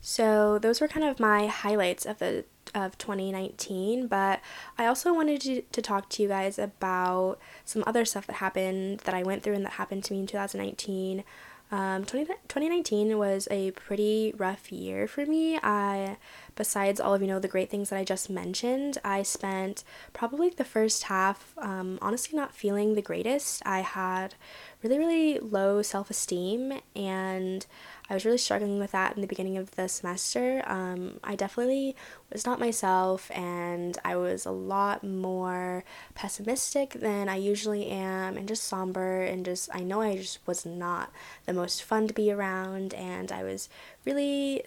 so 0.00 0.58
those 0.58 0.80
were 0.80 0.88
kind 0.88 1.04
of 1.04 1.18
my 1.18 1.46
highlights 1.46 2.06
of 2.06 2.18
the 2.18 2.44
of 2.74 2.98
2019, 2.98 4.06
but 4.06 4.40
I 4.76 4.86
also 4.86 5.14
wanted 5.14 5.40
to, 5.42 5.62
to 5.62 5.80
talk 5.80 6.10
to 6.10 6.22
you 6.22 6.28
guys 6.28 6.58
about 6.58 7.38
some 7.64 7.82
other 7.86 8.04
stuff 8.04 8.26
that 8.26 8.34
happened 8.34 9.00
that 9.00 9.14
I 9.14 9.22
went 9.22 9.42
through 9.42 9.54
and 9.54 9.64
that 9.64 9.74
happened 9.74 10.04
to 10.04 10.12
me 10.12 10.20
in 10.20 10.26
2019. 10.26 11.24
Um, 11.70 12.04
20, 12.04 12.26
2019 12.26 13.18
was 13.18 13.48
a 13.50 13.72
pretty 13.72 14.32
rough 14.36 14.70
year 14.70 15.08
for 15.08 15.26
me. 15.26 15.58
I, 15.62 16.16
besides 16.56 17.00
all 17.00 17.14
of 17.14 17.22
you 17.22 17.28
know 17.28 17.38
the 17.38 17.48
great 17.48 17.70
things 17.70 17.90
that 17.90 17.98
I 17.98 18.04
just 18.04 18.28
mentioned, 18.28 18.98
I 19.04 19.22
spent 19.22 19.84
probably 20.12 20.50
the 20.50 20.64
first 20.64 21.04
half 21.04 21.54
um, 21.58 21.98
honestly 22.02 22.36
not 22.36 22.54
feeling 22.54 22.94
the 22.94 23.02
greatest. 23.02 23.62
I 23.64 23.80
had 23.80 24.34
really 24.82 24.98
really 24.98 25.38
low 25.38 25.82
self 25.82 26.10
esteem 26.10 26.80
and 26.96 27.66
I 28.08 28.14
was 28.14 28.24
really 28.24 28.38
struggling 28.38 28.78
with 28.78 28.92
that 28.92 29.16
in 29.16 29.20
the 29.20 29.26
beginning 29.26 29.56
of 29.56 29.72
the 29.72 29.88
semester. 29.88 30.62
Um, 30.66 31.18
I 31.24 31.34
definitely 31.34 31.96
was 32.32 32.46
not 32.46 32.60
myself, 32.60 33.30
and 33.32 33.98
I 34.04 34.16
was 34.16 34.46
a 34.46 34.52
lot 34.52 35.02
more 35.02 35.84
pessimistic 36.14 36.90
than 36.92 37.28
I 37.28 37.36
usually 37.36 37.86
am, 37.88 38.36
and 38.36 38.46
just 38.46 38.64
somber, 38.64 39.22
and 39.22 39.44
just 39.44 39.68
I 39.74 39.80
know 39.80 40.02
I 40.02 40.16
just 40.16 40.38
was 40.46 40.64
not 40.64 41.10
the 41.46 41.52
most 41.52 41.82
fun 41.82 42.06
to 42.06 42.14
be 42.14 42.30
around, 42.30 42.94
and 42.94 43.32
I 43.32 43.42
was 43.42 43.68
really 44.04 44.62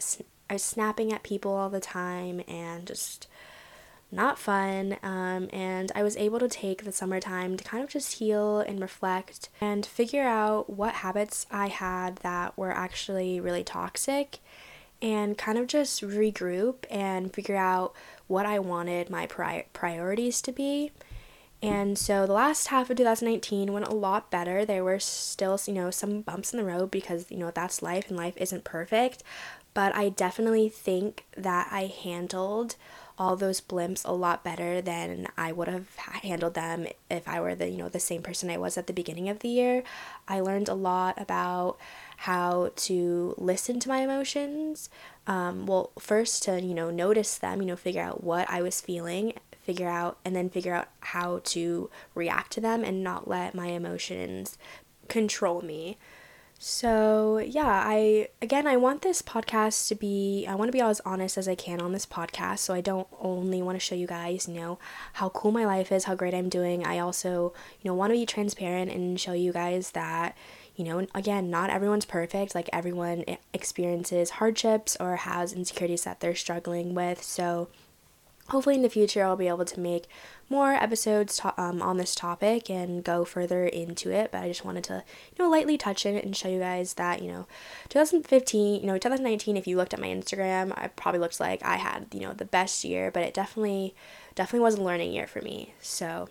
I 0.49 0.53
was 0.53 0.63
snapping 0.63 1.13
at 1.13 1.23
people 1.23 1.51
all 1.51 1.69
the 1.69 1.79
time, 1.79 2.41
and 2.47 2.87
just 2.87 3.27
not 4.11 4.39
fun. 4.39 4.97
Um, 5.03 5.49
and 5.53 5.91
I 5.93 6.03
was 6.03 6.17
able 6.17 6.39
to 6.39 6.47
take 6.47 6.83
the 6.83 6.91
summertime 6.91 7.57
to 7.57 7.63
kind 7.63 7.83
of 7.83 7.89
just 7.89 8.13
heal 8.13 8.59
and 8.59 8.81
reflect 8.81 9.49
and 9.61 9.85
figure 9.85 10.23
out 10.23 10.69
what 10.69 10.95
habits 10.95 11.45
I 11.51 11.67
had 11.67 12.17
that 12.17 12.57
were 12.57 12.71
actually 12.71 13.39
really 13.39 13.63
toxic 13.63 14.39
and 15.01 15.37
kind 15.37 15.57
of 15.57 15.67
just 15.67 16.01
regroup 16.01 16.85
and 16.89 17.33
figure 17.33 17.55
out 17.55 17.93
what 18.27 18.45
I 18.45 18.59
wanted 18.59 19.09
my 19.09 19.27
pri- 19.27 19.65
priorities 19.73 20.41
to 20.41 20.51
be. 20.51 20.91
And 21.61 21.97
so 21.97 22.25
the 22.25 22.33
last 22.33 22.67
half 22.67 22.89
of 22.89 22.95
2019 22.97 23.73
went 23.73 23.87
a 23.87 23.93
lot 23.93 24.31
better. 24.31 24.63
There 24.63 24.83
were 24.83 24.99
still, 24.99 25.59
you 25.65 25.73
know, 25.73 25.91
some 25.91 26.21
bumps 26.21 26.53
in 26.53 26.59
the 26.59 26.65
road 26.65 26.89
because, 26.89 27.29
you 27.29 27.37
know, 27.37 27.51
that's 27.51 27.81
life 27.81 28.07
and 28.07 28.17
life 28.17 28.35
isn't 28.37 28.63
perfect. 28.63 29.23
But 29.73 29.95
I 29.95 30.09
definitely 30.09 30.69
think 30.69 31.25
that 31.37 31.69
I 31.71 31.85
handled 31.85 32.75
all 33.19 33.35
those 33.35 33.59
blimps 33.59 34.07
a 34.07 34.13
lot 34.13 34.45
better 34.45 34.81
than 34.81 35.27
I 35.37 35.51
would 35.51 35.67
have 35.67 35.93
handled 35.97 36.53
them 36.53 36.87
if 37.11 37.27
I 37.27 37.41
were 37.41 37.53
the 37.53 37.69
you 37.69 37.77
know 37.77 37.89
the 37.89 37.99
same 37.99 38.21
person 38.21 38.49
I 38.49 38.57
was 38.57 38.77
at 38.77 38.87
the 38.87 38.93
beginning 38.93 39.27
of 39.27 39.39
the 39.39 39.49
year. 39.49 39.83
I 40.27 40.39
learned 40.39 40.69
a 40.69 40.73
lot 40.73 41.21
about 41.21 41.77
how 42.17 42.71
to 42.75 43.35
listen 43.37 43.79
to 43.81 43.89
my 43.89 43.99
emotions. 43.99 44.89
Um, 45.27 45.65
well, 45.65 45.91
first 45.99 46.43
to 46.43 46.61
you 46.61 46.73
know 46.73 46.89
notice 46.89 47.37
them, 47.37 47.61
you 47.61 47.67
know, 47.67 47.75
figure 47.75 48.01
out 48.01 48.23
what 48.23 48.49
I 48.49 48.61
was 48.61 48.79
feeling, 48.79 49.33
figure 49.61 49.89
out 49.89 50.17
and 50.23 50.33
then 50.35 50.49
figure 50.49 50.73
out 50.73 50.87
how 51.01 51.41
to 51.43 51.89
react 52.15 52.51
to 52.53 52.61
them 52.61 52.83
and 52.85 53.03
not 53.03 53.27
let 53.27 53.53
my 53.53 53.67
emotions 53.67 54.57
control 55.09 55.61
me. 55.61 55.97
So, 56.61 57.37
yeah, 57.37 57.83
I 57.85 58.27
again 58.41 58.67
I 58.67 58.75
want 58.75 59.01
this 59.01 59.21
podcast 59.21 59.87
to 59.87 59.95
be 59.95 60.45
I 60.45 60.55
want 60.55 60.67
to 60.67 60.73
be 60.73 60.81
as 60.81 60.99
honest 61.05 61.37
as 61.37 61.47
I 61.47 61.55
can 61.55 61.79
on 61.79 61.93
this 61.93 62.05
podcast. 62.05 62.59
So 62.59 62.73
I 62.73 62.81
don't 62.81 63.07
only 63.21 63.61
want 63.61 63.77
to 63.77 63.79
show 63.79 63.95
you 63.95 64.07
guys, 64.07 64.45
you 64.45 64.55
know, 64.55 64.77
how 65.13 65.29
cool 65.29 65.51
my 65.53 65.65
life 65.65 65.89
is, 65.89 66.03
how 66.03 66.15
great 66.15 66.33
I'm 66.33 66.49
doing. 66.49 66.85
I 66.85 66.99
also, 66.99 67.53
you 67.81 67.89
know, 67.89 67.95
want 67.95 68.11
to 68.11 68.19
be 68.19 68.25
transparent 68.25 68.91
and 68.91 69.17
show 69.17 69.31
you 69.31 69.53
guys 69.53 69.91
that 69.91 70.35
you 70.75 70.85
know, 70.85 71.05
again, 71.15 71.49
not 71.49 71.69
everyone's 71.69 72.05
perfect. 72.05 72.55
Like 72.55 72.69
everyone 72.73 73.23
experiences 73.53 74.29
hardships 74.31 74.97
or 74.99 75.17
has 75.17 75.53
insecurities 75.53 76.03
that 76.03 76.19
they're 76.19 76.35
struggling 76.35 76.93
with. 76.93 77.21
So, 77.23 77.69
hopefully 78.49 78.75
in 78.75 78.81
the 78.81 78.89
future 78.89 79.23
I'll 79.23 79.35
be 79.35 79.47
able 79.47 79.65
to 79.65 79.79
make 79.79 80.07
more 80.49 80.73
episodes 80.73 81.37
to- 81.37 81.61
um, 81.61 81.81
on 81.81 81.97
this 81.97 82.15
topic 82.15 82.69
and 82.69 83.03
go 83.03 83.23
further 83.25 83.65
into 83.65 84.11
it 84.11 84.31
but 84.31 84.41
I 84.41 84.47
just 84.47 84.65
wanted 84.65 84.83
to 84.85 85.03
you 85.35 85.43
know 85.43 85.49
lightly 85.49 85.77
touch 85.77 86.05
it 86.05 86.23
and 86.23 86.35
show 86.35 86.49
you 86.49 86.59
guys 86.59 86.95
that 86.95 87.21
you 87.21 87.31
know 87.31 87.47
2015 87.89 88.81
you 88.81 88.87
know 88.87 88.97
2019 88.97 89.57
if 89.57 89.67
you 89.67 89.77
looked 89.77 89.93
at 89.93 89.99
my 89.99 90.07
Instagram 90.07 90.73
I 90.75 90.87
probably 90.87 91.19
looked 91.19 91.39
like 91.39 91.63
I 91.63 91.77
had 91.77 92.07
you 92.13 92.21
know 92.21 92.33
the 92.33 92.45
best 92.45 92.83
year 92.83 93.11
but 93.11 93.23
it 93.23 93.33
definitely 93.33 93.93
definitely 94.35 94.63
was 94.63 94.75
a 94.75 94.83
learning 94.83 95.13
year 95.13 95.27
for 95.27 95.41
me 95.41 95.73
so 95.81 96.27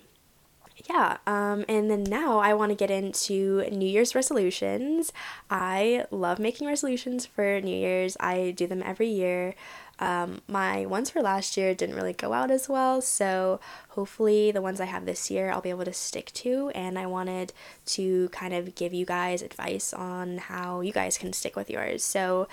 yeah, 0.88 1.16
um, 1.26 1.64
and 1.68 1.90
then 1.90 2.04
now 2.04 2.38
I 2.38 2.54
want 2.54 2.70
to 2.70 2.76
get 2.76 2.90
into 2.90 3.68
New 3.70 3.88
Year's 3.88 4.14
resolutions. 4.14 5.12
I 5.50 6.06
love 6.10 6.38
making 6.38 6.68
resolutions 6.68 7.26
for 7.26 7.60
New 7.60 7.76
Year's. 7.76 8.16
I 8.20 8.52
do 8.56 8.66
them 8.66 8.82
every 8.84 9.08
year. 9.08 9.54
Um, 10.00 10.42
my 10.46 10.86
ones 10.86 11.10
for 11.10 11.22
last 11.22 11.56
year 11.56 11.74
didn't 11.74 11.96
really 11.96 12.12
go 12.12 12.32
out 12.32 12.50
as 12.50 12.68
well, 12.68 13.00
so 13.00 13.60
hopefully 13.90 14.52
the 14.52 14.62
ones 14.62 14.80
I 14.80 14.84
have 14.84 15.06
this 15.06 15.30
year 15.30 15.50
I'll 15.50 15.60
be 15.60 15.70
able 15.70 15.84
to 15.84 15.92
stick 15.92 16.32
to. 16.34 16.70
And 16.74 16.98
I 16.98 17.06
wanted 17.06 17.52
to 17.86 18.28
kind 18.28 18.54
of 18.54 18.74
give 18.74 18.94
you 18.94 19.04
guys 19.04 19.42
advice 19.42 19.92
on 19.92 20.38
how 20.38 20.80
you 20.80 20.92
guys 20.92 21.18
can 21.18 21.32
stick 21.32 21.56
with 21.56 21.68
yours. 21.68 22.04
So, 22.04 22.46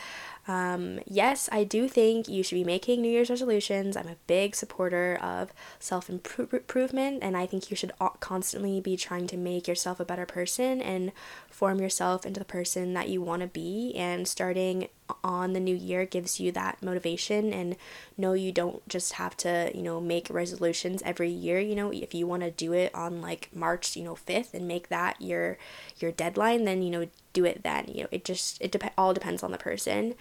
um, 0.48 1.00
yes, 1.06 1.50
I 1.52 1.64
do 1.64 1.88
think 1.88 2.28
you 2.28 2.44
should 2.44 2.56
be 2.56 2.64
making 2.64 3.02
New 3.02 3.10
Year's 3.12 3.30
resolutions. 3.30 3.98
I'm 3.98 4.08
a 4.08 4.18
big 4.28 4.56
supporter 4.56 5.18
of 5.22 5.52
self 5.80 6.10
improvement, 6.10 7.20
and 7.24 7.36
I 7.36 7.46
think 7.46 7.70
you 7.70 7.78
should 7.78 7.92
constantly 8.20 8.80
be 8.80 8.96
trying 8.96 9.28
to 9.28 9.38
make 9.38 9.68
yourself 9.68 10.00
a 10.00 10.06
better 10.06 10.26
person 10.26 10.82
and 10.82 11.12
form 11.50 11.80
yourself 11.80 12.26
into 12.26 12.40
the 12.40 12.46
person 12.46 12.94
that 12.94 13.10
you 13.10 13.22
want 13.22 13.42
to 13.42 13.48
be. 13.48 13.94
And 13.96 14.28
starting 14.28 14.88
on 15.24 15.54
the 15.54 15.60
new 15.60 15.76
year 15.76 16.06
gives 16.06 16.40
you 16.40 16.52
that 16.52 16.82
motivation 16.82 17.54
and 17.54 17.76
no 18.18 18.34
you 18.34 18.52
don't 18.52 18.88
just 18.88 19.14
have 19.14 19.38
to 19.38 19.72
you 19.76 19.84
know 19.84 20.02
make 20.02 20.28
resolutions 20.32 21.02
every 21.06 21.30
year 21.30 21.60
you 21.60 21.76
know 21.76 21.92
if 21.92 22.14
you 22.14 22.26
want 22.26 22.42
to 22.42 22.50
do 22.50 22.74
it 22.74 22.94
on 22.96 23.22
like 23.22 23.50
march 23.54 23.96
you 23.96 24.04
know 24.04 24.16
5th 24.16 24.54
and 24.54 24.68
make 24.68 24.90
that 24.90 25.22
your 25.22 25.58
your 26.00 26.12
deadline 26.12 26.66
then 26.66 26.82
you 26.82 26.90
know 26.90 27.08
do 27.34 27.46
it 27.46 27.62
then 27.62 27.86
you 27.88 28.02
know 28.02 28.10
it 28.12 28.26
just 28.26 28.60
it 28.62 28.72
dep- 28.72 28.94
all 28.98 29.14
depends 29.14 29.44
on 29.44 29.52
the 29.52 29.58
person. 29.58 30.16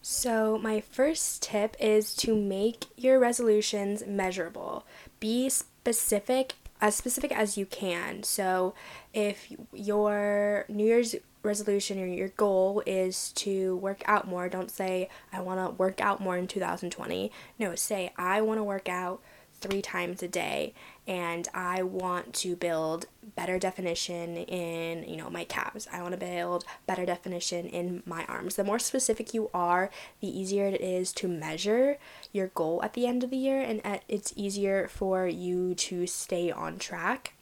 So 0.00 0.58
my 0.58 0.80
first 0.80 1.42
tip 1.42 1.76
is 1.80 2.14
to 2.16 2.36
make 2.36 2.86
your 2.96 3.18
resolutions 3.18 4.04
measurable. 4.06 4.86
Be 5.18 5.48
specific 5.48 6.54
as 6.80 6.94
specific 6.94 7.32
as 7.32 7.56
you 7.56 7.64
can. 7.64 8.22
So 8.22 8.74
if 9.14 9.50
your 9.72 10.66
new 10.68 10.84
year's 10.84 11.14
resolution 11.44 12.00
or 12.00 12.06
your 12.06 12.28
goal 12.28 12.82
is 12.86 13.32
to 13.32 13.76
work 13.76 14.02
out 14.06 14.26
more, 14.26 14.48
don't 14.48 14.70
say, 14.70 15.08
I 15.32 15.40
want 15.40 15.60
to 15.60 15.74
work 15.76 16.00
out 16.00 16.20
more 16.20 16.36
in 16.36 16.46
2020. 16.46 17.30
No, 17.58 17.74
say, 17.74 18.12
I 18.16 18.40
want 18.40 18.58
to 18.58 18.64
work 18.64 18.88
out 18.88 19.20
three 19.60 19.80
times 19.80 20.22
a 20.22 20.28
day 20.28 20.74
and 21.06 21.48
I 21.54 21.82
want 21.82 22.34
to 22.34 22.56
build 22.56 23.06
better 23.36 23.58
definition 23.58 24.36
in, 24.36 25.08
you 25.08 25.16
know, 25.16 25.30
my 25.30 25.44
calves. 25.44 25.88
I 25.92 26.02
want 26.02 26.12
to 26.12 26.18
build 26.18 26.64
better 26.86 27.06
definition 27.06 27.66
in 27.66 28.02
my 28.04 28.24
arms. 28.26 28.56
The 28.56 28.64
more 28.64 28.78
specific 28.78 29.32
you 29.32 29.50
are, 29.54 29.90
the 30.20 30.28
easier 30.28 30.66
it 30.66 30.80
is 30.80 31.12
to 31.14 31.28
measure 31.28 31.98
your 32.32 32.48
goal 32.48 32.82
at 32.82 32.92
the 32.92 33.06
end 33.06 33.24
of 33.24 33.30
the 33.30 33.36
year 33.36 33.60
and 33.60 33.80
uh, 33.84 33.98
it's 34.08 34.32
easier 34.36 34.88
for 34.88 35.26
you 35.26 35.74
to 35.76 36.06
stay 36.06 36.50
on 36.50 36.78
track. 36.78 37.34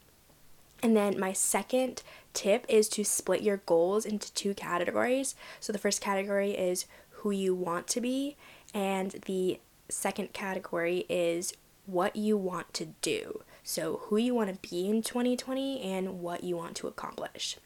And 0.82 0.96
then 0.96 1.18
my 1.18 1.32
second 1.32 2.02
tip 2.34 2.64
is 2.68 2.88
to 2.90 3.04
split 3.04 3.42
your 3.42 3.58
goals 3.58 4.04
into 4.04 4.32
two 4.34 4.54
categories. 4.54 5.34
So 5.60 5.72
the 5.72 5.78
first 5.78 6.00
category 6.00 6.52
is 6.52 6.86
who 7.10 7.30
you 7.30 7.54
want 7.54 7.86
to 7.88 8.00
be, 8.00 8.36
and 8.74 9.12
the 9.26 9.60
second 9.88 10.32
category 10.32 11.04
is 11.08 11.54
what 11.86 12.16
you 12.16 12.36
want 12.36 12.72
to 12.74 12.86
do. 13.00 13.42
So, 13.64 14.00
who 14.04 14.16
you 14.16 14.34
want 14.34 14.52
to 14.52 14.68
be 14.68 14.88
in 14.88 15.02
2020 15.02 15.82
and 15.82 16.20
what 16.20 16.42
you 16.42 16.56
want 16.56 16.74
to 16.76 16.88
accomplish. 16.88 17.58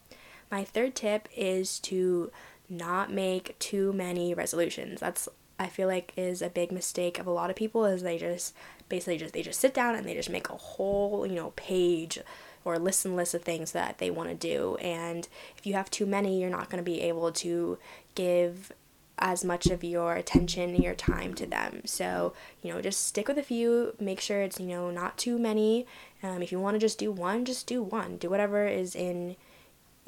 My 0.51 0.63
third 0.63 0.95
tip 0.95 1.29
is 1.35 1.81
to 1.81 2.31
not 2.69 3.11
make 3.11 3.59
too 3.59 3.93
many 3.93 4.35
resolutions. 4.35 5.01
That's 5.01 5.29
I 5.59 5.69
feel 5.69 5.89
like 5.89 6.13
is 6.17 6.43
a 6.43 6.51
big 6.51 6.71
mistake 6.71 7.19
of 7.19 7.27
a 7.27 7.31
lot 7.31 7.49
of 7.49 7.57
people 7.57 7.87
is 7.87 8.03
they 8.03 8.19
just 8.19 8.55
basically 8.91 9.17
just 9.17 9.33
they 9.33 9.43
just 9.43 9.61
sit 9.61 9.73
down 9.73 9.95
and 9.95 10.07
they 10.07 10.15
just 10.15 10.29
make 10.29 10.51
a 10.51 10.57
whole, 10.57 11.27
you 11.27 11.35
know, 11.35 11.53
page 11.57 12.19
or 12.67 12.81
list 12.81 13.05
and 13.05 13.15
list 13.15 13.33
of 13.33 13.43
things 13.43 13.71
that 13.71 13.99
they 13.99 14.11
want 14.11 14.29
to 14.29 14.35
do. 14.35 14.75
And 14.77 15.29
if 15.57 15.67
you 15.67 15.75
have 15.75 15.89
too 15.89 16.05
many, 16.05 16.41
you're 16.41 16.51
not 16.51 16.69
going 16.69 16.83
to 16.85 16.91
be 16.91 17.01
able 17.03 17.31
to 17.31 17.79
give 18.17 18.73
as 19.19 19.45
much 19.45 19.67
of 19.67 19.85
your 19.85 20.15
attention 20.15 20.75
and 20.75 20.83
your 20.83 20.95
time 20.95 21.33
to 21.35 21.47
them. 21.47 21.83
So, 21.85 22.35
you 22.61 22.73
know, 22.73 22.83
just 22.83 23.07
stick 23.07 23.29
with 23.29 23.39
a 23.39 23.43
few, 23.43 23.95
make 24.01 24.21
sure 24.21 24.43
it's, 24.43 24.59
you 24.59 24.67
know, 24.67 24.91
not 24.91 25.17
too 25.17 25.39
many. 25.39 25.87
Um, 26.25 26.43
if 26.43 26.51
you 26.51 26.59
want 26.59 26.75
to 26.75 26.81
just 26.81 26.99
do 26.99 27.13
one, 27.13 27.45
just 27.45 27.69
do 27.69 27.83
one. 27.83 28.17
Do 28.17 28.29
whatever 28.29 28.67
is 28.67 28.97
in, 28.97 29.37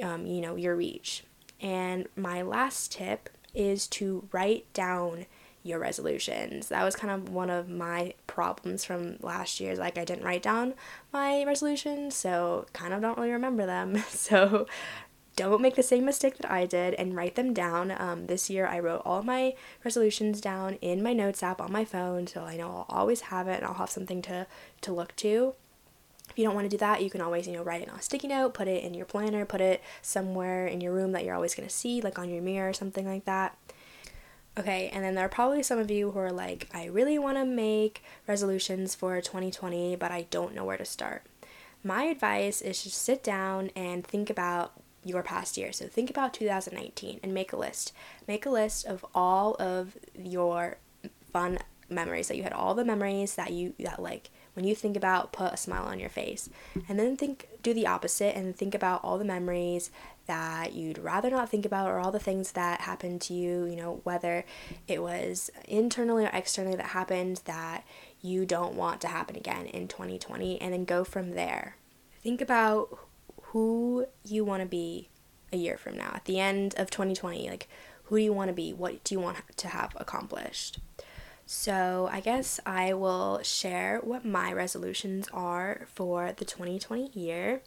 um, 0.03 0.27
you 0.27 0.41
know, 0.41 0.57
your 0.57 0.75
reach. 0.75 1.23
And 1.61 2.09
my 2.17 2.43
last 2.43 2.93
tip 2.93 3.31
is 3.55 3.87
to 3.87 4.29
write 4.33 4.71
down 4.75 5.27
your 5.69 5.79
resolutions. 5.79 6.69
That 6.69 6.85
was 6.85 6.97
kind 6.97 7.12
of 7.12 7.29
one 7.29 7.51
of 7.51 7.69
my 7.69 8.14
problems 8.27 8.85
from 8.85 9.19
last 9.21 9.61
year. 9.61 9.77
Like 9.77 9.99
I 9.99 10.05
didn't 10.05 10.25
write 10.25 10.43
down 10.43 10.75
my 11.12 11.45
resolutions, 11.45 12.14
so 12.14 12.66
kind 12.73 12.95
of 12.95 13.03
don't 13.03 13.19
really 13.19 13.33
remember 13.33 13.66
them. 13.66 14.03
So 14.09 14.66
don't 15.37 15.62
make 15.62 15.77
the 15.77 15.83
same 15.85 16.05
mistake 16.05 16.39
that 16.39 16.51
I 16.51 16.66
did 16.66 16.95
and 16.95 17.14
write 17.14 17.37
them 17.37 17.55
down. 17.55 17.95
Um, 17.97 18.27
this 18.27 18.51
year, 18.51 18.66
I 18.66 18.81
wrote 18.81 19.03
all 19.05 19.23
my 19.23 19.55
resolutions 19.85 20.41
down 20.41 20.75
in 20.81 21.01
my 21.01 21.12
notes 21.12 21.45
app 21.45 21.61
on 21.61 21.71
my 21.71 21.85
phone, 21.85 22.27
so 22.27 22.43
I 22.43 22.57
know 22.57 22.87
I'll 22.89 22.99
always 22.99 23.21
have 23.21 23.47
it 23.47 23.59
and 23.59 23.64
I'll 23.64 23.75
have 23.75 23.91
something 23.91 24.21
to 24.23 24.49
to 24.81 24.93
look 24.93 25.14
to. 25.16 25.55
If 26.31 26.39
you 26.39 26.45
don't 26.45 26.57
want 26.57 26.64
to 26.64 26.77
do 26.77 26.79
that, 26.79 27.03
you 27.03 27.09
can 27.09 27.21
always, 27.21 27.47
you 27.47 27.53
know, 27.53 27.62
write 27.62 27.83
it 27.83 27.89
on 27.89 27.99
a 27.99 28.03
sticky 28.03 28.29
note, 28.29 28.53
put 28.53 28.69
it 28.69 28.83
in 28.83 28.95
your 28.95 29.07
planner, 29.07 29.45
put 29.45 29.61
it 29.61 29.81
somewhere 30.03 30.66
in 30.66 30.81
your 30.81 30.93
room 30.93 31.12
that 31.12 31.25
you're 31.25 31.37
always 31.37 31.55
going 31.55 31.69
to 31.69 31.75
see, 31.75 32.01
like 32.01 32.19
on 32.19 32.29
your 32.29 32.43
mirror 32.43 32.71
or 32.71 32.73
something 32.73 33.07
like 33.07 33.25
that. 33.25 33.57
Okay, 34.57 34.90
and 34.92 35.05
then 35.05 35.14
there 35.14 35.24
are 35.24 35.28
probably 35.28 35.62
some 35.62 35.78
of 35.78 35.90
you 35.90 36.11
who 36.11 36.18
are 36.18 36.32
like, 36.32 36.68
I 36.74 36.86
really 36.86 37.18
want 37.18 37.38
to 37.38 37.44
make 37.44 38.03
resolutions 38.26 38.94
for 38.94 39.20
2020, 39.20 39.96
but 39.96 40.11
I 40.11 40.26
don't 40.30 40.55
know 40.55 40.64
where 40.64 40.76
to 40.76 40.84
start. 40.84 41.24
My 41.84 42.05
advice 42.05 42.61
is 42.61 42.82
to 42.82 42.90
sit 42.90 43.22
down 43.22 43.70
and 43.76 44.05
think 44.05 44.30
about 44.30 44.72
your 45.05 45.22
past 45.22 45.57
year. 45.57 45.72
So 45.72 45.86
think 45.86 46.11
about 46.11 46.34
2019 46.34 47.20
and 47.22 47.32
make 47.32 47.53
a 47.53 47.57
list. 47.57 47.92
Make 48.26 48.46
a 48.46 48.51
list 48.51 48.84
of 48.84 49.07
all 49.14 49.55
of 49.61 49.96
your 50.16 50.78
fun 51.32 51.59
memories 51.88 52.28
that 52.28 52.36
you 52.36 52.42
had 52.42 52.53
all 52.53 52.74
the 52.74 52.84
memories 52.84 53.34
that 53.36 53.53
you 53.53 53.74
that 53.78 54.03
like 54.03 54.30
when 54.59 54.67
you 54.67 54.75
think 54.75 54.97
about 54.97 55.33
put 55.33 55.53
a 55.53 55.57
smile 55.57 55.85
on 55.85 56.01
your 56.01 56.11
face 56.11 56.51
and 56.89 56.99
then 56.99 57.17
think 57.17 57.49
do 57.63 57.73
the 57.73 57.87
opposite 57.87 58.37
and 58.37 58.57
think 58.57 58.75
about 58.75 59.01
all 59.05 59.17
the 59.17 59.25
memories 59.25 59.93
that 60.27 60.73
you'd 60.73 60.99
rather 60.99 61.31
not 61.31 61.49
think 61.49 61.65
about 61.65 61.89
or 61.89 62.01
all 62.01 62.11
the 62.11 62.19
things 62.19 62.53
that 62.53 62.81
happened 62.81 63.21
to 63.21 63.33
you 63.33 63.67
you 63.67 63.77
know 63.77 64.01
whether 64.03 64.45
it 64.89 65.01
was 65.01 65.49
internally 65.67 66.25
or 66.25 66.31
externally 66.33 66.75
that 66.75 66.87
happened 66.87 67.41
that 67.45 67.85
you 68.21 68.45
don't 68.45 68.75
want 68.75 69.01
to 69.01 69.09
happen 69.09 69.37
again 69.37 69.67
in 69.67 69.87
2020 69.87 70.61
and 70.61 70.73
then 70.73 70.85
go 70.85 71.05
from 71.05 71.33
there. 71.33 71.77
Think 72.23 72.41
about 72.41 72.99
who 73.43 74.07
you 74.25 74.45
want 74.45 74.63
to 74.63 74.69
be 74.69 75.09
a 75.53 75.57
year 75.57 75.79
from 75.79 75.97
now 75.97 76.11
at 76.15 76.25
the 76.25 76.41
end 76.41 76.75
of 76.77 76.91
2020 76.91 77.49
like 77.49 77.69
who 78.05 78.17
do 78.17 78.23
you 78.23 78.33
want 78.33 78.49
to 78.49 78.55
be? 78.55 78.73
What 78.73 79.05
do 79.05 79.15
you 79.15 79.21
want 79.21 79.37
to 79.57 79.69
have 79.69 79.95
accomplished 79.97 80.79
so 81.51 82.11
i 82.12 82.20
guess 82.20 82.61
i 82.66 82.92
will 82.92 83.40
share 83.42 84.01
what 84.05 84.22
my 84.22 84.53
resolutions 84.53 85.26
are 85.32 85.86
for 85.94 86.30
the 86.36 86.44
2020 86.44 87.11
year 87.18 87.62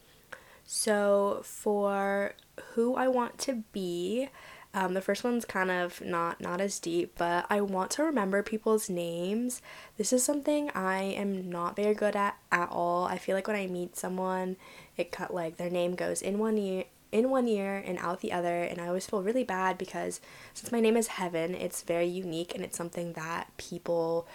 so 0.63 1.41
for 1.43 2.33
who 2.75 2.93
i 2.93 3.07
want 3.07 3.39
to 3.39 3.63
be 3.73 4.29
um, 4.73 4.93
the 4.93 5.01
first 5.01 5.23
one's 5.23 5.45
kind 5.45 5.69
of 5.69 5.99
not 5.99 6.39
not 6.39 6.61
as 6.61 6.79
deep, 6.79 7.15
but 7.17 7.45
I 7.49 7.59
want 7.59 7.91
to 7.91 8.03
remember 8.03 8.41
people's 8.41 8.89
names. 8.89 9.61
This 9.97 10.13
is 10.13 10.23
something 10.23 10.71
I 10.73 11.01
am 11.01 11.49
not 11.49 11.75
very 11.75 11.93
good 11.93 12.15
at 12.15 12.37
at 12.53 12.69
all. 12.69 13.03
I 13.03 13.17
feel 13.17 13.35
like 13.35 13.47
when 13.47 13.57
I 13.57 13.67
meet 13.67 13.97
someone, 13.97 14.55
it 14.95 15.11
cut 15.11 15.33
like 15.33 15.57
their 15.57 15.69
name 15.69 15.95
goes 15.95 16.21
in 16.21 16.39
one 16.39 16.57
ear 16.57 16.85
in 17.11 17.29
one 17.29 17.47
ear 17.47 17.83
and 17.85 17.97
out 17.99 18.21
the 18.21 18.31
other 18.31 18.63
and 18.63 18.79
I 18.79 18.87
always 18.87 19.05
feel 19.05 19.21
really 19.21 19.43
bad 19.43 19.77
because 19.77 20.21
since 20.53 20.71
my 20.71 20.79
name 20.79 20.95
is 20.95 21.07
Heaven, 21.07 21.53
it's 21.53 21.81
very 21.81 22.07
unique 22.07 22.55
and 22.55 22.63
it's 22.63 22.77
something 22.77 23.13
that 23.13 23.49
people 23.57 24.27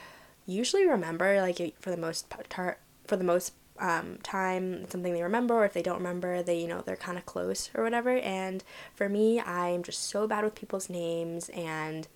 usually 0.46 0.86
remember 0.86 1.40
like 1.40 1.74
for 1.80 1.90
the 1.90 1.96
most 1.96 2.28
part 2.28 2.78
for 3.06 3.16
the 3.16 3.24
most 3.24 3.52
um, 3.78 4.18
time 4.22 4.88
something 4.88 5.12
they 5.12 5.22
remember 5.22 5.54
or 5.54 5.64
if 5.66 5.74
they 5.74 5.82
don't 5.82 5.98
remember 5.98 6.42
they 6.42 6.58
you 6.58 6.68
know 6.68 6.80
they're 6.80 6.96
kind 6.96 7.18
of 7.18 7.26
close 7.26 7.70
or 7.74 7.82
whatever. 7.82 8.16
And 8.18 8.62
for 8.94 9.08
me 9.08 9.40
i'm 9.40 9.82
just 9.82 10.04
so 10.04 10.26
bad 10.26 10.44
with 10.44 10.54
people's 10.54 10.88
names 10.88 11.48
and 11.50 12.08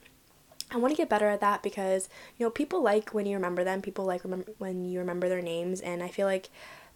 I 0.72 0.76
want 0.76 0.92
to 0.92 0.96
get 0.96 1.08
better 1.08 1.28
at 1.28 1.40
that 1.40 1.62
because 1.62 2.08
you 2.38 2.46
know 2.46 2.50
people 2.50 2.80
like 2.80 3.10
when 3.10 3.26
you 3.26 3.34
remember 3.34 3.64
them 3.64 3.82
people 3.82 4.04
like 4.04 4.24
remember 4.24 4.52
when 4.58 4.84
you 4.84 5.00
remember 5.00 5.28
their 5.28 5.42
names 5.42 5.80
and 5.80 6.02
I 6.02 6.08
feel 6.08 6.26
like 6.26 6.48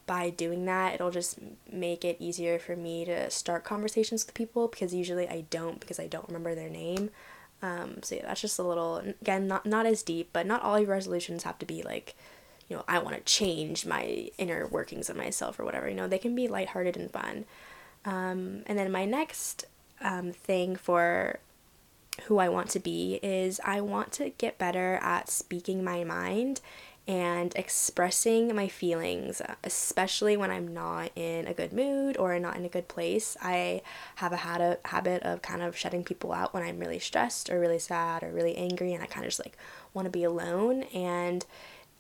by 0.07 0.31
doing 0.31 0.65
that 0.65 0.95
it'll 0.95 1.11
just 1.11 1.39
make 1.71 2.05
it 2.05 2.17
easier 2.19 2.59
for 2.59 2.77
me 2.77 3.05
to 3.05 3.31
start 3.31 3.65
conversations 3.65 4.25
with 4.25 4.35
people 4.35 4.69
because 4.69 4.95
usually 4.95 5.29
I 5.29 5.45
don't 5.51 5.81
because 5.81 5.99
I 5.99 6.07
don't 6.07 6.29
remember 6.29 6.55
their 6.55 6.69
name 6.69 7.11
um, 7.63 8.03
so 8.03 8.17
yeah 8.17 8.27
that's 8.27 8.41
just 8.41 8.59
a 8.59 8.63
little 8.63 8.97
again 9.21 9.47
not 9.47 9.67
not 9.67 9.87
as 9.87 10.03
deep 10.03 10.31
but 10.33 10.47
not 10.47 10.63
all 10.63 10.79
your 10.79 10.91
resolutions 10.91 11.45
have 11.45 11.59
to 11.59 11.67
be 11.67 11.83
like 11.83 12.15
you 12.69 12.77
know, 12.77 12.85
I 12.89 12.99
want 12.99 13.17
to 13.17 13.23
change 13.23 13.87
my 13.87 14.31
inner 14.39 14.67
workings 14.67 15.11
of 15.11 15.17
myself 15.17 15.59
or 15.59 15.65
whatever. 15.65 15.89
You 15.89 15.95
know, 15.95 16.09
they 16.09 16.19
can 16.19 16.35
be 16.35 16.49
lighthearted 16.49 16.97
and 16.97 17.11
fun. 17.11 17.45
Um, 18.05 18.63
and 18.67 18.79
then 18.79 18.91
my 18.91 19.05
next 19.05 19.67
um, 20.01 20.33
thing 20.33 20.77
for 20.77 21.39
who 22.25 22.39
I 22.39 22.49
want 22.49 22.71
to 22.71 22.81
be 22.81 23.19
is 23.23 23.61
I 23.65 23.81
want 23.81 24.13
to 24.15 24.31
get 24.31 24.59
better 24.59 24.99
at 25.03 25.29
speaking 25.29 25.83
my 25.83 26.05
mind 26.05 26.61
and 27.07 27.55
expressing 27.55 28.55
my 28.55 28.67
feelings, 28.67 29.43
especially 29.63 30.37
when 30.37 30.51
I'm 30.51 30.73
not 30.73 31.11
in 31.15 31.47
a 31.47 31.53
good 31.53 31.73
mood 31.73 32.17
or 32.17 32.39
not 32.39 32.57
in 32.57 32.65
a 32.65 32.69
good 32.71 32.89
place. 32.89 33.37
I 33.43 33.83
have 34.17 34.33
a 34.33 34.39
habit 34.39 34.81
habit 34.87 35.23
of 35.23 35.43
kind 35.43 35.63
of 35.63 35.77
shutting 35.77 36.03
people 36.05 36.33
out 36.33 36.55
when 36.55 36.63
I'm 36.63 36.79
really 36.79 36.99
stressed 36.99 37.51
or 37.51 37.61
really 37.61 37.79
sad 37.79 38.23
or 38.23 38.31
really 38.31 38.57
angry, 38.57 38.95
and 38.95 39.03
I 39.03 39.07
kind 39.07 39.25
of 39.27 39.31
just 39.31 39.45
like 39.45 39.59
want 39.93 40.07
to 40.07 40.11
be 40.11 40.25
alone. 40.25 40.85
And 40.95 41.45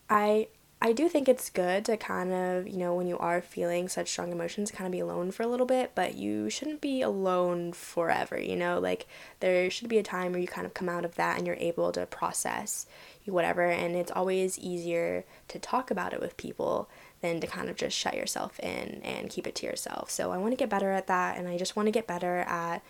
I 0.09 0.49
I 0.83 0.93
do 0.93 1.09
think 1.09 1.31
it's 1.31 1.49
good 1.49 1.87
to 1.87 1.97
kind 1.97 2.31
of, 2.31 2.69
you 2.69 2.77
know, 2.77 2.95
when 2.95 3.07
you 3.07 3.17
are 3.17 3.41
feeling 3.41 3.89
such 3.89 4.11
strong 4.11 4.33
emotions, 4.33 4.71
kind 4.71 4.85
of 4.87 4.93
be 4.93 5.01
alone 5.01 5.31
for 5.31 5.43
a 5.43 5.47
little 5.47 5.65
bit, 5.65 5.93
but 5.95 6.15
you 6.15 6.51
shouldn't 6.51 6.83
be 6.83 7.01
alone 7.01 7.73
forever, 7.73 8.39
you 8.39 8.55
know? 8.55 8.79
Like, 8.79 9.07
there 9.41 9.71
should 9.71 9.89
be 9.89 9.97
a 9.97 10.03
time 10.03 10.33
where 10.33 10.43
you 10.43 10.47
kind 10.47 10.67
of 10.67 10.75
come 10.75 10.91
out 10.91 11.07
of 11.07 11.15
that 11.15 11.39
and 11.39 11.47
you're 11.47 11.57
able 11.57 11.91
to 11.93 12.05
process 12.05 12.85
whatever, 13.27 13.63
and 13.63 13.97
it's 13.97 14.11
always 14.11 14.59
easier 14.59 15.25
to 15.49 15.59
talk 15.59 15.91
about 15.91 16.13
it 16.13 16.21
with 16.21 16.37
people 16.37 16.89
than 17.21 17.41
to 17.41 17.47
kind 17.47 17.71
of 17.71 17.77
just 17.77 17.97
shut 17.97 18.15
yourself 18.15 18.61
in 18.61 19.01
and 19.03 19.31
keep 19.31 19.47
it 19.47 19.55
to 19.57 19.67
yourself. 19.67 20.11
So, 20.11 20.33
I 20.33 20.39
want 20.39 20.53
to 20.53 20.57
get 20.57 20.69
better 20.69 20.93
at 20.93 21.07
that, 21.07 21.39
and 21.39 21.49
I 21.49 21.57
just 21.57 21.77
want 21.77 21.87
to 21.87 21.93
get 21.93 22.07
better 22.07 22.39
at 22.41 22.83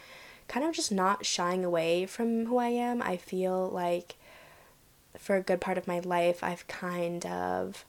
kind 0.48 0.66
of 0.66 0.74
just 0.74 0.92
not 0.92 1.24
shying 1.24 1.64
away 1.64 2.06
from 2.06 2.46
who 2.46 2.58
I 2.58 2.68
am. 2.68 3.02
I 3.02 3.16
feel 3.16 3.68
like 3.68 4.16
for 5.18 5.36
a 5.36 5.42
good 5.42 5.60
part 5.60 5.78
of 5.78 5.86
my 5.86 6.00
life, 6.00 6.42
I've 6.42 6.66
kind 6.68 7.24
of 7.26 7.84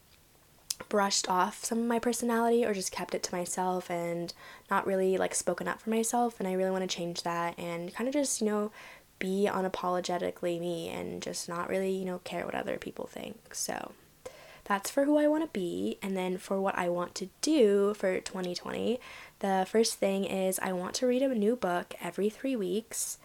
brushed 0.89 1.29
off 1.29 1.63
some 1.63 1.79
of 1.79 1.85
my 1.85 1.99
personality 1.99 2.65
or 2.65 2.73
just 2.73 2.91
kept 2.91 3.15
it 3.15 3.23
to 3.23 3.35
myself 3.35 3.89
and 3.89 4.33
not 4.69 4.85
really 4.85 5.17
like 5.17 5.33
spoken 5.33 5.67
up 5.67 5.81
for 5.81 5.89
myself 5.89 6.37
and 6.39 6.47
I 6.47 6.53
really 6.53 6.71
want 6.71 6.89
to 6.89 6.95
change 6.95 7.23
that 7.23 7.57
and 7.57 7.93
kind 7.93 8.07
of 8.07 8.13
just, 8.13 8.41
you 8.41 8.47
know, 8.47 8.71
be 9.19 9.49
unapologetically 9.51 10.59
me 10.59 10.89
and 10.89 11.21
just 11.21 11.47
not 11.47 11.69
really, 11.69 11.91
you 11.91 12.05
know, 12.05 12.19
care 12.19 12.45
what 12.45 12.55
other 12.55 12.77
people 12.77 13.07
think. 13.07 13.53
So 13.53 13.93
that's 14.65 14.89
for 14.89 15.05
who 15.05 15.17
I 15.17 15.27
want 15.27 15.43
to 15.43 15.59
be 15.59 15.97
and 16.01 16.17
then 16.17 16.37
for 16.37 16.59
what 16.59 16.77
I 16.77 16.89
want 16.89 17.15
to 17.15 17.29
do 17.41 17.93
for 17.93 18.19
2020, 18.19 18.99
The 19.39 19.67
first 19.69 19.95
thing 19.95 20.25
is 20.25 20.59
I 20.59 20.73
want 20.73 20.95
to 20.95 21.07
read 21.07 21.21
a 21.21 21.33
new 21.35 21.55
book 21.55 21.93
every 22.01 22.29
three 22.29 22.55
weeks. 22.55 23.17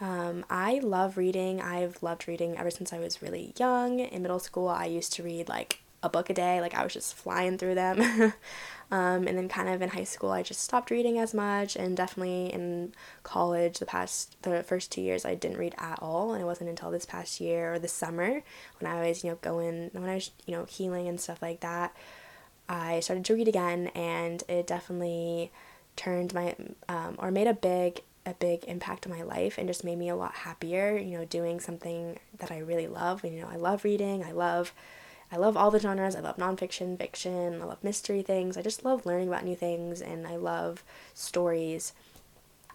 Um, 0.00 0.44
I 0.50 0.80
love 0.80 1.16
reading. 1.16 1.60
I've 1.60 2.02
loved 2.02 2.26
reading 2.26 2.58
ever 2.58 2.70
since 2.70 2.92
I 2.92 2.98
was 2.98 3.22
really 3.22 3.54
young. 3.56 4.00
In 4.00 4.22
middle 4.22 4.40
school, 4.40 4.68
I 4.68 4.86
used 4.86 5.12
to 5.14 5.22
read 5.22 5.48
like 5.48 5.82
a 6.02 6.08
book 6.08 6.28
a 6.28 6.34
day, 6.34 6.60
like 6.60 6.74
I 6.74 6.82
was 6.82 6.92
just 6.92 7.14
flying 7.14 7.58
through 7.58 7.76
them. 7.76 8.32
um, 8.92 9.26
and 9.26 9.38
then, 9.38 9.48
kind 9.48 9.70
of 9.70 9.80
in 9.80 9.88
high 9.88 10.04
school, 10.04 10.30
I 10.30 10.42
just 10.42 10.60
stopped 10.60 10.90
reading 10.90 11.18
as 11.18 11.32
much, 11.32 11.76
and 11.76 11.96
definitely 11.96 12.52
in 12.52 12.92
college, 13.22 13.78
the 13.78 13.86
past, 13.86 14.36
the 14.42 14.62
first 14.62 14.92
two 14.92 15.00
years, 15.00 15.24
I 15.24 15.34
didn't 15.34 15.56
read 15.56 15.74
at 15.78 15.98
all. 16.02 16.34
And 16.34 16.42
it 16.42 16.44
wasn't 16.44 16.68
until 16.68 16.90
this 16.90 17.06
past 17.06 17.40
year 17.40 17.72
or 17.72 17.78
this 17.78 17.94
summer 17.94 18.42
when 18.78 18.92
I 18.92 19.08
was, 19.08 19.24
you 19.24 19.30
know, 19.30 19.38
going, 19.40 19.88
when 19.94 20.10
I 20.10 20.16
was, 20.16 20.30
you 20.44 20.54
know, 20.54 20.66
healing 20.66 21.08
and 21.08 21.18
stuff 21.18 21.40
like 21.40 21.60
that, 21.60 21.96
I 22.68 23.00
started 23.00 23.24
to 23.24 23.34
read 23.34 23.48
again, 23.48 23.88
and 23.94 24.44
it 24.46 24.66
definitely 24.66 25.50
turned 25.96 26.34
my, 26.34 26.54
um, 26.86 27.16
or 27.18 27.30
made 27.30 27.46
a 27.46 27.54
big 27.54 28.02
a 28.26 28.34
big 28.34 28.62
impact 28.68 29.06
on 29.06 29.12
my 29.12 29.22
life 29.22 29.58
and 29.58 29.66
just 29.66 29.82
made 29.84 29.98
me 29.98 30.08
a 30.10 30.14
lot 30.14 30.32
happier, 30.32 30.96
you 30.96 31.18
know, 31.18 31.24
doing 31.24 31.58
something 31.58 32.18
that 32.38 32.52
I 32.52 32.58
really 32.58 32.86
love. 32.86 33.24
And, 33.24 33.34
you 33.34 33.40
know, 33.40 33.48
I 33.50 33.56
love 33.56 33.84
reading, 33.84 34.22
I 34.22 34.30
love 34.32 34.72
I 35.32 35.36
love 35.36 35.56
all 35.56 35.70
the 35.70 35.80
genres. 35.80 36.14
I 36.14 36.20
love 36.20 36.36
nonfiction, 36.36 36.98
fiction, 36.98 37.62
I 37.62 37.64
love 37.64 37.82
mystery 37.82 38.20
things. 38.22 38.58
I 38.58 38.62
just 38.62 38.84
love 38.84 39.06
learning 39.06 39.28
about 39.28 39.44
new 39.44 39.56
things 39.56 40.02
and 40.02 40.26
I 40.26 40.36
love 40.36 40.84
stories. 41.14 41.94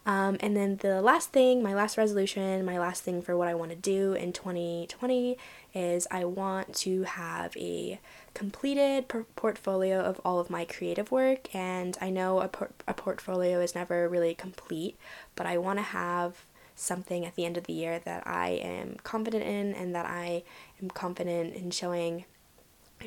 Um, 0.07 0.37
and 0.39 0.55
then 0.55 0.77
the 0.77 1.01
last 1.01 1.33
thing, 1.33 1.61
my 1.61 1.75
last 1.75 1.97
resolution, 1.97 2.65
my 2.65 2.79
last 2.79 3.03
thing 3.03 3.21
for 3.21 3.35
what 3.35 3.49
I 3.49 3.53
want 3.53 3.71
to 3.71 3.77
do 3.77 4.13
in 4.13 4.31
2020 4.31 5.37
is 5.73 6.07
I 6.09 6.23
want 6.23 6.73
to 6.75 7.03
have 7.03 7.55
a 7.57 7.99
completed 8.33 9.09
por- 9.09 9.25
portfolio 9.35 9.99
of 9.99 10.21
all 10.23 10.39
of 10.39 10.49
my 10.49 10.63
creative 10.63 11.11
work. 11.11 11.53
And 11.53 11.97
I 11.99 12.09
know 12.09 12.39
a, 12.39 12.47
por- 12.47 12.71
a 12.87 12.93
portfolio 12.93 13.59
is 13.59 13.75
never 13.75 14.07
really 14.07 14.33
complete, 14.33 14.97
but 15.35 15.45
I 15.45 15.57
want 15.57 15.77
to 15.79 15.83
have 15.83 16.45
something 16.73 17.25
at 17.25 17.35
the 17.35 17.45
end 17.45 17.57
of 17.57 17.65
the 17.65 17.73
year 17.73 17.99
that 18.05 18.25
I 18.25 18.49
am 18.49 18.95
confident 19.03 19.43
in 19.43 19.73
and 19.73 19.93
that 19.93 20.05
I 20.05 20.43
am 20.81 20.89
confident 20.89 21.53
in 21.53 21.69
showing 21.71 22.23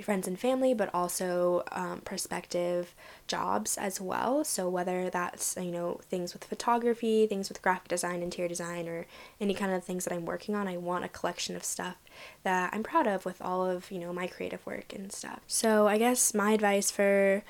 friends 0.03 0.29
and 0.29 0.39
family, 0.39 0.73
but 0.73 0.93
also 0.95 1.63
um, 1.73 2.01
prospective 2.01 2.95
jobs 3.27 3.77
as 3.77 4.01
well. 4.01 4.45
So 4.45 4.69
whether 4.69 5.11
that's 5.11 5.57
you 5.57 5.71
know 5.71 6.01
things 6.09 6.33
with 6.33 6.45
photography, 6.45 7.27
things 7.27 7.49
with 7.49 7.63
graphic 7.63 7.89
design, 7.89 8.23
interior 8.23 8.49
design, 8.49 8.89
or 8.89 9.07
any 9.41 9.55
kind 9.55 9.73
of 9.73 9.85
things 9.85 10.05
that 10.05 10.15
I'm 10.15 10.25
working 10.25 10.55
on, 10.55 10.69
I 10.69 10.77
want 10.77 11.05
a 11.05 11.09
collection 11.09 11.57
of 11.57 11.65
stuff 11.65 11.97
that 12.43 12.71
I'm 12.73 12.83
proud 12.83 13.07
of 13.07 13.25
with 13.25 13.41
all 13.43 13.65
of 13.65 13.91
you 13.91 13.99
know 13.99 14.13
my 14.13 14.27
creative 14.27 14.65
work 14.65 14.93
and 14.95 15.13
stuff. 15.13 15.41
So 15.47 15.87
I 15.87 15.99
guess 15.99 16.35
my 16.35 16.53
advice 16.53 16.91
for 16.91 17.43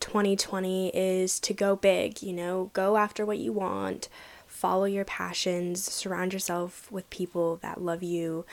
2020 0.00 0.90
is 0.94 1.40
to 1.40 1.54
go 1.54 1.76
big. 1.76 2.22
You 2.22 2.32
know, 2.32 2.70
go 2.72 2.96
after 2.96 3.24
what 3.24 3.38
you 3.38 3.52
want. 3.52 4.08
Follow 4.46 4.86
your 4.86 5.04
passions, 5.04 5.84
surround 5.84 6.32
yourself 6.32 6.90
with 6.90 7.08
people 7.10 7.56
that 7.56 7.80
love 7.80 8.02
you, 8.02 8.44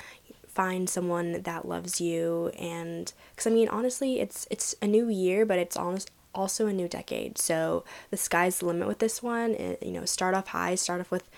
find 0.56 0.90
someone 0.90 1.42
that 1.44 1.68
loves 1.68 2.02
you 2.02 2.52
and 2.58 3.14
cuz 3.36 3.46
I 3.46 3.52
mean 3.52 3.68
honestly 3.68 4.20
it's 4.20 4.48
it's 4.50 4.74
a 4.82 4.88
new 4.88 5.10
year 5.10 5.46
but 5.46 5.60
it's 5.60 5.78
almost 5.78 6.10
also 6.36 6.68
a 6.68 6.74
new 6.74 6.88
decade. 6.88 7.38
So 7.38 7.84
the 8.12 8.18
sky's 8.18 8.60
the 8.60 8.66
limit 8.66 8.88
with 8.88 9.00
this 9.00 9.24
one. 9.24 9.52
It, 9.52 9.82
you 9.82 9.92
know, 9.92 10.06
start 10.06 10.36
off 10.36 10.50
high, 10.50 10.76
start 10.76 11.02
off 11.02 11.10
with 11.10 11.30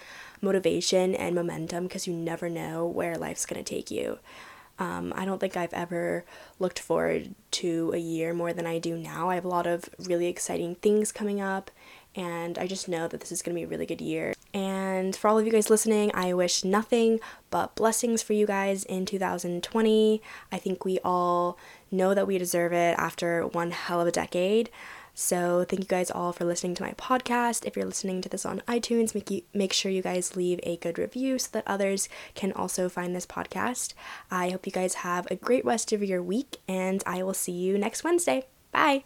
motivation 0.41 1.15
and 1.15 1.35
momentum 1.35 1.83
because 1.83 2.07
you 2.07 2.13
never 2.13 2.49
know 2.49 2.85
where 2.85 3.15
life's 3.15 3.45
going 3.45 3.63
to 3.63 3.75
take 3.75 3.89
you. 3.89 4.19
Um, 4.79 5.11
I 5.15 5.25
don't 5.25 5.39
think 5.39 5.57
I've 5.57 5.73
ever 5.73 6.23
looked 6.59 6.79
forward 6.79 7.33
to 7.51 7.91
a 7.93 7.97
year 7.97 8.33
more 8.33 8.53
than 8.53 8.67
I 8.67 8.77
do 8.77 8.95
now. 8.95 9.29
I 9.29 9.35
have 9.35 9.45
a 9.45 9.49
lot 9.49 9.65
of 9.65 9.89
really 9.99 10.27
exciting 10.27 10.75
things 10.75 11.11
coming 11.11 11.41
up, 11.41 11.71
and 12.17 12.57
I 12.57 12.65
just 12.65 12.89
know 12.89 13.07
that 13.07 13.21
this 13.21 13.31
is 13.31 13.43
going 13.43 13.55
to 13.55 13.59
be 13.59 13.63
a 13.63 13.67
really 13.67 13.85
good 13.85 14.01
year. 14.01 14.33
And 14.53 15.15
for 15.15 15.27
all 15.27 15.37
of 15.37 15.45
you 15.45 15.51
guys 15.51 15.69
listening, 15.69 16.11
I 16.15 16.33
wish 16.33 16.63
nothing 16.63 17.19
but 17.51 17.75
blessings 17.75 18.23
for 18.23 18.33
you 18.33 18.47
guys 18.47 18.83
in 18.83 19.05
2020. 19.05 20.21
I 20.51 20.57
think 20.57 20.83
we 20.83 20.97
all 21.05 21.59
know 21.91 22.15
that 22.15 22.25
we 22.25 22.39
deserve 22.39 22.73
it 22.73 22.97
after 22.97 23.45
one 23.45 23.69
hell 23.69 24.01
of 24.01 24.07
a 24.07 24.11
decade. 24.11 24.71
So 25.13 25.65
thank 25.67 25.81
you 25.81 25.87
guys 25.87 26.11
all 26.11 26.31
for 26.31 26.45
listening 26.45 26.75
to 26.75 26.83
my 26.83 26.91
podcast. 26.91 27.65
If 27.65 27.75
you're 27.75 27.85
listening 27.85 28.21
to 28.21 28.29
this 28.29 28.45
on 28.45 28.61
iTunes, 28.67 29.15
make 29.15 29.31
you 29.31 29.41
make 29.51 29.73
sure 29.73 29.91
you 29.91 30.03
guys 30.03 30.35
leave 30.35 30.59
a 30.61 30.77
good 30.77 30.99
review 30.99 31.39
so 31.39 31.49
that 31.53 31.63
others 31.65 32.07
can 32.35 32.51
also 32.51 32.87
find 32.87 33.15
this 33.15 33.25
podcast. 33.25 33.93
I 34.29 34.49
hope 34.49 34.67
you 34.67 34.71
guys 34.71 34.95
have 34.95 35.25
a 35.31 35.35
great 35.35 35.65
rest 35.65 35.91
of 35.91 36.03
your 36.03 36.21
week 36.21 36.57
and 36.67 37.03
I 37.07 37.23
will 37.23 37.33
see 37.33 37.51
you 37.51 37.79
next 37.79 38.03
Wednesday. 38.03 38.45
Bye. 38.71 39.05